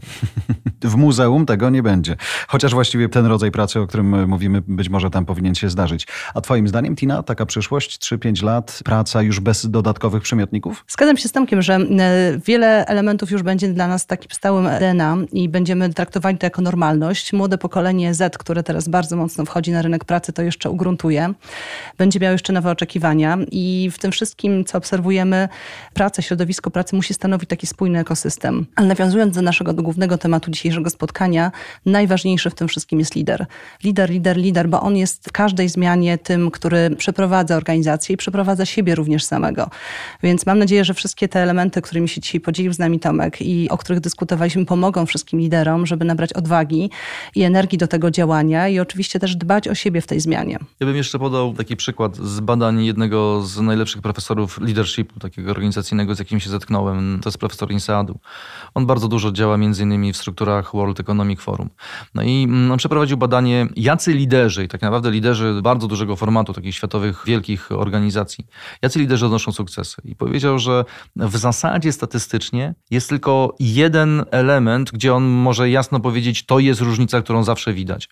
W 0.84 0.96
muzeum 0.96 1.46
tego 1.46 1.70
nie 1.70 1.84
będzie. 1.84 2.16
Chociaż 2.48 2.74
właściwie 2.74 3.10
ten 3.10 3.26
rodzaj 3.26 3.52
pracy, 3.52 3.80
o 3.80 3.88
którym 3.88 4.30
mówimy, 4.30 4.62
być 4.68 4.90
może 4.90 5.10
tam 5.10 5.26
powinien 5.26 5.56
się 5.56 5.70
zdarzyć. 5.70 6.08
A 6.34 6.42
Twoim 6.42 6.68
zdaniem, 6.68 6.96
Tina, 6.96 7.24
taka 7.24 7.46
przyszłość, 7.46 8.00
3-5 8.00 8.44
lat, 8.44 8.80
praca 8.86 9.22
już 9.22 9.40
bez 9.40 9.70
dodatkowych 9.70 10.24
przymiotników? 10.24 10.86
Zgadzam 10.88 11.18
się 11.18 11.30
z 11.30 11.32
Tomkiem, 11.32 11.62
że 11.62 11.76
e, 11.76 12.40
wiele 12.46 12.86
elementów 12.86 13.32
już 13.32 13.44
będzie 13.44 13.68
dla 13.68 13.88
nas 13.88 14.06
takim 14.06 14.32
stałym 14.32 14.68
DNA 14.80 15.18
i 15.32 15.50
będziemy 15.50 15.94
traktowali 15.94 16.38
to 16.38 16.46
jako 16.46 16.62
normalność. 16.62 17.34
Młode 17.34 17.58
pokolenie 17.58 18.14
Z, 18.14 18.38
które 18.38 18.64
teraz 18.64 18.88
bardzo 18.88 19.16
mocno 19.16 19.46
wchodzi 19.46 19.72
na 19.72 19.82
rynek 19.84 20.06
pracy, 20.06 20.34
to 20.34 20.42
jeszcze 20.42 20.70
ugruntuje. 20.70 21.34
Będzie 21.98 22.20
miało 22.20 22.32
jeszcze 22.32 22.54
nowe 22.54 22.72
oczekiwania 22.72 23.38
i 23.52 23.90
w 23.94 24.00
tym 24.00 24.12
wszystkim, 24.12 24.66
co 24.66 24.78
obserwujemy, 24.78 25.50
praca, 25.94 26.22
środowisko 26.22 26.72
pracy 26.72 26.96
musi 26.96 27.14
stanowić 27.14 27.50
taki 27.50 27.68
spójny 27.68 28.00
ekosystem. 28.00 28.66
Ale 28.76 28.88
nawiązując 28.88 29.36
do 29.36 29.42
naszego 29.42 29.74
do 29.74 29.84
głównego 29.84 30.18
tematu 30.18 30.52
dzisiejszego 30.52 30.90
spotkania, 30.90 31.52
najważniejszy 31.86 32.50
w 32.50 32.56
tym 32.56 32.68
wszystkim 32.68 33.00
jest 33.00 33.16
lider. 33.16 33.46
Lider, 33.84 34.10
lider, 34.10 34.38
lider, 34.38 34.70
bo 34.70 34.82
on 34.82 34.98
jest 34.98 35.30
w 35.30 35.32
każdej 35.32 35.70
zmianie 35.70 36.18
tym, 36.18 36.52
który 36.52 36.90
przeprowadza 36.98 37.56
organizację 37.56 38.14
i 38.14 38.18
przeprowadza 38.18 38.66
siebie 38.66 38.96
również 38.96 39.24
samego. 39.24 39.70
Więc 40.24 40.46
mam 40.46 40.60
nadzieję, 40.60 40.86
że 40.86 40.94
wszystkie 40.94 41.28
te 41.28 41.40
elementy, 41.40 41.82
którymi 41.82 42.10
się 42.10 42.22
dzisiaj 42.22 42.42
podzielił 42.42 42.74
z 42.74 42.80
nami 42.80 43.00
Tomek 43.00 43.42
i 43.42 43.70
o 43.70 43.78
których 43.78 44.00
dyskutowaliśmy, 44.00 44.66
pomogą 44.66 45.06
wszystkim 45.06 45.40
liderom, 45.40 45.86
żeby 45.86 46.06
nabrać 46.06 46.34
odwagi 46.34 46.90
i 47.36 47.44
energii 47.44 47.78
do 47.78 47.88
tego 47.88 48.12
działania 48.12 48.68
i 48.68 48.80
oczywiście 48.80 49.20
też 49.20 49.36
dbać 49.36 49.68
o 49.68 49.73
siebie 49.76 50.02
w 50.02 50.08
tej 50.08 50.20
zmianie. 50.20 50.60
Ja 50.80 50.88
bym 50.88 50.96
jeszcze 50.96 51.20
podał 51.20 51.54
taki 51.54 51.76
przykład 51.76 52.18
z 52.18 52.40
badań 52.40 52.86
jednego 52.86 53.42
z 53.42 53.60
najlepszych 53.60 54.02
profesorów 54.02 54.62
leadershipu, 54.62 55.20
takiego 55.20 55.52
organizacyjnego, 55.52 56.16
z 56.16 56.20
jakim 56.20 56.40
się 56.40 56.50
zetknąłem. 56.50 57.20
To 57.24 57.30
jest 57.30 57.38
profesor 57.38 57.72
INSEAD-u. 57.72 58.20
On 58.74 58.86
bardzo 58.86 59.08
dużo 59.08 59.32
działa 59.32 59.58
między 59.58 59.84
innymi 59.84 60.14
w 60.14 60.18
strukturach 60.18 60.72
World 60.74 61.00
Economic 61.00 61.40
Forum. 61.40 61.70
No 62.16 62.24
i 62.24 62.44
mm, 62.44 62.72
on 62.72 62.78
przeprowadził 62.78 63.18
badanie, 63.18 63.68
jacy 63.76 64.14
liderzy, 64.14 64.64
i 64.64 64.68
tak 64.68 64.82
naprawdę 64.82 65.12
liderzy 65.12 65.60
bardzo 65.64 65.88
dużego 65.88 66.16
formatu, 66.16 66.54
takich 66.54 66.76
światowych, 66.76 67.24
wielkich 67.26 67.72
organizacji, 67.72 68.46
jacy 68.82 69.00
liderzy 69.00 69.26
odnoszą 69.26 69.52
sukcesy. 69.52 70.02
I 70.06 70.16
powiedział, 70.16 70.60
że 70.60 70.86
w 71.16 71.38
zasadzie 71.38 71.92
statystycznie 71.92 72.76
jest 72.92 73.10
tylko 73.10 73.56
jeden 73.60 74.26
element, 74.32 74.92
gdzie 74.92 75.14
on 75.14 75.24
może 75.24 75.70
jasno 75.70 76.00
powiedzieć, 76.00 76.46
to 76.46 76.60
jest 76.60 76.82
różnica, 76.82 77.22
którą 77.22 77.44
zawsze 77.44 77.74
widać. 77.74 78.10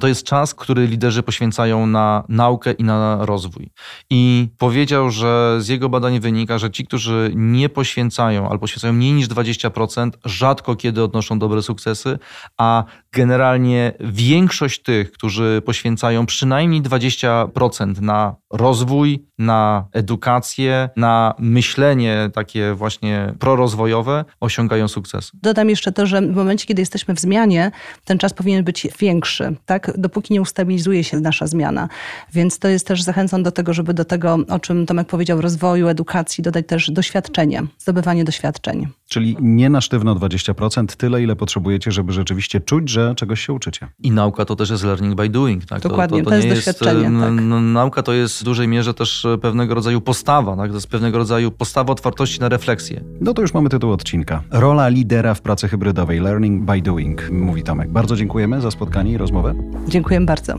To 0.00 0.08
jest 0.08 0.24
czas, 0.24 0.54
który 0.54 0.86
liderzy 0.86 0.99
poświęcają 1.22 1.86
na 1.86 2.24
naukę 2.28 2.72
i 2.72 2.84
na 2.84 3.18
rozwój. 3.20 3.70
I 4.10 4.48
powiedział, 4.58 5.10
że 5.10 5.56
z 5.60 5.68
jego 5.68 5.88
badań 5.88 6.20
wynika, 6.20 6.58
że 6.58 6.70
ci, 6.70 6.86
którzy 6.86 7.32
nie 7.34 7.68
poświęcają 7.68 8.44
albo 8.48 8.58
poświęcają 8.58 8.92
mniej 8.92 9.12
niż 9.12 9.28
20%, 9.28 10.10
rzadko 10.24 10.76
kiedy 10.76 11.02
odnoszą 11.02 11.38
dobre 11.38 11.62
sukcesy, 11.62 12.18
a 12.58 12.84
generalnie 13.12 13.92
większość 14.00 14.82
tych, 14.82 15.12
którzy 15.12 15.62
poświęcają 15.64 16.26
przynajmniej 16.26 16.82
20% 16.82 18.00
na 18.00 18.34
rozwój, 18.52 19.26
na 19.38 19.88
edukację, 19.92 20.88
na 20.96 21.34
myślenie 21.38 22.30
takie 22.34 22.74
właśnie 22.74 23.34
prorozwojowe, 23.38 24.24
osiągają 24.40 24.88
sukces. 24.88 25.30
Dodam 25.34 25.70
jeszcze 25.70 25.92
to, 25.92 26.06
że 26.06 26.22
w 26.22 26.36
momencie, 26.36 26.66
kiedy 26.66 26.82
jesteśmy 26.82 27.14
w 27.14 27.20
zmianie, 27.20 27.70
ten 28.04 28.18
czas 28.18 28.34
powinien 28.34 28.64
być 28.64 28.88
większy, 28.98 29.56
tak? 29.66 29.92
dopóki 29.98 30.34
nie 30.34 30.40
ustabilizuje 30.80 31.04
się 31.04 31.20
nasza 31.20 31.46
zmiana. 31.46 31.88
Więc 32.32 32.58
to 32.58 32.68
jest 32.68 32.86
też 32.86 33.02
zachęcam 33.02 33.42
do 33.42 33.52
tego, 33.52 33.74
żeby 33.74 33.94
do 33.94 34.04
tego, 34.04 34.38
o 34.48 34.58
czym 34.58 34.86
Tomek 34.86 35.08
powiedział, 35.08 35.40
rozwoju, 35.40 35.88
edukacji, 35.88 36.42
dodać 36.42 36.66
też 36.66 36.90
doświadczenie, 36.90 37.62
zdobywanie 37.78 38.24
doświadczeń. 38.24 38.88
Czyli 39.12 39.36
nie 39.40 39.70
na 39.70 39.80
sztywno 39.80 40.14
20%, 40.14 40.86
tyle 40.86 41.22
ile 41.22 41.36
potrzebujecie, 41.36 41.92
żeby 41.92 42.12
rzeczywiście 42.12 42.60
czuć, 42.60 42.88
że 42.88 43.14
czegoś 43.14 43.40
się 43.40 43.52
uczycie. 43.52 43.88
I 44.02 44.10
nauka 44.10 44.44
to 44.44 44.56
też 44.56 44.70
jest 44.70 44.84
learning 44.84 45.14
by 45.14 45.28
doing. 45.28 45.64
Tak? 45.64 45.82
Dokładnie, 45.82 46.22
to, 46.22 46.30
to, 46.30 46.36
to, 46.36 46.42
to 46.42 46.46
jest 46.46 46.58
doświadczenie. 46.58 47.00
Jest, 47.00 47.20
tak. 47.20 47.44
Nauka 47.62 48.02
to 48.02 48.12
jest 48.12 48.40
w 48.40 48.44
dużej 48.44 48.68
mierze 48.68 48.94
też 48.94 49.26
pewnego 49.42 49.74
rodzaju 49.74 50.00
postawa, 50.00 50.56
tak? 50.56 50.68
to 50.68 50.74
jest 50.74 50.88
pewnego 50.88 51.18
rodzaju 51.18 51.50
postawa 51.50 51.92
otwartości 51.92 52.40
na 52.40 52.48
refleksję. 52.48 53.04
No 53.20 53.34
to 53.34 53.42
już 53.42 53.54
mamy 53.54 53.68
tytuł 53.68 53.92
odcinka. 53.92 54.42
Rola 54.50 54.88
lidera 54.88 55.34
w 55.34 55.40
pracy 55.40 55.68
hybrydowej, 55.68 56.20
learning 56.20 56.64
by 56.64 56.82
doing, 56.82 57.30
mówi 57.30 57.62
Tomek. 57.62 57.90
Bardzo 57.90 58.16
dziękujemy 58.16 58.60
za 58.60 58.70
spotkanie 58.70 59.12
i 59.12 59.16
rozmowę. 59.16 59.54
Dziękuję 59.88 60.20
bardzo. 60.20 60.58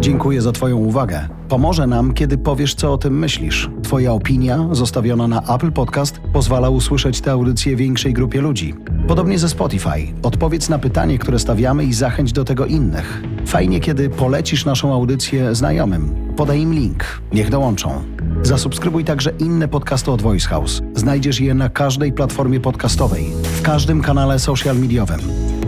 Dziękuję 0.00 0.42
za 0.42 0.52
Twoją 0.52 0.76
uwagę. 0.76 1.28
Pomoże 1.48 1.86
nam, 1.86 2.14
kiedy 2.14 2.38
powiesz, 2.38 2.74
co 2.74 2.92
o 2.92 2.98
tym 2.98 3.18
myślisz. 3.18 3.70
Twoja 3.82 4.12
opinia, 4.12 4.68
zostawiona 4.72 5.28
na 5.28 5.54
Apple 5.54 5.72
Podcast, 5.72 6.20
pozwala 6.32 6.70
usłyszeć 6.70 7.20
tę 7.20 7.32
audycję 7.32 7.76
większej 7.76 8.12
grupie 8.12 8.40
ludzi. 8.40 8.74
Podobnie 9.08 9.38
ze 9.38 9.48
Spotify. 9.48 10.14
Odpowiedz 10.22 10.68
na 10.68 10.78
pytanie, 10.78 11.18
które 11.18 11.38
stawiamy 11.38 11.84
i 11.84 11.92
zachęć 11.92 12.32
do 12.32 12.44
tego 12.44 12.66
innych. 12.66 13.22
Fajnie, 13.46 13.80
kiedy 13.80 14.10
polecisz 14.10 14.64
naszą 14.64 14.94
audycję 14.94 15.54
znajomym. 15.54 16.32
Podaj 16.36 16.60
im 16.60 16.74
link. 16.74 17.04
Niech 17.32 17.50
dołączą. 17.50 18.02
Zasubskrybuj 18.42 19.04
także 19.04 19.30
inne 19.38 19.68
podcasty 19.68 20.10
od 20.10 20.22
Voice 20.22 20.48
House. 20.48 20.82
Znajdziesz 20.94 21.40
je 21.40 21.54
na 21.54 21.68
każdej 21.68 22.12
platformie 22.12 22.60
podcastowej, 22.60 23.26
w 23.42 23.62
każdym 23.62 24.02
kanale 24.02 24.38
social 24.38 24.78
mediowym. 24.78 25.20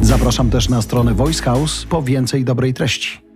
Zapraszam 0.02 0.50
też 0.50 0.68
na 0.68 0.82
stronę 0.82 1.14
Voice 1.14 1.42
House 1.42 1.86
po 1.90 2.02
więcej 2.02 2.44
dobrej 2.44 2.74
treści. 2.74 3.27